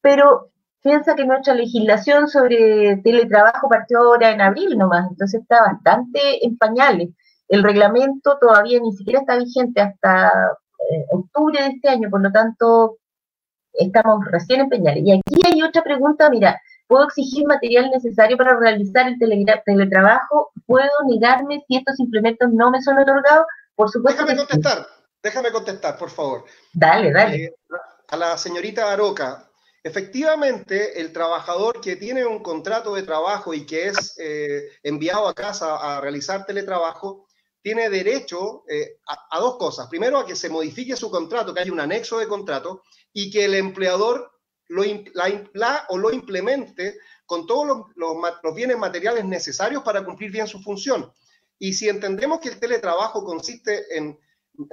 pero 0.00 0.52
piensa 0.82 1.14
que 1.14 1.26
nuestra 1.26 1.52
legislación 1.52 2.28
sobre 2.28 2.96
teletrabajo 3.04 3.68
partió 3.68 3.98
ahora 3.98 4.30
en 4.30 4.40
abril 4.40 4.78
nomás, 4.78 5.10
entonces 5.10 5.42
está 5.42 5.60
bastante 5.64 6.46
en 6.46 6.56
pañales. 6.56 7.10
El 7.50 7.64
reglamento 7.64 8.38
todavía 8.40 8.78
ni 8.80 8.92
siquiera 8.92 9.20
está 9.20 9.36
vigente 9.36 9.80
hasta 9.80 10.28
eh, 10.28 11.04
octubre 11.10 11.60
de 11.60 11.68
este 11.70 11.88
año, 11.88 12.08
por 12.08 12.22
lo 12.22 12.30
tanto, 12.30 12.98
estamos 13.72 14.24
recién 14.30 14.60
en 14.60 14.68
Peñales. 14.68 15.02
Y 15.04 15.12
aquí 15.12 15.40
hay 15.44 15.60
otra 15.62 15.82
pregunta, 15.82 16.30
mira, 16.30 16.60
¿puedo 16.86 17.06
exigir 17.06 17.44
material 17.48 17.90
necesario 17.90 18.36
para 18.36 18.56
realizar 18.56 19.08
el 19.08 19.18
teletrabajo? 19.18 20.52
¿Puedo 20.64 20.90
negarme 21.08 21.64
si 21.66 21.76
estos 21.76 21.98
implementos 21.98 22.50
no 22.52 22.70
me 22.70 22.80
son 22.82 22.98
otorgados? 22.98 23.46
Por 23.74 23.90
supuesto 23.90 24.22
déjame 24.22 24.38
contestar, 24.38 24.86
déjame 25.20 25.50
contestar, 25.50 25.98
por 25.98 26.10
favor. 26.10 26.44
Dale, 26.72 27.10
dale. 27.10 27.36
Eh, 27.46 27.54
a 28.06 28.16
la 28.16 28.38
señorita 28.38 28.92
Aroca, 28.92 29.50
efectivamente, 29.82 31.00
el 31.00 31.12
trabajador 31.12 31.80
que 31.80 31.96
tiene 31.96 32.24
un 32.24 32.44
contrato 32.44 32.94
de 32.94 33.02
trabajo 33.02 33.54
y 33.54 33.66
que 33.66 33.88
es 33.88 34.16
eh, 34.20 34.68
enviado 34.84 35.26
a 35.26 35.34
casa 35.34 35.96
a 35.96 36.00
realizar 36.00 36.46
teletrabajo, 36.46 37.26
tiene 37.62 37.90
derecho 37.90 38.64
eh, 38.68 38.98
a, 39.06 39.38
dos 39.38 39.56
cosas. 39.56 39.88
Primero, 39.88 40.18
a 40.18 40.26
que 40.26 40.36
se 40.36 40.48
modifique 40.48 40.96
su 40.96 41.10
contrato, 41.10 41.52
que 41.52 41.60
haya 41.60 41.72
un 41.72 41.80
anexo 41.80 42.18
de 42.18 42.28
contrato 42.28 42.82
y 43.12 43.30
que 43.30 43.44
el 43.44 43.54
empleador 43.54 44.32
lo, 44.68 44.82
la, 45.14 45.86
o 45.88 45.98
lo 45.98 46.12
implemente 46.12 46.98
con 47.26 47.46
todos 47.46 47.66
los, 47.66 48.16
los, 48.42 48.54
bienes 48.54 48.78
materiales 48.78 49.24
necesarios 49.24 49.82
para 49.82 50.04
cumplir 50.04 50.30
bien 50.30 50.46
su 50.46 50.60
función. 50.62 51.12
Y 51.58 51.74
si 51.74 51.88
entendemos 51.88 52.40
que 52.40 52.48
el 52.48 52.58
teletrabajo 52.58 53.24
consiste 53.24 53.96
en 53.96 54.18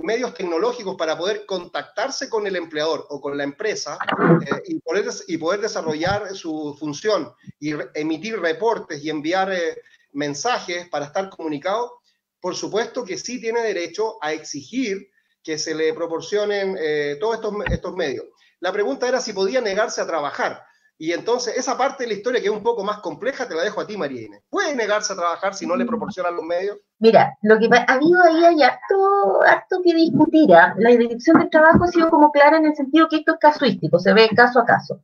medios 0.02 0.34
tecnológicos 0.34 0.96
para 0.96 1.18
poder 1.18 1.46
contactarse 1.46 2.30
con 2.30 2.48
el 2.48 2.56
empleador 2.56 3.06
o 3.10 3.22
con 3.22 3.38
la 3.38 3.44
empresa 3.44 3.98
eh, 4.46 4.64
y, 4.66 5.38
poder, 5.38 5.62
desarrollar 5.62 6.36
su 6.36 6.76
función 6.80 7.32
y 7.60 7.74
emitir 7.94 8.40
reportes 8.40 9.04
y 9.04 9.10
enviar 9.10 9.52
eh, 9.52 9.82
mensajes 10.14 10.90
para 10.90 11.06
estar 11.06 11.30
comunicado, 11.30 12.02
por 12.40 12.56
supuesto 12.56 13.04
que 13.04 13.18
sí 13.18 13.42
tiene 13.42 13.62
derecho 13.62 14.18
a 14.22 14.34
exigir 14.34 15.10
que 15.44 15.58
se 15.58 15.74
le 15.74 15.94
proporcionen 15.94 16.76
eh, 16.80 17.18
todos 17.20 17.36
estos, 17.36 17.54
estos 17.72 17.96
medios. 17.96 18.26
La 18.60 18.72
pregunta 18.72 19.08
era 19.08 19.22
si 19.22 19.34
podía 19.34 19.62
negarse 19.62 20.02
a 20.02 20.08
trabajar. 20.08 20.64
Y 21.00 21.12
entonces 21.12 21.56
esa 21.56 21.78
parte 21.78 22.04
de 22.04 22.10
la 22.10 22.16
historia 22.16 22.42
que 22.42 22.48
es 22.48 22.54
un 22.54 22.64
poco 22.64 22.84
más 22.84 23.00
compleja 23.00 23.48
te 23.48 23.54
la 23.54 23.62
dejo 23.62 23.80
a 23.80 23.86
ti, 23.86 23.96
María 23.96 24.24
Inés. 24.24 24.42
¿Puede 24.50 24.76
negarse 24.76 25.14
a 25.14 25.16
trabajar 25.16 25.54
si 25.54 25.68
no 25.68 25.76
le 25.76 25.86
proporcionan 25.86 26.36
los 26.36 26.44
medios? 26.44 26.80
Mira, 26.98 27.38
lo 27.44 27.60
que 27.60 27.70
ha 27.72 27.94
habido 27.94 28.20
ahí 28.24 28.44
hay 28.44 28.64
harto, 28.64 29.42
harto 29.46 29.82
que 29.84 29.94
discutir. 29.94 30.52
¿ah? 30.56 30.74
La 30.78 30.90
dirección 30.90 31.38
del 31.38 31.52
trabajo 31.52 31.84
ha 31.84 31.88
sido 31.88 32.10
como 32.10 32.32
clara 32.32 32.58
en 32.58 32.66
el 32.66 32.76
sentido 32.76 33.08
que 33.08 33.18
esto 33.18 33.34
es 33.34 33.40
casuístico, 33.40 34.00
se 34.00 34.12
ve 34.14 34.28
caso 34.36 34.60
a 34.60 34.66
caso. 34.66 35.04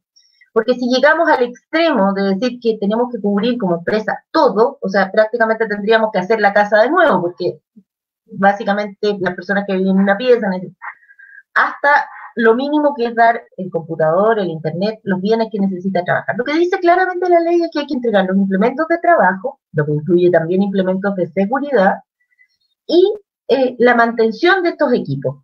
Porque 0.53 0.75
si 0.75 0.87
llegamos 0.87 1.27
al 1.27 1.43
extremo 1.43 2.13
de 2.13 2.35
decir 2.35 2.59
que 2.61 2.77
tenemos 2.79 3.11
que 3.11 3.19
cubrir 3.19 3.57
como 3.57 3.77
empresa 3.77 4.23
todo, 4.31 4.77
o 4.81 4.87
sea, 4.87 5.11
prácticamente 5.11 5.67
tendríamos 5.67 6.11
que 6.13 6.19
hacer 6.19 6.39
la 6.39 6.53
casa 6.53 6.81
de 6.81 6.91
nuevo, 6.91 7.21
porque 7.21 7.59
básicamente 8.25 9.17
las 9.19 9.35
personas 9.35 9.65
que 9.67 9.73
viven 9.73 9.95
en 9.95 10.03
una 10.03 10.17
pieza 10.17 10.47
necesitan 10.47 10.89
hasta 11.55 12.07
lo 12.35 12.55
mínimo 12.55 12.93
que 12.95 13.05
es 13.05 13.15
dar 13.15 13.43
el 13.57 13.69
computador, 13.69 14.39
el 14.39 14.49
internet, 14.49 14.99
los 15.03 15.21
bienes 15.21 15.49
que 15.51 15.59
necesita 15.59 16.03
trabajar. 16.03 16.35
Lo 16.37 16.43
que 16.43 16.53
dice 16.53 16.79
claramente 16.79 17.29
la 17.29 17.39
ley 17.39 17.61
es 17.61 17.69
que 17.71 17.79
hay 17.79 17.87
que 17.87 17.93
entregar 17.93 18.25
los 18.25 18.37
implementos 18.37 18.87
de 18.87 18.97
trabajo, 18.97 19.59
lo 19.73 19.85
que 19.85 19.91
incluye 19.91 20.31
también 20.31 20.63
implementos 20.63 21.15
de 21.15 21.27
seguridad, 21.27 21.97
y 22.87 23.13
eh, 23.47 23.75
la 23.79 23.95
mantención 23.95 24.63
de 24.63 24.69
estos 24.69 24.93
equipos. 24.93 25.43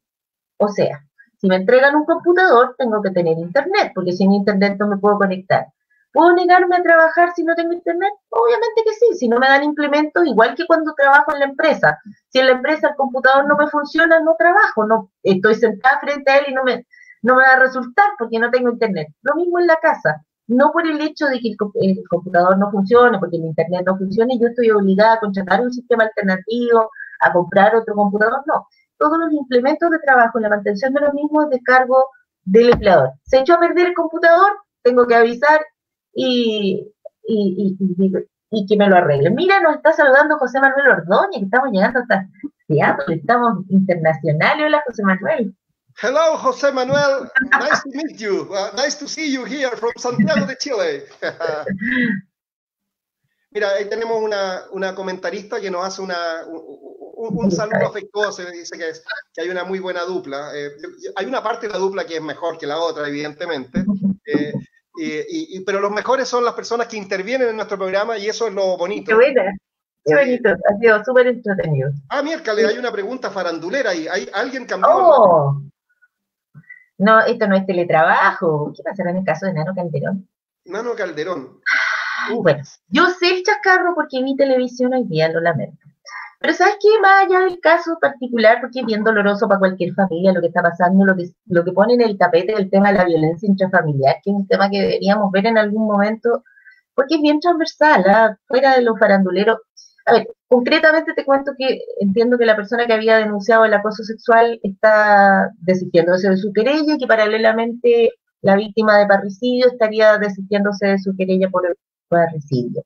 O 0.57 0.67
sea, 0.69 1.05
si 1.39 1.47
me 1.47 1.55
entregan 1.55 1.95
un 1.95 2.05
computador, 2.05 2.75
tengo 2.77 3.01
que 3.01 3.11
tener 3.11 3.37
internet, 3.37 3.93
porque 3.95 4.11
sin 4.11 4.33
internet 4.33 4.75
no 4.77 4.87
me 4.87 4.97
puedo 4.97 5.17
conectar. 5.17 5.67
¿Puedo 6.11 6.33
negarme 6.33 6.75
a 6.75 6.83
trabajar 6.83 7.31
si 7.35 7.43
no 7.43 7.55
tengo 7.55 7.71
internet? 7.71 8.11
Obviamente 8.29 8.81
que 8.83 8.93
sí, 8.93 9.17
si 9.17 9.29
no 9.29 9.39
me 9.39 9.47
dan 9.47 9.63
implementos, 9.63 10.25
igual 10.25 10.55
que 10.55 10.65
cuando 10.65 10.93
trabajo 10.95 11.33
en 11.33 11.39
la 11.39 11.45
empresa. 11.45 11.99
Si 12.29 12.39
en 12.39 12.47
la 12.47 12.53
empresa 12.53 12.89
el 12.89 12.95
computador 12.95 13.47
no 13.47 13.55
me 13.55 13.67
funciona, 13.69 14.19
no 14.19 14.35
trabajo, 14.37 14.85
no 14.85 15.11
estoy 15.23 15.55
sentada 15.55 15.99
frente 15.99 16.29
a 16.29 16.37
él 16.39 16.45
y 16.49 16.53
no 16.53 16.63
me, 16.63 16.85
no 17.21 17.35
me 17.35 17.43
va 17.43 17.53
a 17.53 17.59
resultar 17.59 18.07
porque 18.17 18.39
no 18.39 18.49
tengo 18.49 18.71
internet. 18.71 19.07
Lo 19.21 19.35
mismo 19.35 19.59
en 19.59 19.67
la 19.67 19.77
casa. 19.77 20.25
No 20.47 20.71
por 20.71 20.87
el 20.87 20.99
hecho 20.99 21.27
de 21.27 21.39
que 21.39 21.55
el, 21.75 22.03
computador 22.09 22.57
no 22.57 22.71
funcione, 22.71 23.19
porque 23.19 23.37
el 23.37 23.45
internet 23.45 23.83
no 23.85 23.95
funcione, 23.97 24.39
yo 24.39 24.47
estoy 24.47 24.71
obligada 24.71 25.13
a 25.13 25.19
contratar 25.19 25.61
un 25.61 25.71
sistema 25.71 26.05
alternativo, 26.05 26.89
a 27.19 27.31
comprar 27.31 27.75
otro 27.75 27.93
computador, 27.93 28.41
no 28.47 28.65
todos 28.99 29.17
los 29.17 29.33
implementos 29.33 29.89
de 29.89 29.99
trabajo 29.99 30.39
y 30.39 30.43
la 30.43 30.49
mantención 30.49 30.93
de 30.93 31.01
los 31.01 31.13
mismos 31.13 31.49
de 31.49 31.59
cargo 31.61 32.05
del 32.43 32.73
empleador. 32.73 33.13
Se 33.23 33.39
echó 33.39 33.55
a 33.55 33.59
perder 33.59 33.87
el 33.87 33.93
computador, 33.93 34.51
tengo 34.83 35.07
que 35.07 35.15
avisar 35.15 35.61
y, 36.13 36.91
y 38.51 38.65
que 38.67 38.77
me 38.77 38.87
lo 38.87 38.97
arregle. 38.97 39.29
Mira, 39.31 39.59
nos 39.61 39.75
está 39.75 39.93
saludando 39.93 40.37
José 40.37 40.59
Manuel 40.59 40.87
Ordóñez, 40.89 41.43
estamos 41.43 41.71
llegando 41.71 41.99
hasta 41.99 42.27
Seattle, 42.67 43.15
estamos 43.15 43.63
internacionales. 43.69 44.65
Hola, 44.67 44.83
José 44.85 45.03
Manuel. 45.03 45.55
Hello, 46.01 46.37
José 46.37 46.71
Manuel. 46.71 47.29
Nice 47.59 47.81
to 47.83 47.89
meet 47.89 48.17
you. 48.19 48.47
Uh, 48.51 48.71
nice 48.77 48.95
to 48.95 49.07
see 49.07 49.31
you 49.33 49.43
here 49.43 49.75
from 49.75 49.91
Santiago 49.97 50.45
de 50.45 50.55
Chile. 50.55 51.03
Mira, 53.51 53.69
ahí 53.71 53.85
tenemos 53.89 54.21
una, 54.21 54.63
una, 54.71 54.93
comentarista 54.93 55.59
que 55.59 55.71
nos 55.71 55.83
hace 55.85 56.01
una, 56.01 56.15
un, 56.47 57.51
saludo 57.51 57.87
afectuoso. 57.87 58.45
Dice 58.51 58.77
que, 58.77 58.91
que, 59.33 59.41
hay 59.41 59.49
una 59.49 59.63
muy 59.63 59.79
buena 59.79 60.03
dupla. 60.03 60.51
Eh, 60.55 60.71
hay 61.15 61.25
una 61.25 61.41
parte 61.41 61.67
de 61.67 61.73
la 61.73 61.79
dupla 61.79 62.05
que 62.05 62.17
es 62.17 62.21
mejor 62.21 62.57
que 62.57 62.67
la 62.67 62.77
otra, 62.77 63.07
evidentemente. 63.07 63.83
Eh, 64.25 64.53
y, 65.29 65.61
pero 65.61 65.79
los 65.79 65.91
mejores 65.91 66.27
son 66.27 66.43
las 66.43 66.53
personas 66.53 66.87
que 66.87 66.97
intervienen 66.97 67.49
en 67.49 67.55
nuestro 67.55 67.77
programa 67.77 68.17
y 68.17 68.27
eso 68.27 68.47
es 68.47 68.53
lo 68.53 68.77
bonito. 68.77 69.09
Qué 69.09 69.15
buena. 69.15 69.55
Qué 70.05 70.15
bonito, 70.15 70.49
ha 70.49 70.77
sido 70.79 71.03
súper 71.03 71.27
entretenido. 71.27 71.91
Ah, 72.09 72.21
miércoles, 72.21 72.65
hay 72.65 72.77
una 72.77 72.91
pregunta 72.91 73.29
farandulera 73.29 73.91
ahí. 73.91 74.07
¿Hay 74.07 74.29
alguien 74.33 74.65
cambió? 74.65 74.89
Oh. 74.91 75.61
No, 76.97 77.21
esto 77.21 77.47
no 77.47 77.55
es 77.55 77.65
teletrabajo. 77.65 78.73
¿Qué 78.75 78.83
pasará 78.83 79.11
en 79.11 79.17
el 79.17 79.25
caso 79.25 79.45
de 79.45 79.53
Nano 79.53 79.73
Calderón? 79.75 80.27
Nano 80.65 80.95
Calderón. 80.95 81.59
Uh, 82.31 82.41
bueno, 82.41 82.63
yo 82.89 83.07
sé 83.19 83.37
el 83.37 83.43
chascarro 83.43 83.93
porque 83.95 84.21
mi 84.21 84.35
televisión 84.35 84.93
hoy 84.93 85.05
día 85.05 85.29
lo 85.29 85.39
lamento. 85.41 85.77
Pero 86.39 86.53
¿sabes 86.53 86.75
qué? 86.81 86.87
Más 87.01 87.25
allá 87.25 87.41
del 87.41 87.59
caso 87.59 87.97
particular, 87.99 88.59
porque 88.61 88.79
es 88.79 88.85
bien 88.85 89.03
doloroso 89.03 89.47
para 89.47 89.59
cualquier 89.59 89.93
familia 89.93 90.31
lo 90.31 90.39
que 90.39 90.47
está 90.47 90.61
pasando, 90.61 91.05
lo 91.05 91.15
que, 91.15 91.29
lo 91.47 91.65
que 91.65 91.73
pone 91.73 91.95
en 91.95 92.01
el 92.01 92.17
tapete 92.17 92.55
del 92.55 92.69
tema 92.69 92.91
de 92.91 92.97
la 92.99 93.05
violencia 93.05 93.47
intrafamiliar, 93.47 94.15
que 94.23 94.31
es 94.31 94.35
un 94.35 94.47
tema 94.47 94.69
que 94.69 94.79
deberíamos 94.81 95.31
ver 95.31 95.47
en 95.47 95.57
algún 95.57 95.85
momento, 95.85 96.43
porque 96.95 97.15
es 97.15 97.21
bien 97.21 97.41
transversal, 97.41 98.05
¿ah? 98.07 98.37
fuera 98.47 98.75
de 98.75 98.83
los 98.83 98.97
faranduleros. 98.97 99.57
A 100.05 100.13
ver, 100.13 100.27
concretamente 100.47 101.13
te 101.13 101.25
cuento 101.25 101.51
que 101.57 101.81
entiendo 101.99 102.37
que 102.37 102.45
la 102.45 102.55
persona 102.55 102.85
que 102.87 102.93
había 102.93 103.17
denunciado 103.17 103.65
el 103.65 103.73
acoso 103.73 104.03
sexual 104.03 104.59
está 104.63 105.49
desistiéndose 105.59 106.29
de 106.29 106.37
su 106.37 106.53
querella 106.53 106.95
y 106.95 106.97
que 106.97 107.07
paralelamente 107.07 108.11
la 108.41 108.55
víctima 108.55 108.97
de 108.97 109.07
parricidio 109.07 109.67
estaría 109.67 110.17
desistiéndose 110.17 110.87
de 110.87 110.99
su 110.99 111.15
querella 111.17 111.49
por 111.49 111.67
parricidio. 112.09 112.83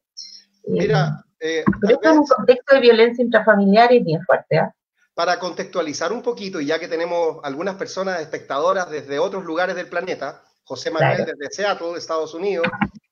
Mira, 0.68 1.24
eh, 1.40 1.64
Pero 1.82 1.96
esto 1.96 2.10
en 2.10 2.18
un 2.20 2.26
contexto 2.26 2.76
de 2.76 2.82
violencia 2.82 3.24
intrafamiliar 3.24 3.92
es 3.92 4.06
bien 4.06 4.22
fuerte. 4.24 4.56
¿eh? 4.56 4.70
Para 5.14 5.40
contextualizar 5.40 6.14
un 6.14 6.22
poquito, 6.22 6.62
y 6.62 6.68
ya 6.68 6.80
que 6.80 6.88
tenemos 6.88 7.40
algunas 7.44 7.76
personas 7.76 8.22
espectadoras 8.22 8.90
desde 8.90 9.20
otros 9.20 9.44
lugares 9.44 9.76
del 9.76 9.88
planeta, 9.88 10.44
José 10.64 10.90
Manuel 10.90 11.26
desde 11.26 11.54
Seattle, 11.54 11.98
Estados 11.98 12.34
Unidos, 12.34 12.66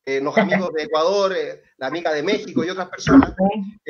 eh, 0.06 0.22
los 0.22 0.38
amigos 0.38 0.72
de 0.74 0.84
Ecuador, 0.84 1.34
eh, 1.36 1.62
la 1.78 1.88
amiga 1.88 2.14
de 2.14 2.24
México 2.24 2.64
y 2.64 2.70
otras 2.70 2.90
personas. 2.90 3.34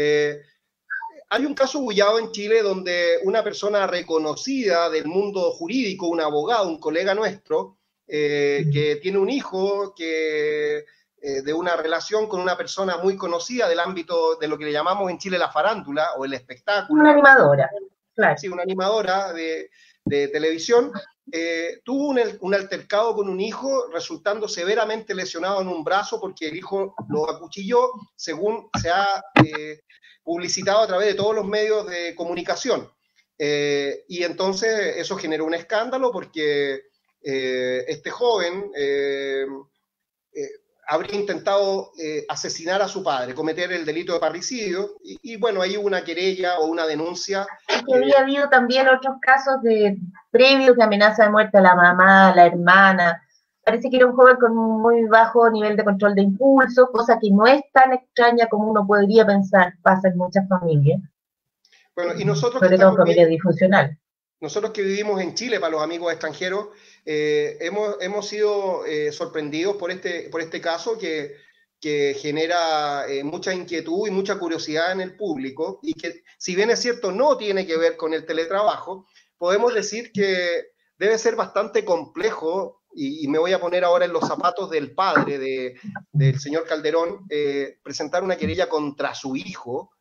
hay 1.30 1.46
un 1.46 1.54
caso 1.54 1.80
bullado 1.80 2.18
en 2.20 2.32
Chile 2.32 2.64
donde 2.64 3.20
una 3.24 3.44
persona 3.44 3.86
reconocida 3.86 4.90
del 4.90 5.06
mundo 5.06 5.52
jurídico, 5.52 6.08
un 6.08 6.20
abogado, 6.20 6.68
un 6.68 6.80
colega 6.80 7.14
nuestro, 7.14 7.78
que 8.08 9.00
tiene 9.02 9.20
un 9.20 9.30
hijo 9.30 9.94
que 9.96 10.84
eh, 11.24 11.44
de 11.44 11.54
una 11.54 11.76
relación 11.76 12.28
con 12.28 12.42
una 12.42 12.58
persona 12.58 12.98
muy 12.98 13.16
conocida 13.16 13.70
del 13.70 13.80
ámbito 13.80 14.38
de 14.38 14.48
lo 14.48 14.58
que 14.58 14.66
le 14.66 14.72
llamamos 14.72 15.12
en 15.12 15.20
Chile 15.20 15.38
la 15.38 15.52
farándula 15.52 16.14
o 16.18 16.26
el 16.26 16.34
espectáculo. 16.34 17.00
Una 17.00 17.12
animadora, 17.12 17.70
claro. 18.16 18.38
Sí, 18.40 18.48
una 18.48 18.64
animadora 18.64 19.32
de, 19.32 19.70
televisión. 20.10 20.92
Eh, 21.32 21.80
tuvo 21.86 22.08
un, 22.08 22.56
altercado 22.56 23.16
con 23.16 23.30
un 23.30 23.40
hijo, 23.40 23.88
resultando 23.94 24.48
severamente 24.48 25.14
lesionado 25.14 25.62
en 25.62 25.68
un 25.68 25.84
brazo 25.84 26.20
porque 26.20 26.48
el 26.48 26.58
hijo 26.58 26.96
lo 27.08 27.30
acuchilló, 27.30 27.92
según 28.16 28.68
se 28.82 28.90
ha 28.90 29.24
eh, 29.46 29.82
publicitado 30.24 30.82
a 30.82 30.88
través 30.88 31.06
de 31.10 31.14
todos 31.14 31.36
los 31.36 31.46
medios 31.46 31.88
de 31.88 32.16
comunicación. 32.16 32.90
y 33.38 34.24
entonces 34.24 34.98
eso 34.98 35.18
generó 35.18 35.46
un 35.46 35.54
escándalo 35.54 36.12
porque 36.12 36.82
este 37.22 38.10
joven 38.10 38.72
habría 40.92 41.16
intentado 41.16 41.94
eh, 41.98 42.26
asesinar 42.28 42.82
a 42.82 42.88
su 42.90 43.02
padre, 43.02 43.34
cometer 43.34 43.72
el 43.72 43.86
delito 43.86 44.12
de 44.12 44.20
parricidio, 44.20 44.98
y, 45.02 45.38
bueno, 45.38 45.62
ahí 45.62 45.78
hubo 45.78 45.88
una 45.88 46.04
querella 46.04 46.60
o 46.60 46.66
una 46.66 46.86
denuncia. 46.86 47.48
que 47.66 47.96
había 47.96 48.20
habido 48.20 48.50
también 48.50 48.90
otros 48.90 49.16
casos 49.22 49.62
de 49.62 49.98
previos 50.32 50.76
de 50.76 50.84
amenaza 50.84 51.24
de 51.24 51.30
muerte 51.30 51.60
a 51.60 51.62
la 51.62 51.76
mamá, 51.76 52.28
a 52.28 52.36
la 52.36 52.46
hermana. 52.46 53.26
Parece 53.64 53.90
que 53.90 53.96
era 53.96 54.08
un 54.08 54.18
joven 54.18 54.36
con 54.36 54.54
muy 54.54 55.06
bajo 55.06 55.50
nivel 55.50 55.78
de 55.78 55.86
control 55.86 56.14
de 56.14 56.24
impulso, 56.24 56.90
cosa 56.92 57.18
que 57.22 57.32
no 57.32 57.48
es 57.48 57.62
tan 57.72 57.94
extraña 57.94 58.48
como 58.48 58.70
uno 58.70 58.86
podría 58.86 59.26
pensar, 59.26 59.76
pasa 59.82 60.10
en 60.10 60.18
muchas 60.18 60.46
familias. 60.50 61.00
Bueno, 61.96 62.20
y 62.20 62.26
nosotros... 62.26 62.62
Sobre 62.62 62.78
todo 62.78 62.98
familias 62.98 63.30
disfuncionales. 63.30 63.98
Nosotros 64.42 64.74
que 64.74 64.82
vivimos 64.82 65.22
en 65.22 65.36
Chile, 65.36 65.62
para 65.62 65.72
los 65.72 65.84
amigos 65.84 66.12
extranjeros, 66.12 66.68
eh, 67.06 67.58
hemos, 67.62 67.96
hemos, 68.00 68.28
sido 68.28 68.86
eh, 68.86 69.12
sorprendidos 69.12 69.76
por 69.78 69.92
este, 69.92 70.30
por 70.30 70.42
este 70.42 70.62
caso 70.62 70.98
que, 70.98 71.36
que 71.80 72.16
genera 72.20 73.08
eh, 73.08 73.24
mucha 73.24 73.54
inquietud 73.54 74.08
y 74.08 74.12
mucha 74.12 74.38
curiosidad 74.38 74.92
en 74.92 75.02
el 75.02 75.16
público 75.16 75.80
y 75.82 75.96
que, 75.96 76.24
si 76.38 76.56
bien 76.56 76.70
es 76.70 76.80
cierto, 76.80 77.12
no 77.12 77.38
tiene 77.38 77.66
que 77.66 77.78
ver 77.78 77.98
con 77.98 78.14
el 78.14 78.26
teletrabajo, 78.26 79.08
podemos 79.38 79.74
decir 79.74 80.12
que 80.12 80.74
debe 80.98 81.18
ser 81.18 81.36
bastante 81.36 81.84
complejo, 81.84 82.84
y, 82.94 83.28
me 83.30 83.40
voy 83.40 83.54
a 83.54 83.60
poner 83.60 83.86
ahora 83.86 84.04
en 84.06 84.12
los 84.12 84.28
zapatos 84.28 84.70
del 84.70 84.94
padre 84.94 85.40
de, 85.40 85.80
del 86.12 86.40
señor 86.40 86.66
Calderón, 86.68 87.26
presentar 87.82 88.22
una 88.22 88.36
querella 88.36 88.68
contra 88.68 89.16
su 89.16 89.38
hijo 89.38 89.94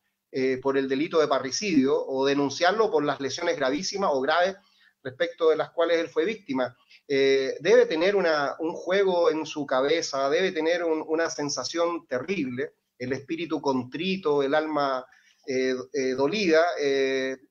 por 0.61 0.77
el 0.77 0.89
delito 0.89 1.21
de 1.21 1.29
parricidio 1.29 2.05
o 2.05 2.27
denunciarlo 2.27 2.91
por 2.91 3.05
las 3.05 3.21
lesiones 3.21 3.57
gravísimas 3.57 4.11
o 4.13 4.21
graves 4.21 4.57
respecto 5.03 5.51
de 5.51 5.57
las 5.57 5.71
cuales 5.71 5.99
él 5.99 6.09
fue 6.09 6.25
víctima. 6.25 6.77
Eh, 7.13 7.57
debe 7.59 7.87
tener 7.87 8.15
un 8.15 8.73
juego 8.73 9.33
en 9.33 9.45
su 9.45 9.67
cabeza, 9.67 10.31
debe 10.31 10.53
tener 10.53 10.85
una 10.85 11.29
sensación 11.29 12.07
terrible, 12.07 12.71
el 12.97 13.13
espíritu 13.13 13.61
contrito, 13.61 14.45
el 14.45 14.55
alma 14.55 15.05
eh, 15.45 15.75
eh, 15.93 16.15
dolida, 16.15 16.61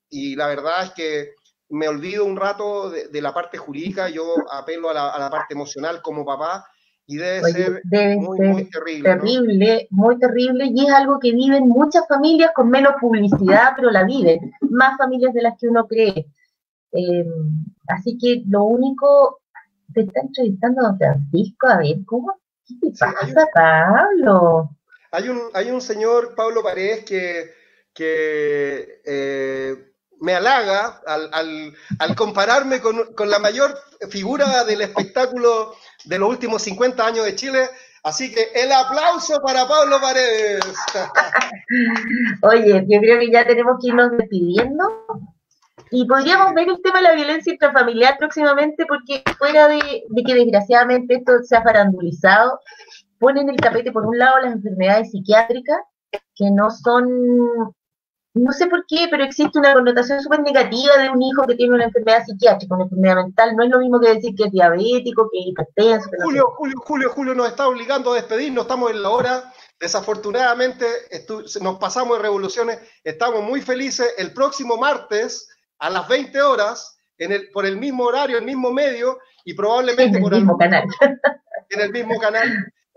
y 0.10 0.38
la 0.38 0.48
verdad 0.48 0.86
es 0.86 0.92
que 0.92 1.32
me 1.68 1.90
olvido 1.90 2.24
un 2.24 2.38
rato 2.38 2.90
de, 2.90 3.22
la 3.22 3.34
parte 3.34 3.58
jurídica, 3.58 4.08
yo 4.08 4.34
apelo 4.50 4.92
a 4.92 4.94
la, 4.94 5.30
parte 5.30 5.56
emocional 5.56 6.02
como 6.02 6.26
papá, 6.26 6.66
y 7.06 7.18
debe 7.18 7.52
ser 7.52 7.82
muy, 8.18 8.70
terrible. 8.70 9.10
Terrible, 9.10 9.88
muy 9.90 10.18
terrible, 10.20 10.72
y 10.74 10.86
es 10.86 10.94
algo 10.94 11.20
que 11.20 11.34
viven 11.34 11.68
muchas 11.68 12.08
familias 12.08 12.52
con 12.56 12.70
menos 12.70 12.94
publicidad, 13.02 13.74
pero 13.76 13.92
la 13.92 14.06
viven, 14.06 14.54
más 14.70 14.98
familias 14.98 15.34
de 15.34 15.42
las 15.42 15.58
que 15.60 15.68
uno 15.68 15.86
cree. 15.86 16.28
así 17.90 18.18
que 18.18 18.44
lo 18.48 18.64
único 18.64 19.42
te 19.94 20.02
está 20.02 20.22
entrevistando 20.22 20.82
don 20.82 20.98
Francisco, 20.98 21.68
a 21.68 21.78
ver, 21.78 21.98
¿cómo? 22.06 22.34
¿Qué 22.66 22.76
te 22.82 22.92
pasa, 22.98 23.48
Pablo? 23.54 24.70
Hay 25.12 25.30
un, 25.30 25.42
hay 25.54 25.72
un 25.72 25.82
señor, 25.82 26.36
Pablo 26.36 26.62
Paredes, 26.62 27.04
que, 27.04 27.52
que 27.94 29.02
eh, 29.06 29.90
me 30.22 30.34
halaga 30.34 31.02
al, 31.06 32.16
compararme 32.16 32.80
con, 32.80 33.30
la 33.30 33.40
mayor 33.40 33.76
figura 34.10 34.64
del 34.66 34.82
espectáculo 34.82 35.74
de 36.06 36.20
los 36.20 36.30
últimos 36.30 36.62
50 36.64 37.06
años 37.06 37.26
de 37.26 37.36
Chile. 37.36 37.70
Así 38.04 38.34
que 38.34 38.52
el 38.56 38.72
aplauso 38.72 39.42
para 39.42 39.68
Pablo 39.68 40.00
Paredes. 40.00 40.64
Oye, 42.44 42.86
yo 42.88 43.00
creo 43.00 43.20
que 43.20 43.32
ya 43.32 43.46
tenemos 43.46 43.78
que 43.82 43.90
irnos 43.90 44.12
despidiendo. 44.12 44.86
Y 45.92 46.06
podríamos 46.06 46.54
ver 46.54 46.70
el 46.70 46.82
tema 46.82 46.98
de 46.98 47.04
la 47.04 47.16
violencia 47.16 47.54
intrafamiliar 47.54 48.18
próximamente 48.18 48.86
porque 48.88 49.24
fuera 49.38 49.68
de, 49.68 49.80
que 50.26 50.34
desgraciadamente 50.34 51.16
esto 51.16 51.42
se 51.44 51.56
ha 51.56 51.64
farandulizado, 51.64 52.60
ponen 53.20 53.50
el 53.50 53.58
tapete 53.58 53.92
por 53.92 54.06
un 54.06 54.18
lado 54.18 54.40
las 54.42 54.54
enfermedades 54.54 55.12
psiquiátricas, 55.12 55.80
que 56.36 56.52
no 56.52 56.70
son, 56.70 57.08
no 58.34 58.52
sé 58.52 58.68
por 58.68 58.86
qué, 58.88 59.08
pero 59.10 59.24
existe 59.24 59.58
una 59.58 59.74
connotación 59.74 60.22
súper 60.22 60.42
negativa 60.42 60.96
de 60.98 61.10
un 61.10 61.22
hijo 61.22 61.46
que 61.48 61.56
tiene 61.56 61.74
una 61.74 61.86
enfermedad 61.86 62.24
psiquiátrica, 62.24 62.76
una 62.76 62.84
enfermedad 62.84 63.16
mental. 63.16 63.56
No 63.56 63.64
es 63.64 63.70
lo 63.72 63.80
mismo 63.80 64.00
que 64.00 64.14
decir 64.14 64.36
que 64.36 64.44
es 64.44 64.52
diabético, 64.52 65.30
que 65.32 65.40
es 65.40 65.48
hipertenso. 65.48 66.10
Julio, 66.22 66.46
Julio, 66.56 66.76
Julio, 66.86 67.10
Julio 67.10 67.34
nos 67.34 67.48
está 67.48 67.68
obligando 67.68 68.14
a 68.14 68.16
despedirnos, 68.16 68.64
estamos 68.64 68.92
en 68.92 69.02
la 69.02 69.10
hora. 69.10 69.54
Desafortunadamente 69.80 70.86
nos 71.62 71.80
pasamos 71.80 72.18
de 72.18 72.24
revoluciones, 72.24 72.80
estamos 73.04 73.44
muy 73.44 73.62
felices. 73.62 74.14
El 74.18 74.34
próximo 74.34 74.78
martes 74.78 75.48
a 75.80 75.90
las 75.90 76.08
20 76.08 76.42
horas, 76.42 77.00
en 77.18 77.32
el, 77.32 77.50
por 77.50 77.66
el 77.66 77.78
mismo 77.78 78.06
horario, 78.06 78.38
el 78.38 78.46
mismo 78.46 78.72
medio, 78.72 79.20
y 79.46 79.54
probablemente 79.54 80.18
en 80.18 80.24
el 80.24 80.32
mismo 80.32 80.58
canal. 80.58 80.84
En 81.72 81.82
el 81.82 81.92
mismo 81.92 82.20
canal 82.20 82.48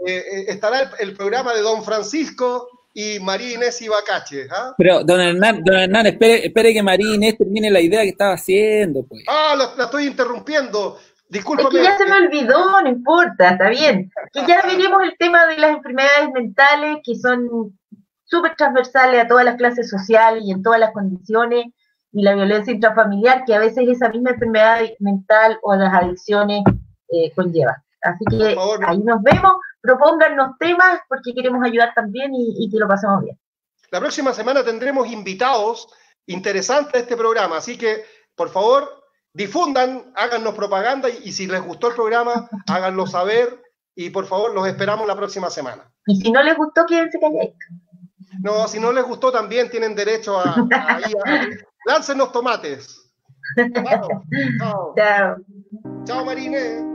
eh, 0.06 0.16
eh, 0.16 0.44
estará 0.48 0.92
el, 0.98 1.14
programa 1.14 1.52
de 1.52 1.60
Don 1.60 1.84
Francisco 1.84 2.68
y 2.94 3.20
María 3.20 3.52
Inés 3.52 3.82
Ibacache. 3.82 4.46
¿ah? 4.50 4.74
Pero, 4.78 5.04
don 5.04 5.20
Hernán, 5.20 5.62
don 5.62 5.76
Hernán 5.76 6.06
espere, 6.06 6.46
espere 6.46 6.72
que 6.72 6.82
María 6.82 7.14
Inés 7.14 7.36
termine 7.36 7.70
la 7.70 7.80
idea 7.80 8.00
que 8.00 8.08
estaba 8.08 8.32
haciendo. 8.32 9.04
Pues. 9.06 9.24
Ah, 9.28 9.54
la, 9.56 9.84
estoy 9.84 10.06
interrumpiendo. 10.06 10.98
Discúlpame. 11.28 11.68
Es 11.68 11.74
que 11.76 11.82
ya 11.82 11.98
se 11.98 12.06
me 12.06 12.26
olvidó, 12.26 12.80
no 12.82 12.88
importa, 12.88 13.50
está 13.50 13.68
bien. 13.68 14.10
Que 14.32 14.40
ya 14.46 14.62
veremos 14.62 15.02
el 15.02 15.16
tema 15.18 15.46
de 15.46 15.58
las 15.58 15.76
enfermedades 15.76 16.30
mentales, 16.32 16.96
que 17.04 17.14
son 17.14 17.78
súper 18.24 18.56
transversales 18.56 19.22
a 19.22 19.28
todas 19.28 19.44
las 19.44 19.56
clases 19.56 19.88
sociales 19.88 20.42
y 20.46 20.52
en 20.52 20.62
todas 20.62 20.80
las 20.80 20.92
condiciones, 20.92 21.66
y 22.12 22.22
la 22.22 22.34
violencia 22.34 22.72
intrafamiliar 22.72 23.44
que 23.44 23.54
a 23.54 23.58
veces 23.58 23.88
esa 23.88 24.08
misma 24.10 24.30
enfermedad 24.30 24.80
mental 24.98 25.58
o 25.62 25.74
las 25.74 25.92
adicciones 25.94 26.62
eh, 27.08 27.32
conlleva. 27.34 27.82
Así 28.02 28.24
que 28.30 28.56
ahí 28.86 28.98
nos 28.98 29.22
vemos, 29.22 29.52
propóngannos 29.80 30.58
temas 30.58 31.00
porque 31.08 31.32
queremos 31.34 31.64
ayudar 31.64 31.92
también 31.94 32.32
y, 32.34 32.68
que 32.70 32.78
lo 32.78 32.88
pasemos 32.88 33.22
bien. 33.22 33.38
La 33.90 34.00
próxima 34.00 34.32
semana 34.32 34.64
tendremos 34.64 35.10
invitados 35.10 35.88
interesantes 36.26 36.94
a 36.94 36.98
este 36.98 37.16
programa, 37.16 37.58
así 37.58 37.78
que 37.78 38.04
por 38.34 38.48
favor 38.48 38.88
difundan, 39.32 40.12
háganos 40.14 40.54
propaganda 40.54 41.08
y, 41.08 41.28
y 41.28 41.32
si 41.32 41.46
les 41.46 41.62
gustó 41.62 41.88
el 41.88 41.94
programa, 41.94 42.48
háganlo 42.68 43.06
saber 43.06 43.62
y 43.94 44.10
por 44.10 44.26
favor 44.26 44.54
los 44.54 44.66
esperamos 44.66 45.06
la 45.06 45.16
próxima 45.16 45.50
semana. 45.50 45.90
Y 46.06 46.16
si 46.16 46.32
no 46.32 46.42
les 46.42 46.56
gustó, 46.56 46.84
quédense 46.86 47.18
callados. 47.20 47.54
No, 48.40 48.66
si 48.66 48.80
no 48.80 48.92
les 48.92 49.04
gustó 49.04 49.30
también 49.30 49.70
tienen 49.70 49.94
derecho 49.94 50.38
a, 50.38 50.54
a, 50.54 51.00
láncenos 51.84 52.32
tomates. 52.32 53.10
Chao. 54.58 54.94
Chao, 56.04 56.24
Marine. 56.24 56.91